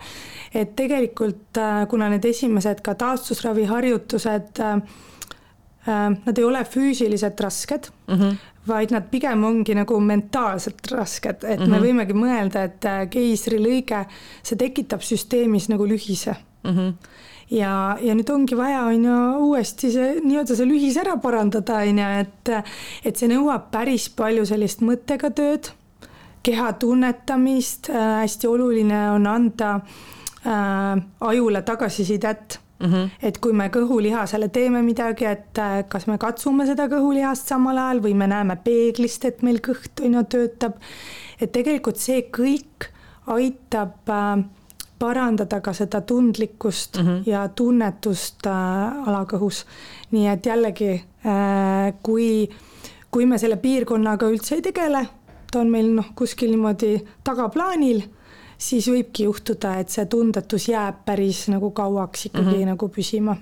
et 0.55 0.77
tegelikult 0.77 1.59
kuna 1.89 2.09
need 2.09 2.25
esimesed 2.25 2.81
ka 2.81 2.95
taastusraviharjutused 2.95 4.61
äh, 4.61 4.83
Äh, 4.83 4.83
nad 5.87 6.39
ei 6.39 6.45
ole 6.45 6.65
füüsiliselt 6.65 7.41
rasked 7.41 7.91
mm, 8.09 8.15
-hmm. 8.15 8.37
vaid 8.69 8.91
nad 8.91 9.05
pigem 9.11 9.45
ongi 9.45 9.75
nagu 9.75 10.01
mentaalselt 10.01 10.91
rasked, 10.91 11.45
et 11.45 11.61
mm 11.61 11.65
-hmm. 11.65 11.71
me 11.71 11.79
mhm. 11.79 11.87
võimegi 11.87 12.15
mõelda, 12.15 12.65
et 12.65 12.85
äh, 12.85 13.09
keisrilõige, 13.11 14.05
see 14.43 14.59
tekitab 14.59 15.01
süsteemis 15.01 15.69
nagu 15.69 15.87
lühise 15.87 16.35
mm. 16.65 16.71
-hmm 16.71 16.93
ja, 17.51 17.99
ja 18.01 18.15
nüüd 18.15 18.31
ongi 18.31 18.57
vaja, 18.57 18.83
on 18.91 19.05
ju, 19.05 19.17
uuesti 19.49 19.91
see 19.93 20.21
nii-öelda 20.25 20.57
see 20.57 20.69
lühis 20.69 20.97
ära 21.01 21.17
parandada, 21.23 21.81
on 21.87 21.99
ju, 21.99 22.11
et, 22.21 22.53
et 23.05 23.17
see 23.17 23.31
nõuab 23.31 23.71
päris 23.71 24.09
palju 24.09 24.47
sellist 24.49 24.83
mõttega 24.87 25.31
tööd, 25.31 25.71
keha 26.47 26.73
tunnetamist 26.81 27.91
äh,, 27.91 28.21
hästi 28.23 28.51
oluline 28.51 29.01
on 29.11 29.27
anda 29.27 29.73
äh, 30.47 31.03
ajule 31.21 31.63
tagasisidet 31.63 32.61
Mm 32.79 32.93
-hmm. 32.93 33.11
et 33.23 33.39
kui 33.39 33.53
me 33.53 33.69
kõhulihasele 33.69 34.49
teeme 34.49 34.83
midagi, 34.83 35.25
et 35.25 35.59
äh, 35.59 35.85
kas 35.89 36.07
me 36.07 36.19
katsume 36.19 36.67
seda 36.67 36.89
kõhulihast 36.89 37.49
samal 37.49 37.79
ajal 37.79 38.03
või 38.03 38.15
me 38.15 38.27
näeme 38.27 38.57
peeglist, 38.65 39.25
et 39.25 39.43
meil 39.43 39.61
kõht 39.69 40.05
on 40.05 40.15
ju 40.15 40.23
töötab. 40.25 40.73
et 41.41 41.53
tegelikult 41.53 41.97
see 41.97 42.29
kõik 42.39 42.91
aitab 43.27 44.09
äh, 44.09 44.45
parandada 44.99 45.61
ka 45.61 45.73
seda 45.73 46.01
tundlikkust 46.01 46.99
mm 46.99 47.07
-hmm. 47.07 47.23
ja 47.27 47.49
tunnetust 47.49 48.47
äh, 48.47 49.09
alakõhus. 49.09 49.65
nii 50.11 50.27
et 50.29 50.47
jällegi, 50.47 51.05
kui, 52.03 52.49
kui 53.11 53.27
me 53.27 53.39
selle 53.39 53.57
piirkonnaga 53.57 54.27
üldse 54.27 54.55
ei 54.55 54.63
tegele, 54.63 55.07
ta 55.51 55.61
on 55.61 55.71
meil 55.71 55.95
noh, 55.95 56.07
kuskil 56.15 56.51
niimoodi 56.51 57.05
tagaplaanil 57.25 58.03
siis 58.59 58.89
võibki 58.89 59.29
juhtuda, 59.29 59.77
et 59.81 59.93
see 59.93 60.07
tundetus 60.11 60.69
jääb 60.69 61.05
päris 61.05 61.47
nagu 61.53 61.71
kauaks 61.71 62.27
ikkagi 62.31 62.51
mm 62.51 62.61
-hmm. 62.63 62.75
nagu 62.75 62.89
püsima 62.89 63.37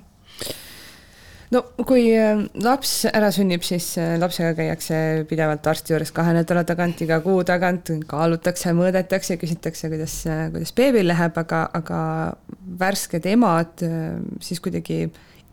no 1.55 1.62
kui 1.87 2.07
äh, 2.17 2.43
laps 2.65 3.05
ära 3.11 3.31
sünnib, 3.35 3.65
siis 3.67 3.95
äh, 4.01 4.15
lapsega 4.21 4.55
käiakse 4.59 4.99
pidevalt 5.31 5.67
arsti 5.71 5.95
juures 5.95 6.12
kahe 6.15 6.35
nädala 6.37 6.65
tagant, 6.69 7.03
iga 7.05 7.21
kuu 7.25 7.45
tagant, 7.47 7.93
kaalutakse, 8.11 8.73
mõõdetakse, 8.77 9.39
küsitakse, 9.41 9.91
kuidas, 9.93 10.21
äh, 10.31 10.47
kuidas 10.55 10.75
beebil 10.77 11.09
läheb, 11.11 11.39
aga, 11.45 11.65
aga 11.81 12.01
värsked 12.81 13.27
emad 13.31 13.85
siis 14.45 14.62
kuidagi 14.65 15.05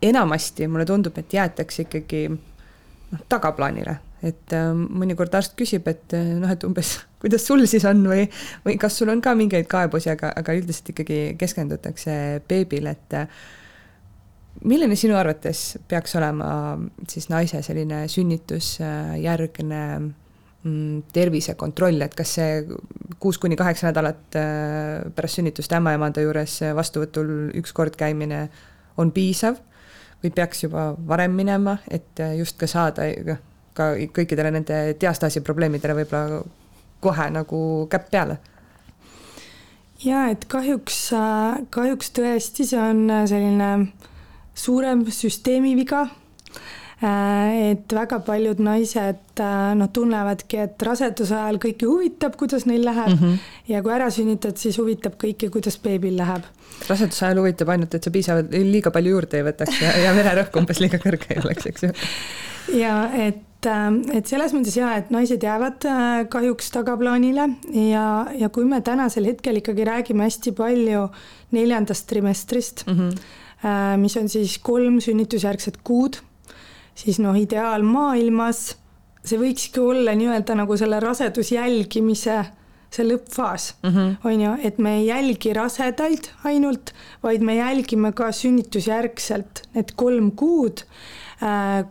enamasti 0.02 0.66
mulle 0.70 0.86
tundub, 0.88 1.18
et 1.18 1.36
jäetakse 1.38 1.86
ikkagi 1.86 2.24
noh, 2.32 3.22
tagaplaanile 3.30 3.98
et 4.22 4.54
mõnikord 4.78 5.34
arst 5.34 5.56
küsib, 5.58 5.88
et 5.90 6.14
noh, 6.14 6.50
et 6.50 6.62
umbes 6.62 6.94
kuidas 7.22 7.46
sul 7.46 7.64
siis 7.70 7.84
on 7.88 8.02
või, 8.10 8.26
või 8.66 8.76
kas 8.82 8.98
sul 8.98 9.12
on 9.12 9.22
ka 9.22 9.36
mingeid 9.38 9.68
kaebusi, 9.70 10.10
aga, 10.12 10.32
aga 10.36 10.54
üldiselt 10.58 10.92
ikkagi 10.94 11.20
keskendutakse 11.40 12.14
beebile, 12.48 12.96
et 12.96 13.18
äh, 13.20 13.42
milline 14.68 14.96
sinu 14.98 15.16
arvates 15.18 15.78
peaks 15.88 16.16
olema 16.18 16.50
siis 17.08 17.28
naise 17.32 17.62
selline 17.64 18.04
sünnitusjärgne 18.10 19.82
mm, 19.98 21.02
tervisekontroll, 21.14 22.02
et 22.04 22.14
kas 22.18 22.36
see 22.38 22.60
kuus 23.22 23.38
kuni 23.42 23.56
kaheksa 23.58 23.90
nädalat 23.90 24.38
pärast 25.14 25.38
sünnitust 25.38 25.72
ämmaemanda 25.78 26.24
juures 26.24 26.58
vastuvõtul 26.76 27.52
üks 27.58 27.74
kord 27.76 27.96
käimine 27.98 28.48
on 29.00 29.12
piisav 29.14 29.60
või 30.22 30.30
peaks 30.34 30.66
juba 30.66 30.92
varem 31.08 31.34
minema, 31.34 31.78
et 31.90 32.20
just 32.38 32.58
ka 32.60 32.68
saada 32.70 33.08
ka 33.74 33.92
kõikidele 34.14 34.52
nende 34.52 34.82
diastaasi 35.00 35.40
probleemidele 35.42 35.96
võib-olla 36.02 36.42
kohe 37.02 37.28
nagu 37.34 37.60
käpp 37.90 38.10
peale? 38.10 38.38
ja 40.04 40.26
et 40.32 40.46
kahjuks, 40.50 40.98
kahjuks 41.74 42.10
tõesti, 42.16 42.66
see 42.66 42.80
on 42.80 43.06
selline 43.30 43.70
suurem 44.54 45.06
süsteemi 45.10 45.76
viga. 45.78 46.06
et 47.02 47.92
väga 47.92 48.20
paljud 48.22 48.60
naised 48.62 49.40
noh, 49.74 49.88
tunnevadki, 49.90 50.60
et 50.62 50.82
raseduse 50.86 51.34
ajal 51.34 51.58
kõiki 51.64 51.88
huvitab, 51.90 52.36
kuidas 52.38 52.62
neil 52.70 52.84
läheb 52.86 53.08
mm 53.08 53.18
-hmm. 53.18 53.38
ja 53.68 53.82
kui 53.82 53.92
ära 53.92 54.10
sünnitad, 54.10 54.56
siis 54.56 54.78
huvitab 54.78 55.16
kõiki, 55.18 55.50
kuidas 55.50 55.78
beebil 55.82 56.16
läheb. 56.16 56.44
raseduse 56.88 57.26
ajal 57.26 57.40
huvitab 57.42 57.68
ainult, 57.68 57.94
et 57.94 58.04
sa 58.04 58.10
piisavalt 58.10 58.50
liiga 58.50 58.90
palju 58.90 59.10
juurde 59.10 59.36
ei 59.36 59.44
võtaks 59.50 59.82
ja, 59.82 59.96
ja 59.98 60.14
vererõhk 60.14 60.56
umbes 60.56 60.80
liiga 60.80 60.98
kõrge 60.98 61.26
ei 61.34 61.42
oleks, 61.44 61.66
eks 61.66 61.82
ju. 61.82 61.90
ja 62.84 63.10
et 63.14 63.42
et, 63.62 63.68
äh, 63.70 64.18
et 64.18 64.26
selles 64.26 64.52
mõttes 64.54 64.76
jaa, 64.76 64.96
et 64.98 65.10
naised 65.14 65.42
jäävad 65.42 65.86
äh, 65.86 66.24
kahjuks 66.30 66.70
tagaplaanile 66.74 67.48
ja, 67.72 68.26
ja 68.34 68.48
kui 68.52 68.64
me 68.64 68.80
tänasel 68.82 69.26
hetkel 69.30 69.60
ikkagi 69.60 69.86
räägime 69.86 70.26
hästi 70.26 70.52
palju 70.52 71.08
neljandast 71.52 72.06
trimestrist 72.08 72.86
mm, 72.86 72.98
-hmm. 72.98 73.96
mis 73.98 74.16
on 74.16 74.28
siis 74.28 74.58
kolm 74.58 75.00
sünnitusjärgset 75.00 75.78
kuud, 75.84 76.16
siis 76.94 77.18
noh, 77.18 77.36
ideaalmaailmas 77.38 78.76
see 79.24 79.38
võikski 79.38 79.80
olla 79.80 80.14
nii-öelda 80.18 80.56
nagu 80.58 80.76
selle 80.76 80.98
rasedus 81.00 81.52
jälgimise 81.52 82.44
see 82.92 83.06
lõppfaas 83.06 83.74
mm, 83.82 83.90
-hmm. 83.90 84.16
on 84.24 84.40
ju, 84.40 84.56
et 84.62 84.78
me 84.78 84.98
ei 84.98 85.06
jälgi 85.06 85.52
rasedaid 85.52 86.28
ainult, 86.44 86.92
vaid 87.22 87.40
me 87.40 87.56
jälgime 87.56 88.12
ka 88.12 88.32
sünnitusjärgselt 88.32 89.62
need 89.74 89.94
kolm 89.96 90.32
kuud 90.32 90.84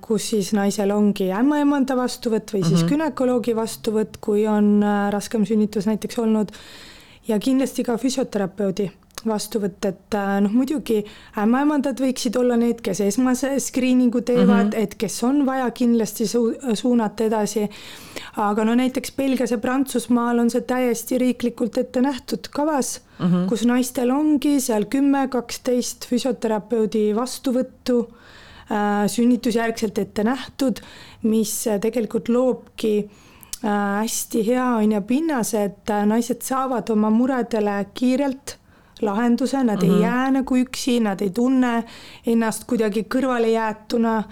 kus 0.01 0.29
siis 0.31 0.53
naisel 0.55 0.93
ongi 0.95 1.27
ämmaemanda 1.35 1.97
vastuvõtt 1.99 2.53
või 2.53 2.61
siis 2.63 2.71
mm 2.71 2.85
-hmm. 2.85 2.89
günekoloogi 2.93 3.55
vastuvõtt, 3.55 4.17
kui 4.21 4.47
on 4.47 4.83
äh, 4.83 5.11
raskem 5.11 5.45
sünnitus 5.45 5.85
näiteks 5.85 6.19
olnud. 6.19 6.51
ja 7.27 7.39
kindlasti 7.39 7.83
ka 7.83 7.97
füsioterapeudi 7.97 8.91
vastuvõtt, 9.27 9.85
et 9.85 10.15
äh, 10.15 10.39
noh, 10.41 10.51
muidugi 10.51 11.03
ämmaemandad 11.37 11.99
võiksid 11.99 12.37
olla 12.39 12.55
need, 12.57 12.81
kes 12.81 13.01
esmase 13.01 13.59
screening'u 13.59 14.21
teevad 14.21 14.47
mm, 14.47 14.69
-hmm. 14.69 14.83
et 14.83 14.95
kes 14.95 15.23
on 15.23 15.45
vaja 15.45 15.71
kindlasti 15.71 16.27
su 16.27 16.53
suunata 16.73 17.23
edasi. 17.23 17.69
aga 18.37 18.63
no 18.63 18.75
näiteks 18.75 19.11
Belgias 19.17 19.51
ja 19.51 19.57
Prantsusmaal 19.57 20.39
on 20.39 20.49
see 20.49 20.61
täiesti 20.61 21.17
riiklikult 21.17 21.77
ette 21.77 22.01
nähtud 22.01 22.47
kavas 22.51 23.01
mm, 23.19 23.25
-hmm. 23.25 23.49
kus 23.49 23.65
naistel 23.65 24.11
ongi 24.11 24.59
seal 24.59 24.85
kümme, 24.85 25.27
kaksteist 25.27 26.07
füsioterapeudi 26.07 27.15
vastuvõttu 27.15 28.07
Äh, 28.07 28.21
sünnitusjärgselt 29.07 29.97
ette 29.97 30.23
nähtud, 30.23 30.79
mis 31.27 31.67
äh, 31.67 31.79
tegelikult 31.81 32.29
loobki 32.29 32.95
hästi 33.61 34.41
hea 34.47 34.65
on 34.79 34.91
ju 34.95 35.01
pinnas, 35.05 35.51
et 35.53 35.91
naised 36.09 36.41
saavad 36.41 36.89
oma 36.89 37.11
muredele 37.13 37.75
kiirelt 37.93 38.55
lahenduse, 39.01 39.63
nad 39.63 39.75
mm 39.75 39.81
-hmm. 39.81 39.83
ei 39.83 39.89
mhm. 39.89 40.01
jää 40.01 40.31
nagu 40.31 40.55
üksi, 40.55 40.99
nad 40.99 41.21
ei 41.21 41.29
tunne 41.29 41.83
ennast 42.25 42.63
kuidagi 42.63 43.03
kõrvalejäetuna. 43.03 44.23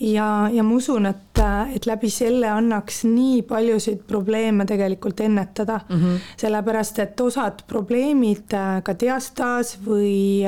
ja, 0.00 0.50
ja 0.52 0.62
ma 0.62 0.74
usun, 0.74 1.06
et, 1.06 1.38
et 1.74 1.86
läbi 1.86 2.10
selle 2.10 2.48
annaks 2.48 3.04
nii 3.04 3.42
paljusid 3.42 3.98
probleeme 4.06 4.64
tegelikult 4.64 5.20
ennetada 5.20 5.80
mm. 5.88 5.96
-hmm. 5.96 6.18
sellepärast, 6.36 6.98
et 6.98 7.20
osad 7.20 7.62
probleemid, 7.66 8.54
ka 8.82 8.94
diastaas 9.00 9.78
või 9.86 10.42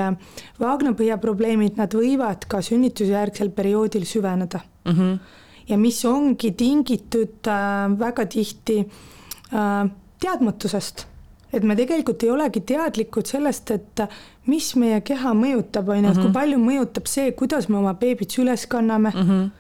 vaagnapõhja 0.61 1.19
probleemid, 1.19 1.77
nad 1.77 1.95
võivad 1.95 2.47
ka 2.49 2.63
sünnitusjärgsel 2.63 3.51
perioodil 3.51 4.05
süveneda 4.05 4.61
mm. 4.85 4.93
-hmm. 4.93 5.19
ja 5.69 5.79
mis 5.79 6.05
ongi 6.05 6.51
tingitud 6.53 7.47
äh, 7.47 7.99
väga 7.99 8.27
tihti 8.27 8.79
äh, 9.53 9.91
teadmatusest 10.21 11.07
et 11.55 11.63
me 11.63 11.77
tegelikult 11.79 12.23
ei 12.27 12.31
olegi 12.35 12.65
teadlikud 12.67 13.29
sellest, 13.31 13.71
et 13.71 14.05
mis 14.51 14.73
meie 14.81 15.01
keha 15.07 15.33
mõjutab, 15.39 15.89
on 15.89 16.03
ju, 16.03 16.11
et 16.11 16.19
kui 16.21 16.29
mhm. 16.29 16.37
palju 16.37 16.59
mõjutab 16.63 17.09
see, 17.11 17.31
kuidas 17.39 17.71
me 17.71 17.79
oma 17.81 17.95
beebit 18.01 18.37
süles 18.37 18.67
kanname 18.71 19.13
mm. 19.15 19.31
-hmm. 19.31 19.51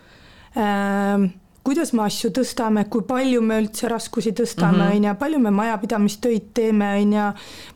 äh, 0.60 1.30
kuidas 1.64 1.94
me 1.96 2.04
asju 2.04 2.30
tõstame, 2.36 2.84
kui 2.92 3.04
palju 3.08 3.42
me 3.44 3.58
üldse 3.62 3.88
raskusi 3.88 4.34
tõstame, 4.36 4.84
mhm. 4.84 4.96
on 4.96 5.08
ju, 5.08 5.18
palju 5.20 5.38
me 5.46 5.52
majapidamistöid 5.60 6.50
teeme, 6.56 6.90
on 7.00 7.14
ju, 7.18 7.28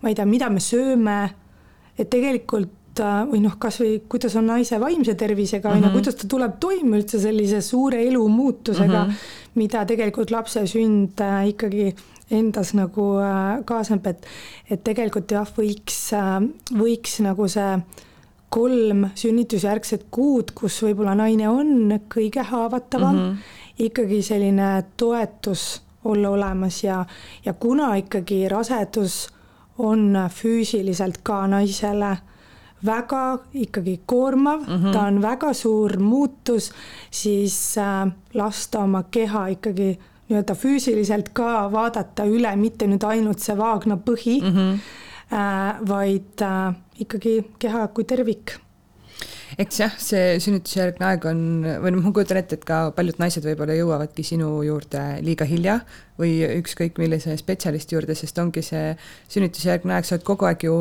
ma 0.03 0.11
ei 0.11 0.19
tea, 0.19 0.27
mida 0.29 0.51
me 0.51 0.61
sööme. 0.61 1.21
et 1.99 2.11
tegelikult 2.11 3.01
äh, 3.03 3.25
või 3.27 3.41
noh, 3.43 3.57
kasvõi 3.59 4.03
kuidas 4.09 4.37
on 4.39 4.47
naise 4.47 4.79
vaimse 4.79 5.15
tervisega, 5.19 5.71
on 5.71 5.81
ju, 5.81 5.87
mhm. 5.87 5.97
kuidas 5.97 6.15
ta 6.15 6.29
tuleb 6.29 6.61
toime 6.61 7.01
üldse 7.01 7.19
sellise 7.19 7.61
suure 7.63 8.03
elumuutusega 8.07 9.05
mm, 9.05 9.11
-hmm. 9.11 9.55
mida 9.55 9.85
tegelikult 9.85 10.31
lapse 10.31 10.67
sünd 10.67 11.21
äh, 11.21 11.49
ikkagi 11.49 11.95
endas 12.31 12.75
nagu 12.77 13.07
äh, 13.23 13.63
kaasneb, 13.65 14.07
et, 14.07 14.27
et 14.71 14.85
tegelikult 14.85 15.31
jah, 15.33 15.49
võiks, 15.57 16.01
äh, 16.17 16.37
võiks 16.77 17.19
nagu 17.25 17.49
see 17.49 17.79
kolm 18.49 19.09
sünnitusjärgset 19.19 20.07
kuud, 20.11 20.55
kus 20.57 20.81
võib-olla 20.85 21.15
naine 21.19 21.51
on 21.53 21.99
kõige 22.13 22.45
haavatavam 22.49 23.17
mm, 23.17 23.25
-hmm. 23.25 23.83
ikkagi 23.89 24.23
selline 24.23 24.71
toetus 24.97 25.83
olla 26.05 26.31
olemas 26.31 26.85
ja, 26.85 27.05
ja 27.45 27.53
kuna 27.53 27.95
ikkagi 28.01 28.49
rasedus 28.49 29.29
on 29.79 30.17
füüsiliselt 30.33 31.21
ka 31.23 31.47
naisele 31.47 32.17
väga 32.85 33.39
ikkagi 33.55 34.01
koormav 34.07 34.61
mm, 34.61 34.77
-hmm. 34.77 34.93
ta 34.93 35.01
on 35.03 35.23
väga 35.23 35.53
suur 35.53 35.99
muutus, 35.99 36.73
siis 37.11 37.79
äh, 37.79 38.13
lasta 38.35 38.81
oma 38.81 39.03
keha 39.03 39.47
ikkagi 39.47 39.99
nii-öelda 40.29 40.55
füüsiliselt 40.59 41.33
ka 41.37 41.69
vaadata 41.73 42.27
üle, 42.29 42.55
mitte 42.61 42.89
nüüd 42.91 43.05
ainult 43.09 43.45
see 43.45 43.57
vaagna 43.59 43.97
põhi 43.97 44.39
mm, 44.43 44.55
-hmm. 44.55 44.81
äh, 45.33 45.83
vaid 45.89 46.45
äh, 46.45 46.75
ikkagi 47.05 47.37
keha 47.59 47.87
kui 47.97 48.05
tervik 48.05 48.59
eks 49.57 49.79
jah, 49.81 49.95
see 50.03 50.37
sünnitusjärgne 50.43 51.07
aeg 51.09 51.25
on, 51.31 51.41
või 51.83 51.93
noh, 51.95 52.03
ma 52.05 52.13
kujutan 52.15 52.41
ette, 52.41 52.59
et 52.59 52.67
ka 52.69 52.81
paljud 52.97 53.21
naised 53.23 53.47
võib-olla 53.47 53.77
jõuavadki 53.79 54.25
sinu 54.27 54.51
juurde 54.67 55.03
liiga 55.25 55.47
hilja 55.49 55.79
või 56.21 56.35
ükskõik 56.59 57.01
millise 57.01 57.37
spetsialisti 57.41 57.97
juurde, 57.97 58.17
sest 58.19 58.39
ongi 58.43 58.63
see 58.67 58.93
sünnitusjärgne 59.33 59.97
aeg, 59.97 60.09
sa 60.09 60.17
oled 60.17 60.27
kogu 60.29 60.49
aeg 60.49 60.69
ju 60.69 60.77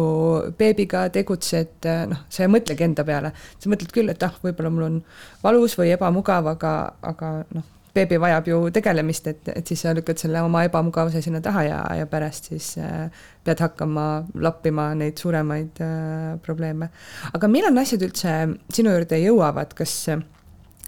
beebiga, 0.60 1.06
tegutsed, 1.14 1.88
noh, 2.12 2.26
sa 2.30 2.44
ei 2.44 2.52
mõtlegi 2.52 2.88
enda 2.90 3.08
peale. 3.08 3.34
sa 3.58 3.72
mõtled 3.72 3.94
küll, 3.96 4.12
et 4.12 4.28
ah, 4.28 4.36
võib-olla 4.44 4.74
mul 4.74 4.90
on 4.90 5.02
valus 5.44 5.78
või 5.80 5.94
ebamugav, 5.96 6.52
aga, 6.58 6.76
aga 7.02 7.34
noh, 7.56 7.77
beebi 7.98 8.20
vajab 8.22 8.48
ju 8.52 8.62
tegelemist, 8.78 9.28
et, 9.34 9.52
et 9.56 9.68
siis 9.68 9.82
sa 9.84 9.96
lükkad 9.98 10.22
selle 10.22 10.42
oma 10.46 10.64
ebamugavuse 10.68 11.22
sinna 11.26 11.42
taha 11.44 11.66
ja, 11.68 11.82
ja 12.02 12.08
pärast 12.10 12.52
siis 12.52 12.76
äh, 12.82 13.08
pead 13.44 13.62
hakkama 13.66 14.08
lappima 14.44 14.92
neid 14.98 15.18
suuremaid 15.22 15.82
äh, 15.84 16.34
probleeme. 16.46 16.92
aga 17.34 17.52
millal 17.52 17.76
naised 17.76 18.06
üldse 18.06 18.38
sinu 18.74 18.94
juurde 18.94 19.20
jõuavad, 19.24 19.74
kas 19.78 19.98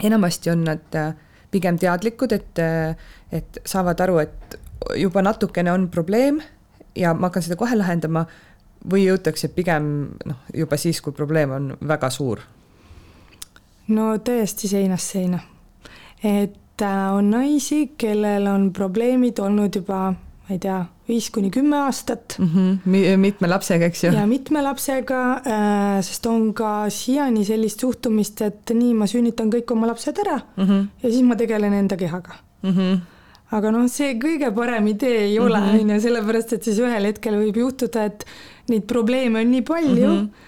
enamasti 0.03 0.53
on 0.53 0.63
nad 0.67 0.95
äh, 0.95 1.13
pigem 1.51 1.79
teadlikud, 1.79 2.31
et, 2.31 2.59
äh, 2.59 2.95
et 3.31 3.59
saavad 3.65 4.01
aru, 4.01 4.19
et 4.23 4.59
juba 4.97 5.21
natukene 5.25 5.71
on 5.71 5.89
probleem 5.91 6.39
ja 6.95 7.13
ma 7.13 7.29
hakkan 7.29 7.45
seda 7.45 7.57
kohe 7.59 7.75
lahendama 7.77 8.25
või 8.89 9.05
jõutakse 9.07 9.49
pigem 9.51 9.89
noh, 10.25 10.39
juba 10.55 10.77
siis, 10.79 11.01
kui 11.01 11.13
probleem 11.13 11.51
on 11.51 11.73
väga 11.81 12.09
suur? 12.13 12.45
no 13.89 14.11
täiesti 14.21 14.69
seinast 14.69 15.15
seina. 15.15 15.39
et 16.23 16.68
Äh, 16.81 17.13
on 17.13 17.29
naisi, 17.31 17.91
kellel 17.97 18.47
on 18.47 18.69
probleemid 18.75 19.39
olnud 19.43 19.75
juba, 19.75 20.09
ma 20.13 20.55
ei 20.55 20.59
tea, 20.61 20.79
viis 21.09 21.29
kuni 21.33 21.49
kümme 21.51 21.77
aastat 21.85 22.37
mm. 22.39 22.49
-hmm. 22.53 23.17
mitme 23.17 23.47
lapsega, 23.49 23.85
eks 23.85 24.03
ju? 24.03 24.11
ja 24.13 24.25
mitme 24.27 24.61
lapsega, 24.63 25.21
äh, 25.43 26.01
sest 26.05 26.25
on 26.25 26.53
ka 26.53 26.89
siiani 26.89 27.45
sellist 27.45 27.79
suhtumist, 27.79 28.41
et 28.41 28.73
nii, 28.73 28.93
ma 28.93 29.07
sünnitan 29.07 29.51
kõik 29.51 29.71
oma 29.71 29.87
lapsed 29.87 30.19
ära 30.25 30.39
mm 30.39 30.65
-hmm. 30.65 30.87
ja 31.03 31.09
siis 31.09 31.23
ma 31.23 31.35
tegelen 31.35 31.73
enda 31.73 31.97
kehaga 31.97 32.35
mm. 32.63 32.69
-hmm 32.75 32.99
aga 33.51 33.71
noh, 33.71 33.87
see 33.89 34.13
kõige 34.21 34.51
parem 34.55 34.87
idee 34.87 35.23
ei 35.25 35.39
ole, 35.39 35.57
mhm. 35.59 35.79
on 35.81 35.89
ju, 35.89 36.01
sellepärast 36.01 36.53
et 36.53 36.63
siis 36.63 36.77
ühel 36.79 37.05
hetkel 37.05 37.33
võib 37.33 37.57
juhtuda, 37.57 38.05
et 38.05 38.25
neid 38.69 38.85
probleeme 38.85 39.41
on 39.41 39.51
nii 39.51 39.61
palju 39.61 40.07
mm, 40.07 40.17
-hmm 40.17 40.47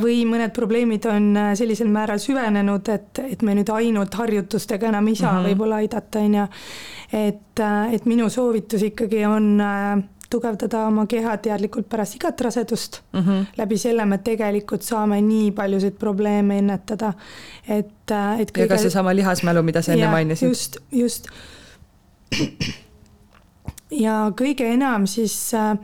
või 0.00 0.20
mõned 0.28 0.52
probleemid 0.54 1.06
on 1.10 1.30
äh, 1.36 1.52
sellisel 1.58 1.88
määral 1.90 2.20
süvenenud, 2.22 2.88
et, 2.92 3.22
et 3.26 3.40
me 3.42 3.54
nüüd 3.58 3.70
ainult 3.74 4.14
harjutustega 4.14 4.92
enam 4.92 5.08
ei 5.08 5.16
saa 5.16 5.32
mm 5.32 5.38
-hmm. 5.38 5.48
võib-olla 5.48 5.80
aidata, 5.82 6.18
on 6.18 6.34
ju. 6.34 6.44
et, 7.12 7.60
äh, 7.60 7.94
et 7.94 8.06
minu 8.06 8.28
soovitus 8.30 8.82
ikkagi 8.82 9.24
on 9.26 9.58
tugevdada 10.30 10.86
oma 10.86 11.06
keha 11.06 11.36
teadlikult 11.36 11.88
pärast 11.88 12.14
igat 12.14 12.40
rasedust 12.40 13.00
mm. 13.12 13.20
-hmm. 13.20 13.44
läbi 13.56 13.78
selle 13.78 14.04
me 14.04 14.18
tegelikult 14.18 14.82
saame 14.82 15.20
nii 15.20 15.50
paljusid 15.50 15.98
probleeme 15.98 16.58
ennetada, 16.58 17.12
et, 17.68 18.10
et 18.38 18.50
kõige... 18.50 18.60
ja 18.60 18.68
ka 18.68 18.78
seesama 18.78 19.14
lihasmälu, 19.14 19.62
mida 19.62 19.82
sa 19.82 19.92
enne 19.92 20.08
mainisid. 20.08 20.48
just, 20.48 20.76
just. 20.92 21.26
ja 23.90 24.32
kõige 24.40 24.66
enam 24.72 25.06
siis 25.06 25.54
äh, 25.54 25.78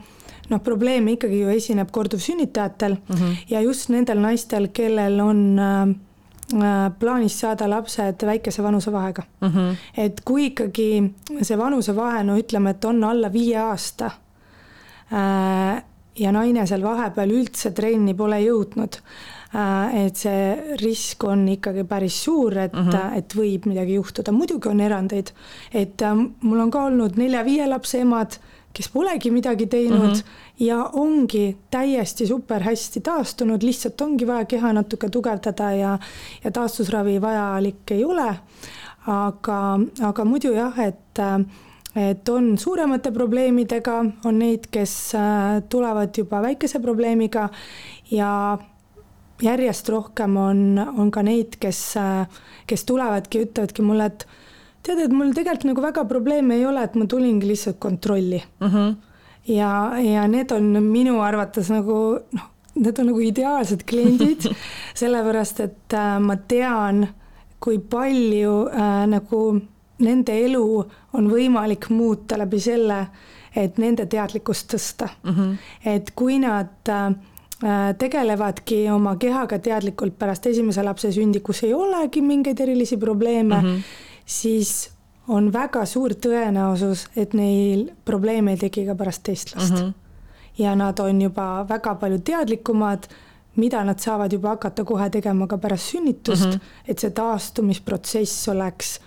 noh, 0.49 0.61
probleeme 0.63 1.15
ikkagi 1.17 1.41
ju 1.41 1.51
esineb 1.53 1.91
korduvsünnitajatel 1.91 2.95
mm 2.95 3.15
-hmm. 3.15 3.35
ja 3.49 3.61
just 3.61 3.89
nendel 3.89 4.19
naistel, 4.19 4.67
kellel 4.73 5.19
on 5.19 5.59
äh, 5.59 5.81
äh, 6.63 6.91
plaanis 6.99 7.39
saada 7.39 7.69
lapsed 7.69 8.25
väikese 8.25 8.63
vanusevahega 8.63 9.23
mm. 9.41 9.47
-hmm. 9.47 9.75
et 9.97 10.21
kui 10.25 10.45
ikkagi 10.45 11.13
see 11.41 11.57
vanusevahe, 11.57 12.23
no 12.23 12.37
ütleme, 12.37 12.69
et 12.69 12.85
on 12.85 13.03
alla 13.03 13.33
viie 13.33 13.57
aasta 13.57 14.05
äh, 14.05 15.83
ja 16.19 16.31
naine 16.31 16.67
seal 16.67 16.83
vahepeal 16.83 17.31
üldse 17.31 17.71
trenni 17.71 18.13
pole 18.13 18.39
jõudnud 18.43 18.97
äh,, 19.55 20.05
et 20.05 20.15
see 20.15 20.75
risk 20.81 21.23
on 21.23 21.47
ikkagi 21.49 21.83
päris 21.83 22.23
suur, 22.23 22.57
et 22.57 22.73
mm, 22.73 22.89
-hmm. 22.89 23.17
et 23.17 23.35
võib 23.35 23.65
midagi 23.65 23.93
juhtuda, 23.93 24.31
muidugi 24.31 24.69
on 24.69 24.79
erandeid. 24.79 25.31
et 25.73 26.01
äh, 26.01 26.15
mul 26.41 26.59
on 26.59 26.71
ka 26.71 26.83
olnud 26.83 27.17
nelja-viie 27.17 27.67
lapse 27.67 27.99
emad 27.99 28.37
kes 28.73 28.89
polegi 28.89 29.31
midagi 29.31 29.67
teinud 29.69 29.99
mm 29.99 30.13
-hmm. 30.13 30.65
ja 30.65 30.89
ongi 30.93 31.57
täiesti 31.71 32.27
super 32.27 32.63
hästi 32.63 33.01
taastunud, 33.01 33.63
lihtsalt 33.63 34.01
ongi 34.01 34.27
vaja 34.27 34.45
keha 34.45 34.73
natuke 34.73 35.09
tugevdada 35.09 35.71
ja, 35.71 35.99
ja 36.43 36.51
taastusravi 36.51 37.21
vajalik 37.21 37.91
ei 37.91 38.05
ole. 38.05 38.35
aga, 39.07 39.79
aga 40.01 40.25
muidu 40.25 40.53
jah, 40.53 40.79
et, 40.79 41.19
et 41.95 42.29
on 42.29 42.57
suuremate 42.57 43.11
probleemidega, 43.11 44.05
on 44.25 44.39
neid, 44.39 44.69
kes 44.71 45.15
äh, 45.15 45.63
tulevad 45.69 46.17
juba 46.17 46.41
väikese 46.41 46.79
probleemiga 46.79 47.49
ja 48.11 48.57
järjest 49.41 49.89
rohkem 49.89 50.37
on, 50.37 50.79
on 50.97 51.11
ka 51.11 51.21
neid, 51.21 51.57
kes, 51.59 51.97
äh, 51.97 52.27
kes 52.67 52.85
tulevadki, 52.85 53.43
ütlevadki 53.43 53.81
mulle, 53.81 54.05
et 54.05 54.27
tead, 54.83 54.99
et 54.99 55.15
mul 55.15 55.33
tegelikult 55.35 55.69
nagu 55.71 55.83
väga 55.83 56.05
probleeme 56.09 56.57
ei 56.59 56.65
ole, 56.67 56.83
et 56.83 56.95
ma 56.99 57.07
tulingi 57.09 57.47
lihtsalt 57.47 57.79
kontrolli 57.79 58.41
mm. 58.59 58.67
-hmm. 58.67 58.95
ja, 59.55 59.91
ja 59.99 60.27
need 60.27 60.51
on 60.51 60.83
minu 60.83 61.19
arvates 61.21 61.69
nagu 61.69 61.99
noh, 62.31 62.49
need 62.75 62.99
on 62.99 63.11
nagu 63.11 63.19
ideaalsed 63.19 63.83
kliendid 63.89 64.47
sellepärast 65.01 65.59
et 65.59 65.93
äh, 65.93 66.19
ma 66.19 66.35
tean, 66.35 67.07
kui 67.59 67.79
palju 67.79 68.67
äh, 68.67 69.05
nagu 69.07 69.43
nende 70.03 70.33
elu 70.45 70.65
on 71.13 71.29
võimalik 71.31 71.89
muuta 71.89 72.37
läbi 72.37 72.59
selle, 72.59 73.05
et 73.55 73.77
nende 73.77 74.05
teadlikkust 74.05 74.73
tõsta 74.73 75.09
mm. 75.23 75.35
-hmm. 75.35 75.55
et 75.85 76.11
kui 76.15 76.39
nad 76.39 76.89
äh, 76.89 77.13
tegelevadki 77.97 78.89
oma 78.91 79.15
kehaga 79.15 79.59
teadlikult 79.59 80.17
pärast 80.19 80.45
esimese 80.45 80.83
lapse 80.83 81.11
sündi, 81.11 81.39
kus 81.39 81.63
ei 81.63 81.73
olegi 81.73 82.21
mingeid 82.21 82.59
erilisi 82.59 82.97
probleeme 82.97 83.61
mm, 83.61 83.67
-hmm 83.67 84.11
siis 84.25 84.89
on 85.27 85.53
väga 85.53 85.85
suur 85.85 86.15
tõenäosus, 86.19 87.07
et 87.15 87.33
neil 87.33 87.89
probleeme 88.05 88.55
ei 88.55 88.57
teki 88.65 88.85
ka 88.89 88.95
pärast 88.95 89.23
teist 89.23 89.55
last 89.55 89.73
mm. 89.73 89.79
-hmm. 89.79 89.93
ja 90.57 90.75
nad 90.75 90.99
on 90.99 91.21
juba 91.21 91.65
väga 91.69 91.95
palju 91.95 92.19
teadlikumad, 92.19 93.07
mida 93.55 93.83
nad 93.83 93.99
saavad 93.99 94.33
juba 94.33 94.49
hakata 94.49 94.83
kohe 94.83 95.09
tegema 95.09 95.47
ka 95.47 95.57
pärast 95.57 95.89
sünnitust 95.91 96.45
mm, 96.45 96.51
-hmm. 96.51 96.59
et 96.87 96.99
see 96.99 97.09
taastumisprotsess 97.09 98.47
oleks 98.47 98.99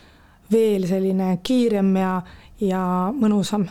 veel 0.53 0.87
selline 0.87 1.39
kiirem 1.43 1.97
ja, 1.97 2.23
ja 2.61 3.13
mõnusam 3.13 3.67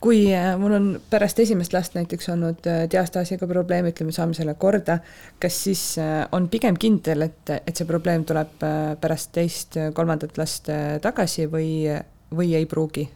kui 0.00 0.28
äh, 0.34 0.52
mul 0.58 0.74
on 0.76 0.86
pärast 1.10 1.40
esimest 1.42 1.74
last 1.74 1.96
näiteks 1.98 2.28
olnud 2.30 2.66
äh, 2.70 2.84
diastaasiga 2.90 3.48
probleem, 3.50 3.88
ütleme, 3.90 4.14
saame 4.14 4.36
selle 4.36 4.54
korda, 4.60 5.00
kas 5.42 5.58
siis 5.66 5.82
äh, 5.98 6.22
on 6.32 6.48
pigem 6.52 6.78
kindel, 6.78 7.26
et, 7.26 7.54
et 7.58 7.74
see 7.74 7.86
probleem 7.88 8.24
tuleb 8.28 8.62
pärast 9.02 9.32
teist-kolmandat 9.34 10.38
last 10.38 10.70
tagasi 11.02 11.48
või, 11.50 11.70
või 12.34 12.52
ei 12.58 12.68
pruugi? 12.70 13.08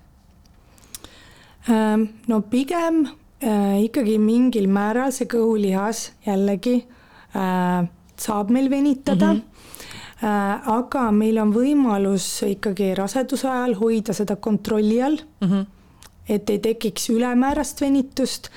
Ähm, 1.70 2.08
no 2.26 2.40
pigem 2.50 3.04
ikkagi 3.42 4.18
mingil 4.22 4.68
määral 4.70 5.10
see 5.14 5.26
kõhulihas 5.30 6.12
jällegi 6.22 6.76
saab 7.32 8.52
meil 8.54 8.68
venitada 8.70 9.32
mm. 9.32 9.40
-hmm. 10.20 10.68
aga 10.70 11.08
meil 11.10 11.40
on 11.42 11.50
võimalus 11.54 12.26
ikkagi 12.46 12.92
raseduse 12.94 13.48
ajal 13.50 13.74
hoida 13.80 14.14
seda 14.14 14.36
kontrolli 14.36 15.00
all 15.02 15.18
mm. 15.18 15.48
-hmm 15.48 15.81
et 16.32 16.50
ei 16.50 16.58
tekiks 16.58 17.10
ülemäärast 17.10 17.80
venitust 17.80 18.48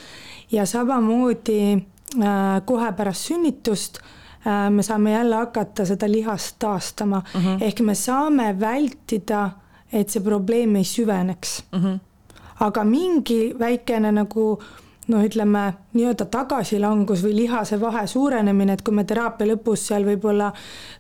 ja 0.52 0.66
samamoodi 0.66 1.60
äh, 1.74 2.62
kohe 2.66 2.92
pärast 2.98 3.32
sünnitust 3.32 4.00
äh, 4.00 4.70
me 4.70 4.84
saame 4.84 5.12
jälle 5.12 5.36
hakata 5.36 5.86
seda 5.86 6.12
lihast 6.12 6.56
taastama 6.60 7.18
uh, 7.18 7.42
mhm. 7.42 7.56
-huh. 7.56 7.64
ehk 7.64 7.80
me 7.80 7.96
saame 7.96 8.56
vältida, 8.60 9.50
et 9.94 10.10
see 10.10 10.24
probleem 10.24 10.76
ei 10.76 10.84
süveneks 10.84 11.64
uh. 11.74 11.80
Mhm. 11.80 11.88
-huh. 11.88 12.00
aga 12.60 12.84
mingi 12.84 13.56
väikene 13.60 14.12
nagu 14.12 14.60
äh, 14.62 14.85
noh, 15.08 15.22
ütleme 15.26 15.64
nii-öelda 15.94 16.26
tagasilangus 16.34 17.22
või 17.24 17.36
lihase 17.36 17.78
vahe 17.82 18.06
suurenemine, 18.10 18.74
et 18.74 18.84
kui 18.86 18.96
me 18.96 19.06
teraapia 19.08 19.48
lõpus 19.52 19.86
seal 19.90 20.06
võib-olla 20.08 20.50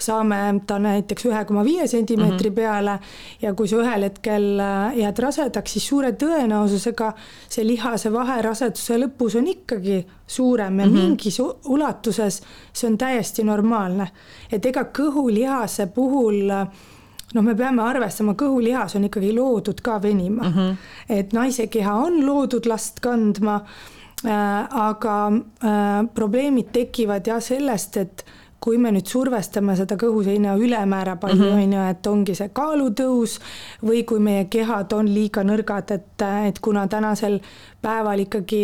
saame 0.01 0.39
ta 0.67 0.77
näiteks 0.81 1.25
ühe 1.29 1.41
koma 1.49 1.63
viie 1.65 1.87
sentimeetri 1.87 2.49
-hmm. 2.49 2.55
peale 2.55 2.99
ja 3.41 3.53
kui 3.53 3.67
sa 3.67 3.81
ühel 3.81 4.07
hetkel 4.09 4.59
äh, 4.59 4.97
jääd 5.01 5.19
rasedaks, 5.19 5.73
siis 5.73 5.87
suure 5.87 6.11
tõenäosusega 6.11 7.13
see 7.49 7.67
lihase 7.67 8.13
vahe 8.13 8.41
raseduse 8.41 8.99
lõpus 9.01 9.37
on 9.37 9.47
ikkagi 9.47 10.05
suurem 10.27 10.79
ja 10.79 10.85
mm 10.85 10.91
-hmm. 10.91 11.01
mingis 11.01 11.39
ulatuses 11.65 12.41
see 12.73 12.89
on 12.89 12.97
täiesti 12.97 13.43
normaalne. 13.43 14.07
et 14.51 14.65
ega 14.65 14.83
kõhulihase 14.83 15.87
puhul 15.87 16.51
noh, 17.33 17.43
me 17.43 17.55
peame 17.55 17.83
arvestama, 17.83 18.35
kõhulihas 18.39 18.95
on 18.95 19.07
ikkagi 19.09 19.33
loodud 19.35 19.81
ka 19.81 20.01
venima 20.01 20.43
mm. 20.43 20.53
-hmm. 20.53 20.75
et 21.09 21.33
naise 21.33 21.67
keha 21.67 21.93
on 22.07 22.25
loodud 22.25 22.65
last 22.65 22.99
kandma 22.99 23.61
aga 24.31 25.17
äh, 25.31 26.07
probleemid 26.15 26.71
tekivad 26.73 27.27
jah 27.27 27.41
sellest, 27.43 27.97
et 27.97 28.25
kui 28.65 28.79
me 28.81 28.89
nüüd 28.95 29.05
survestame 29.05 29.75
seda 29.77 29.97
kõhuseina 30.01 30.55
ülemäära 30.57 31.17
palju, 31.21 31.51
mhm. 31.51 31.59
on 31.61 31.75
ju, 31.75 31.83
et 31.91 32.07
ongi 32.09 32.37
see 32.37 32.49
kaalutõus 32.55 33.37
või 33.85 34.01
kui 34.09 34.23
meie 34.23 34.47
kehad 34.49 34.95
on 34.97 35.11
liiga 35.11 35.43
nõrgad, 35.45 35.93
et, 35.93 36.25
et 36.49 36.59
kuna 36.63 36.87
tänasel 36.89 37.39
päeval 37.85 38.25
ikkagi 38.25 38.63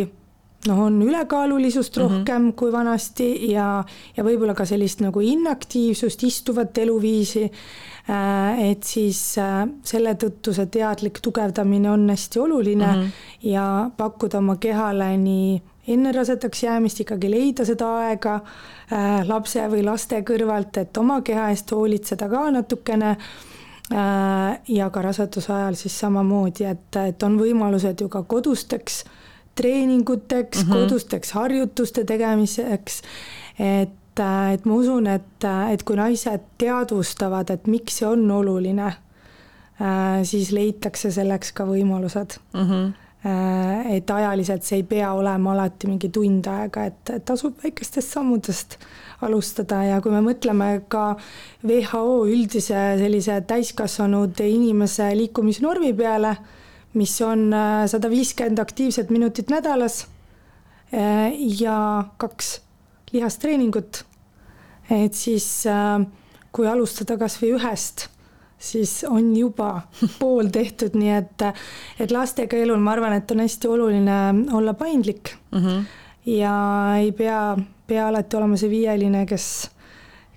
noh, 0.68 0.80
on 0.80 1.01
ülekaalulisust 1.01 1.97
mhm. 1.97 2.05
rohkem 2.05 2.41
mm 2.41 2.49
-hmm. 2.49 2.55
kui 2.55 2.72
vanasti 2.72 3.51
ja, 3.51 3.84
ja 4.18 4.24
võib-olla 4.24 4.53
ka 4.53 4.66
sellist 4.66 5.01
nagu 5.01 5.20
inaktiivsust, 5.20 6.24
istuvat 6.24 6.78
eluviisi. 6.78 7.51
Äh, 8.09 8.70
et 8.72 8.84
siis 8.84 9.36
selle 9.84 10.14
tõttu 10.14 10.53
see 10.53 10.66
teadlik 10.66 11.20
tugevdamine 11.22 11.91
on 11.91 12.09
hästi 12.09 12.39
oluline 12.39 12.88
mm 12.88 13.01
-hmm. 13.01 13.09
ja 13.41 13.89
pakkuda 13.97 14.38
oma 14.38 14.55
kehale 14.55 15.18
nii 15.18 15.62
enne 15.88 16.12
rasedaks 16.12 16.64
jäämist 16.64 16.99
ikkagi 16.99 17.32
leida 17.32 17.66
seda 17.66 17.89
aega 18.05 18.36
äh, 18.36 19.28
lapse 19.28 19.64
või 19.72 19.84
laste 19.86 20.22
kõrvalt, 20.28 20.78
et 20.78 20.97
oma 20.97 21.22
keha 21.26 21.49
eest 21.53 21.72
hoolitseda 21.72 22.30
ka 22.30 22.43
natukene 22.51 23.09
äh,. 23.12 24.59
ja 24.68 24.89
ka 24.89 25.01
raseduse 25.01 25.53
ajal 25.53 25.76
siis 25.76 25.99
samamoodi, 25.99 26.66
et, 26.70 26.95
et 27.07 27.24
on 27.24 27.39
võimalused 27.39 28.01
ju 28.01 28.09
ka 28.09 28.24
kodusteks 28.24 29.03
treeninguteks 29.56 30.64
mm, 30.64 30.70
-hmm. 30.70 30.74
kodusteks 30.74 31.32
harjutuste 31.32 32.04
tegemiseks. 32.04 33.02
et, 33.60 34.20
äh, 34.20 34.54
et 34.54 34.66
ma 34.66 34.74
usun, 34.74 35.08
et, 35.08 35.43
et 35.72 35.84
kui 35.84 35.95
naised 35.95 36.41
teadvustavad, 36.58 37.49
et 37.49 37.68
miks 37.68 37.97
see 37.97 38.08
on 38.08 38.32
oluline 38.32 38.88
äh,, 38.88 40.24
siis 40.24 40.52
leitakse 40.52 41.12
selleks 41.12 41.52
ka 41.52 41.66
võimalused 41.66 42.39
mm. 42.54 42.68
-hmm 42.68 42.91
Äh, 43.22 43.97
et 43.97 44.10
ajaliselt 44.10 44.66
see 44.66 44.80
ei 44.80 44.84
pea 44.89 45.12
olema 45.14 45.52
alati 45.54 45.86
mingi 45.86 46.08
tund 46.10 46.47
aega, 46.49 46.88
et 46.89 47.12
tasub 47.22 47.60
väikestest 47.62 48.16
sammudest 48.16 48.80
alustada 49.22 49.84
ja 49.86 49.99
kui 50.02 50.10
me 50.10 50.24
mõtleme 50.26 50.70
ka 50.89 51.04
WHO 51.62 52.24
üldise 52.26 52.80
sellise 52.97 53.36
täiskasvanud 53.45 54.41
inimese 54.41 55.12
liikumisnormi 55.20 55.93
peale, 55.99 56.34
mis 56.94 57.22
on 57.22 57.54
äh, 57.54 57.86
sada 57.88 58.10
viiskümmend 58.10 58.60
aktiivset 58.60 59.10
minutit 59.10 59.50
nädalas 59.50 60.08
äh, 60.94 61.32
ja 61.62 62.04
kaks 62.18 62.62
lihastreeningut, 63.14 64.06
et 64.89 65.14
siis 65.14 65.64
kui 66.52 66.68
alustada 66.68 67.18
kas 67.20 67.36
või 67.42 67.58
ühest 67.58 68.08
siis 68.62 69.06
on 69.10 69.38
juba 69.38 69.82
pool 70.20 70.52
tehtud, 70.54 70.96
nii 71.00 71.12
et, 71.18 71.46
et 72.00 72.14
lastega 72.14 72.60
elul 72.62 72.82
ma 72.82 72.96
arvan, 72.96 73.18
et 73.18 73.32
on 73.34 73.44
hästi 73.44 73.70
oluline 73.72 74.18
olla 74.54 74.74
paindlik 74.78 75.36
mm. 75.52 75.60
-hmm. 75.60 75.84
ja 76.26 76.56
ei 77.00 77.12
pea, 77.12 77.58
pea 77.88 78.08
alati 78.08 78.38
olema 78.38 78.58
see 78.58 78.70
viieline, 78.70 79.26
kes, 79.26 79.48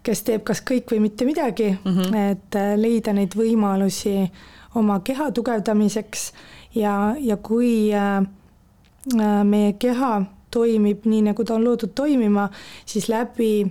kes 0.03 0.23
teeb 0.23 0.45
kas 0.45 0.63
kõik 0.71 0.93
või 0.93 1.01
mitte 1.01 1.25
midagi 1.25 1.71
mm, 1.71 1.97
-hmm. 1.97 2.17
et 2.31 2.61
leida 2.81 3.13
neid 3.13 3.37
võimalusi 3.37 4.17
oma 4.75 5.01
keha 5.01 5.31
tugevdamiseks 5.31 6.33
ja, 6.75 7.15
ja 7.19 7.37
kui 7.37 7.93
äh, 7.95 8.27
meie 9.45 9.73
keha 9.79 10.23
toimib 10.51 11.05
nii, 11.05 11.23
nagu 11.31 11.45
ta 11.45 11.55
on 11.55 11.65
loodud 11.65 11.95
toimima, 11.95 12.49
siis 12.87 13.09
läbi 13.09 13.65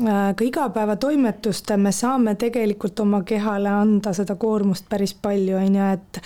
Äh, 0.00 0.34
ka 0.34 0.44
igapäevatoimetuste 0.44 1.76
me 1.76 1.90
saame 1.92 2.32
tegelikult 2.40 3.00
oma 3.00 3.20
kehale 3.28 3.68
anda 3.68 4.14
seda 4.16 4.38
koormust 4.40 4.86
päris 4.88 5.12
palju, 5.14 5.58
on 5.58 5.76
ju, 5.76 5.88
et 5.92 6.20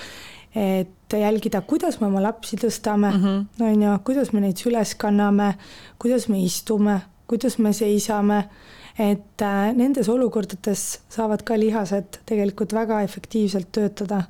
et 0.56 1.12
jälgida, 1.20 1.60
kuidas 1.60 1.98
me 2.00 2.06
oma 2.06 2.22
lapsi 2.22 2.56
tõstame 2.56 3.10
mm, 3.10 3.24
-hmm. 3.24 3.64
on 3.66 3.82
ju, 3.82 3.98
kuidas 4.04 4.32
me 4.32 4.40
neid 4.40 4.56
süles 4.56 4.94
kanname, 4.94 5.54
kuidas 5.98 6.28
me 6.28 6.38
istume, 6.42 7.00
kuidas 7.26 7.58
me 7.58 7.72
seisame, 7.72 8.44
et 8.98 9.42
äh, 9.42 9.72
nendes 9.76 10.08
olukordades 10.08 11.00
saavad 11.08 11.42
ka 11.44 11.58
lihased 11.60 12.22
tegelikult 12.26 12.72
väga 12.72 13.02
efektiivselt 13.04 13.72
töötada 13.72 14.22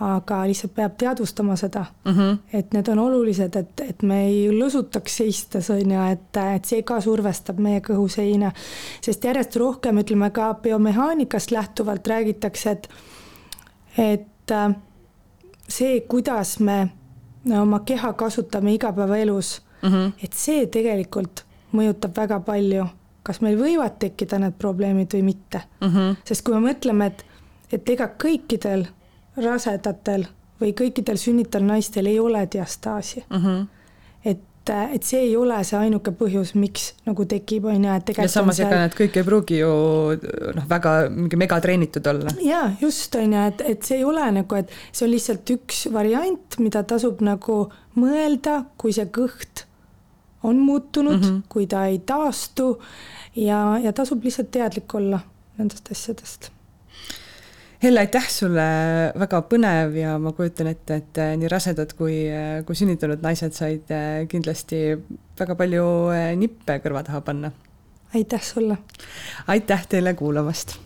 aga 0.00 0.38
lihtsalt 0.48 0.72
peab 0.74 0.94
teadvustama 0.98 1.56
seda 1.56 1.84
mm, 2.04 2.12
-hmm. 2.12 2.38
et 2.52 2.72
need 2.72 2.88
on 2.88 2.98
olulised, 2.98 3.56
et, 3.56 3.80
et 3.80 4.02
me 4.02 4.24
ei 4.26 4.48
lõsutaks 4.50 5.16
seistes, 5.16 5.70
on 5.70 5.92
ju, 5.92 6.04
et, 6.12 6.36
et 6.56 6.64
see 6.64 6.82
ka 6.82 7.00
survestab 7.00 7.58
meie 7.58 7.80
kõhuseina. 7.80 8.52
sest 9.00 9.24
järjest 9.24 9.56
rohkem, 9.56 9.98
ütleme 9.98 10.30
ka 10.30 10.54
biomehaanikast 10.54 11.50
lähtuvalt 11.50 12.06
räägitakse, 12.06 12.70
et, 12.70 12.88
et 13.98 14.50
äh, 14.50 14.74
see, 15.68 16.00
kuidas 16.00 16.58
me 16.60 16.88
oma 17.60 17.80
keha 17.80 18.12
kasutame 18.12 18.74
igapäevaelus 18.74 19.62
mm, 19.82 19.88
-hmm. 19.88 20.12
et 20.24 20.32
see 20.32 20.66
tegelikult 20.66 21.44
mõjutab 21.72 22.16
väga 22.16 22.40
palju, 22.40 22.86
kas 23.26 23.40
meil 23.44 23.58
võivad 23.60 23.98
tekkida 24.00 24.38
need 24.40 24.56
probleemid 24.58 25.12
või 25.16 25.22
mitte 25.32 25.62
mm. 25.80 25.88
-hmm. 25.88 26.20
sest 26.24 26.44
kui 26.46 26.56
me 26.56 26.70
mõtleme, 26.70 27.10
et, 27.12 27.24
et 27.72 27.88
ega 27.96 28.10
kõikidel 28.24 28.86
rasedatel 29.36 30.26
või 30.60 30.72
kõikidel 30.76 31.20
sünnitaval 31.20 31.66
naistel 31.74 32.08
ei 32.10 32.18
ole 32.20 32.46
diastaasi 32.52 33.24
mm. 33.28 33.36
-hmm. 33.44 33.66
et, 34.24 34.72
et 34.94 35.02
see 35.02 35.20
ei 35.20 35.36
ole 35.36 35.62
see 35.64 35.78
ainuke 35.78 36.12
põhjus, 36.16 36.54
miks 36.54 36.94
nagu 37.06 37.24
tekib, 37.24 37.64
on 37.64 37.84
ju, 37.84 37.94
et 37.94 38.04
tegelikult 38.04 38.28
ja 38.30 38.34
samas, 38.40 38.60
ega 38.60 38.82
need 38.82 38.96
kõik 38.98 39.16
ei 39.16 39.24
pruugi 39.24 39.62
ju 39.62 39.72
noh, 40.56 40.68
väga 40.68 40.94
mingi 41.14 41.36
megatreenitud 41.36 42.06
olla. 42.06 42.36
jaa, 42.44 42.72
just, 42.80 43.14
on 43.14 43.32
ju, 43.32 43.46
et, 43.52 43.64
et 43.74 43.82
see 43.82 44.00
ei 44.00 44.04
ole 44.04 44.30
nagu, 44.40 44.60
et 44.60 44.72
see 44.92 45.06
on 45.06 45.12
lihtsalt 45.14 45.56
üks 45.56 45.86
variant, 45.92 46.58
mida 46.58 46.82
tasub 46.82 47.20
nagu 47.24 47.66
mõelda, 47.96 48.64
kui 48.76 48.96
see 48.96 49.08
kõht 49.12 49.69
on 50.42 50.56
muutunud 50.56 51.20
mm, 51.20 51.28
-hmm. 51.28 51.42
kui 51.48 51.66
ta 51.66 51.86
ei 51.86 51.98
taastu 51.98 52.82
ja, 53.36 53.78
ja 53.82 53.92
tasub 53.92 54.24
lihtsalt 54.24 54.50
teadlik 54.50 54.94
olla 54.94 55.20
nendest 55.58 55.90
asjadest 55.92 56.50
Helle, 57.82 58.02
aitäh 58.04 58.26
sulle, 58.28 58.64
väga 59.16 59.38
põnev 59.48 59.94
ja 59.96 60.18
ma 60.20 60.34
kujutan 60.36 60.68
ette, 60.68 60.98
et 61.00 61.20
äh, 61.22 61.30
nii 61.40 61.48
rasedad 61.48 61.94
kui, 61.96 62.26
äh, 62.28 62.58
kui 62.68 62.76
sünnitanud 62.76 63.24
naised 63.24 63.56
said 63.56 63.88
äh, 63.88 64.26
kindlasti 64.28 64.82
väga 65.40 65.56
palju 65.56 65.86
nippe 66.36 66.76
kõrva 66.84 67.00
taha 67.06 67.22
panna. 67.24 67.52
aitäh 68.12 68.44
sulle! 68.44 68.76
aitäh 69.48 69.88
teile 69.88 70.12
kuulamast! 70.14 70.76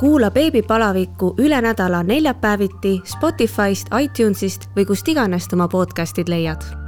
Kuula 0.00 0.30
beebipalavikku 0.30 1.34
üle 1.38 1.60
nädala 1.60 2.02
neljapäeviti 2.02 3.00
Spotify'st, 3.04 3.92
iTunes'ist 4.00 4.68
või 4.76 4.86
kust 4.86 5.08
iganes 5.08 5.48
oma 5.52 5.68
podcast'id 5.68 6.28
leiad 6.28 6.85